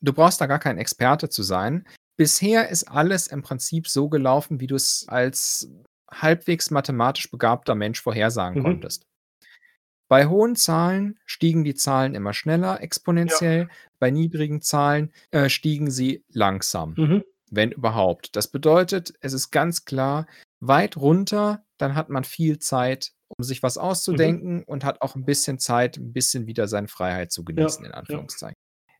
Du 0.00 0.12
brauchst 0.12 0.40
da 0.40 0.46
gar 0.46 0.58
kein 0.58 0.78
Experte 0.78 1.28
zu 1.28 1.42
sein. 1.42 1.86
Bisher 2.16 2.68
ist 2.68 2.84
alles 2.84 3.26
im 3.28 3.42
Prinzip 3.42 3.86
so 3.88 4.08
gelaufen, 4.08 4.60
wie 4.60 4.66
du 4.66 4.74
es 4.74 5.06
als 5.08 5.70
halbwegs 6.10 6.70
mathematisch 6.70 7.30
begabter 7.30 7.74
Mensch 7.74 8.00
vorhersagen 8.02 8.60
Mhm. 8.60 8.64
konntest. 8.64 9.04
Bei 10.08 10.26
hohen 10.26 10.56
Zahlen 10.56 11.18
stiegen 11.26 11.64
die 11.64 11.74
Zahlen 11.74 12.14
immer 12.14 12.32
schneller 12.32 12.80
exponentiell, 12.82 13.68
bei 13.98 14.10
niedrigen 14.10 14.62
Zahlen 14.62 15.12
äh, 15.30 15.48
stiegen 15.48 15.90
sie 15.90 16.24
langsam, 16.32 16.94
Mhm. 16.96 17.24
wenn 17.50 17.72
überhaupt. 17.72 18.34
Das 18.34 18.48
bedeutet, 18.48 19.12
es 19.20 19.32
ist 19.34 19.50
ganz 19.50 19.84
klar, 19.84 20.26
weit 20.60 20.96
runter, 20.96 21.64
dann 21.76 21.94
hat 21.94 22.08
man 22.08 22.24
viel 22.24 22.58
Zeit, 22.58 23.12
um 23.28 23.44
sich 23.44 23.62
was 23.62 23.76
auszudenken 23.76 24.64
und 24.64 24.84
hat 24.84 25.02
auch 25.02 25.14
ein 25.14 25.24
bisschen 25.26 25.58
Zeit, 25.58 25.98
ein 25.98 26.12
bisschen 26.14 26.46
wieder 26.46 26.66
seine 26.68 26.88
Freiheit 26.88 27.30
zu 27.30 27.44
genießen, 27.44 27.84
in 27.84 27.90
ja. 27.90 27.96
Anführungszeichen. 27.98 28.56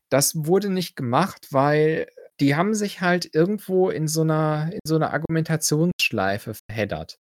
Das 0.09 0.33
wurde 0.35 0.69
nicht 0.69 0.95
gemacht, 0.95 1.47
weil 1.51 2.07
die 2.39 2.55
haben 2.55 2.73
sich 2.73 3.01
halt 3.01 3.33
irgendwo 3.33 3.89
in 3.89 4.07
so 4.07 4.21
einer, 4.21 4.69
in 4.71 4.79
so 4.85 4.95
einer 4.95 5.11
Argumentationsschleife 5.13 6.53
verheddert. 6.53 7.17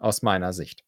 Aus 0.00 0.22
meiner 0.22 0.52
Sicht. 0.52 0.82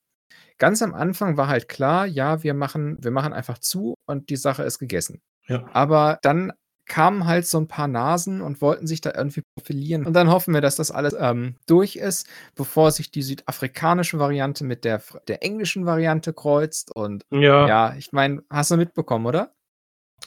Ganz 0.59 0.83
am 0.83 0.95
Anfang 0.95 1.37
war 1.37 1.49
halt 1.49 1.69
klar, 1.69 2.07
ja, 2.07 2.43
wir 2.43 2.55
machen, 2.55 2.99
wir 3.01 3.11
machen 3.11 3.33
einfach 3.33 3.59
zu 3.59 3.95
und 4.07 4.31
die 4.31 4.37
Sache 4.37 4.63
ist 4.63 4.79
gegessen. 4.79 5.21
Ja. 5.47 5.67
Aber 5.73 6.19
dann 6.23 6.53
kamen 6.87 7.27
halt 7.27 7.47
so 7.47 7.59
ein 7.59 7.67
paar 7.67 7.89
Nasen 7.89 8.43
und 8.43 8.61
wollten 8.61 8.87
sich 8.87 9.01
da 9.01 9.13
irgendwie 9.17 9.43
profilieren. 9.57 10.05
Und 10.05 10.13
dann 10.13 10.31
hoffen 10.31 10.53
wir, 10.53 10.61
dass 10.61 10.77
das 10.77 10.91
alles 10.91 11.17
ähm, 11.19 11.57
durch 11.67 11.97
ist, 11.97 12.29
bevor 12.55 12.91
sich 12.91 13.11
die 13.11 13.23
südafrikanische 13.23 14.19
Variante 14.19 14.65
mit 14.65 14.85
der, 14.85 15.01
der 15.27 15.43
englischen 15.43 15.87
Variante 15.87 16.35
kreuzt. 16.35 16.95
Und 16.95 17.25
ja, 17.31 17.67
ja, 17.67 17.95
ich 17.97 18.13
meine, 18.13 18.43
hast 18.51 18.71
du 18.71 18.77
mitbekommen, 18.77 19.25
oder? 19.25 19.55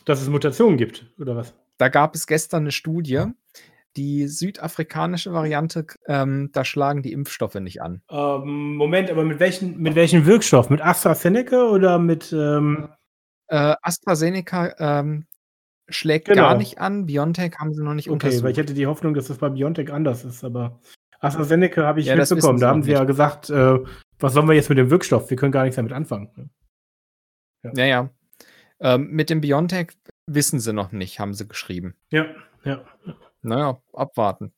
dass 0.06 0.22
es 0.22 0.30
Mutationen 0.30 0.78
gibt, 0.78 1.06
oder 1.20 1.36
was? 1.36 1.54
Da 1.78 1.90
gab 1.90 2.16
es 2.16 2.26
gestern 2.26 2.64
eine 2.64 2.72
Studie, 2.72 3.24
die 3.98 4.28
südafrikanische 4.28 5.34
Variante, 5.34 5.88
ähm, 6.08 6.50
da 6.54 6.64
schlagen 6.64 7.02
die 7.02 7.12
Impfstoffe 7.12 7.56
nicht 7.56 7.82
an. 7.82 8.02
Ähm, 8.10 8.76
Moment, 8.76 9.10
aber 9.10 9.26
mit 9.26 9.40
welchen, 9.40 9.78
mit 9.80 9.96
welchem 9.96 10.26
Wirkstoff? 10.26 10.70
Mit 10.70 10.82
AstraZeneca 10.82 11.70
oder 11.70 12.00
mit. 12.00 12.32
Ähm 12.32 12.90
äh, 13.48 13.76
AstraZeneca 13.82 14.76
ähm, 14.78 15.26
schlägt 15.90 16.28
genau. 16.28 16.44
gar 16.44 16.58
nicht 16.58 16.80
an. 16.80 17.06
BioNTech 17.06 17.56
haben 17.60 17.74
sie 17.74 17.84
noch 17.84 17.94
nicht 17.94 18.10
okay, 18.10 18.14
untersucht. 18.14 18.44
weil 18.44 18.52
ich 18.52 18.58
hätte 18.58 18.74
die 18.74 18.88
Hoffnung, 18.88 19.14
dass 19.14 19.28
das 19.28 19.38
bei 19.38 19.50
BioNTech 19.50 19.92
anders 19.92 20.24
ist, 20.24 20.44
aber 20.44 20.80
AstraZeneca 21.20 21.84
habe 21.84 22.00
ich 22.00 22.06
ja, 22.08 22.16
mitbekommen. 22.16 22.60
Da 22.60 22.70
haben 22.70 22.84
sie 22.84 22.92
ja 22.92 23.04
gesagt, 23.04 23.50
äh, 23.50 23.80
was 24.20 24.34
sollen 24.34 24.48
wir 24.48 24.54
jetzt 24.54 24.70
mit 24.70 24.78
dem 24.78 24.92
Wirkstoff? 24.92 25.30
Wir 25.30 25.38
können 25.38 25.52
gar 25.52 25.64
nichts 25.64 25.78
damit 25.78 25.94
anfangen. 25.94 26.30
Ne? 26.36 26.50
Ja, 27.64 27.72
ja. 27.74 27.86
ja. 27.86 28.10
Ähm, 28.80 29.10
mit 29.10 29.30
dem 29.32 29.42
BioNTech 29.42 29.94
wissen 30.28 30.60
sie 30.60 30.74
noch 30.74 30.92
nicht, 30.92 31.20
haben 31.20 31.34
sie 31.34 31.48
geschrieben. 31.48 31.96
Ja, 32.12 32.26
ja. 32.64 32.84
Naja, 33.48 33.82
abwarten. 33.94 34.54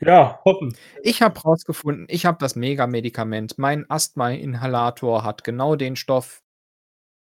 Ja, 0.00 0.40
hoffen. 0.44 0.74
Ich 1.02 1.22
habe 1.22 1.38
rausgefunden, 1.40 2.06
ich 2.08 2.26
habe 2.26 2.38
das 2.40 2.56
Mega-Medikament. 2.56 3.58
Mein 3.58 3.88
Asthma-Inhalator 3.88 5.22
hat 5.22 5.44
genau 5.44 5.76
den 5.76 5.94
Stoff, 5.94 6.42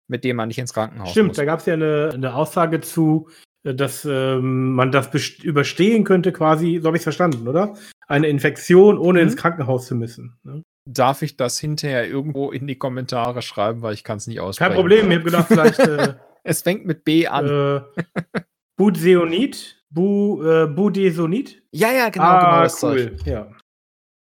mit 0.08 0.24
dem 0.24 0.36
man 0.36 0.48
nicht 0.48 0.58
ins 0.58 0.72
Krankenhaus 0.72 1.10
Stimmt, 1.10 1.28
muss. 1.28 1.36
da 1.36 1.44
gab 1.44 1.60
es 1.60 1.66
ja 1.66 1.74
eine, 1.74 2.10
eine, 2.14 2.34
Aussage 2.34 2.80
zu, 2.80 3.28
äh, 3.64 3.74
dass 3.74 4.06
ähm, 4.06 4.72
man 4.72 4.92
das 4.92 5.10
überstehen 5.42 6.04
könnte, 6.04 6.32
quasi, 6.32 6.78
so 6.80 6.86
habe 6.86 6.96
ich 6.96 7.00
es 7.00 7.04
verstanden, 7.04 7.46
oder? 7.46 7.74
Eine 8.06 8.28
Infektion, 8.28 8.96
ohne 8.96 9.20
mhm. 9.20 9.28
ins 9.28 9.36
Krankenhaus 9.36 9.86
zu 9.86 9.94
müssen. 9.94 10.38
Ne? 10.42 10.62
Darf 10.86 11.20
ich 11.20 11.36
das 11.36 11.58
hinterher 11.58 12.08
irgendwo 12.08 12.50
in 12.50 12.66
die 12.66 12.78
Kommentare 12.78 13.42
schreiben, 13.42 13.82
weil 13.82 13.92
ich 13.92 14.04
kann 14.04 14.16
es 14.16 14.26
nicht 14.26 14.40
aussprechen. 14.40 14.70
Kein 14.70 14.80
Problem, 14.80 15.10
ich 15.10 15.18
habe 15.18 15.24
gedacht, 15.24 15.46
vielleicht. 15.48 15.78
Äh, 15.88 16.14
es 16.42 16.62
fängt 16.62 16.86
mit 16.86 17.04
B 17.04 17.26
an. 17.26 17.46
Äh, 17.46 18.40
Budseonit? 18.80 19.76
Bu, 19.90 20.42
äh, 20.42 20.66
Budesonit? 20.66 21.62
Ja, 21.70 21.92
ja, 21.92 22.08
genau, 22.08 22.24
ah, 22.24 22.40
genau 22.40 22.62
das 22.62 22.82
cool. 22.82 23.18
Zeug. 23.18 23.26
Ja. 23.26 23.50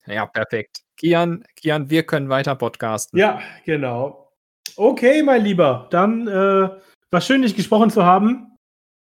ja, 0.06 0.28
perfekt. 0.28 0.82
Kian, 0.95 1.43
Kian, 1.56 1.89
wir 1.89 2.04
können 2.04 2.30
weiter 2.30 2.54
podcasten. 2.54 3.18
Ja, 3.18 3.41
genau. 3.66 4.32
Okay, 4.76 5.24
mein 5.24 5.43
Lieber, 5.43 5.88
dann 5.89 6.28
äh, 6.28 6.70
war 7.10 7.22
schön, 7.22 7.41
dich 7.41 7.56
gesprochen 7.56 7.89
zu 7.89 8.06
haben. 8.06 8.56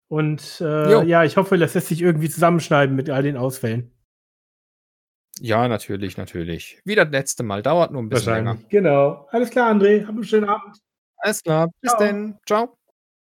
Und 0.08 0.62
äh, 0.62 1.06
ja, 1.06 1.26
ich 1.26 1.36
hoffe, 1.36 1.58
das 1.58 1.74
lässt 1.74 1.88
sich 1.88 2.02
irgendwie 2.02 2.30
zusammenschneiden 2.30 2.96
mit 2.96 3.10
all 3.10 3.24
den 3.24 3.36
Ausfällen. 3.36 3.92
Ja, 5.42 5.68
natürlich, 5.68 6.16
natürlich. 6.16 6.80
Wie 6.86 6.96
das 6.96 7.10
letzte 7.10 7.44
Mal. 7.44 7.62
Dauert 7.62 7.92
nur 7.92 8.02
ein 8.02 8.08
bisschen 8.08 8.34
länger. 8.34 8.60
Genau. 8.70 9.28
Alles 9.32 9.50
klar, 9.50 9.74
André. 9.74 10.04
Hab 10.04 10.12
einen 10.12 10.24
schönen 10.24 10.48
Abend. 10.48 10.78
Alles 11.18 11.44
klar. 11.44 11.70
Bis 11.82 11.92
Ciao. 11.92 12.00
denn. 12.00 12.38
Ciao. 12.46 12.78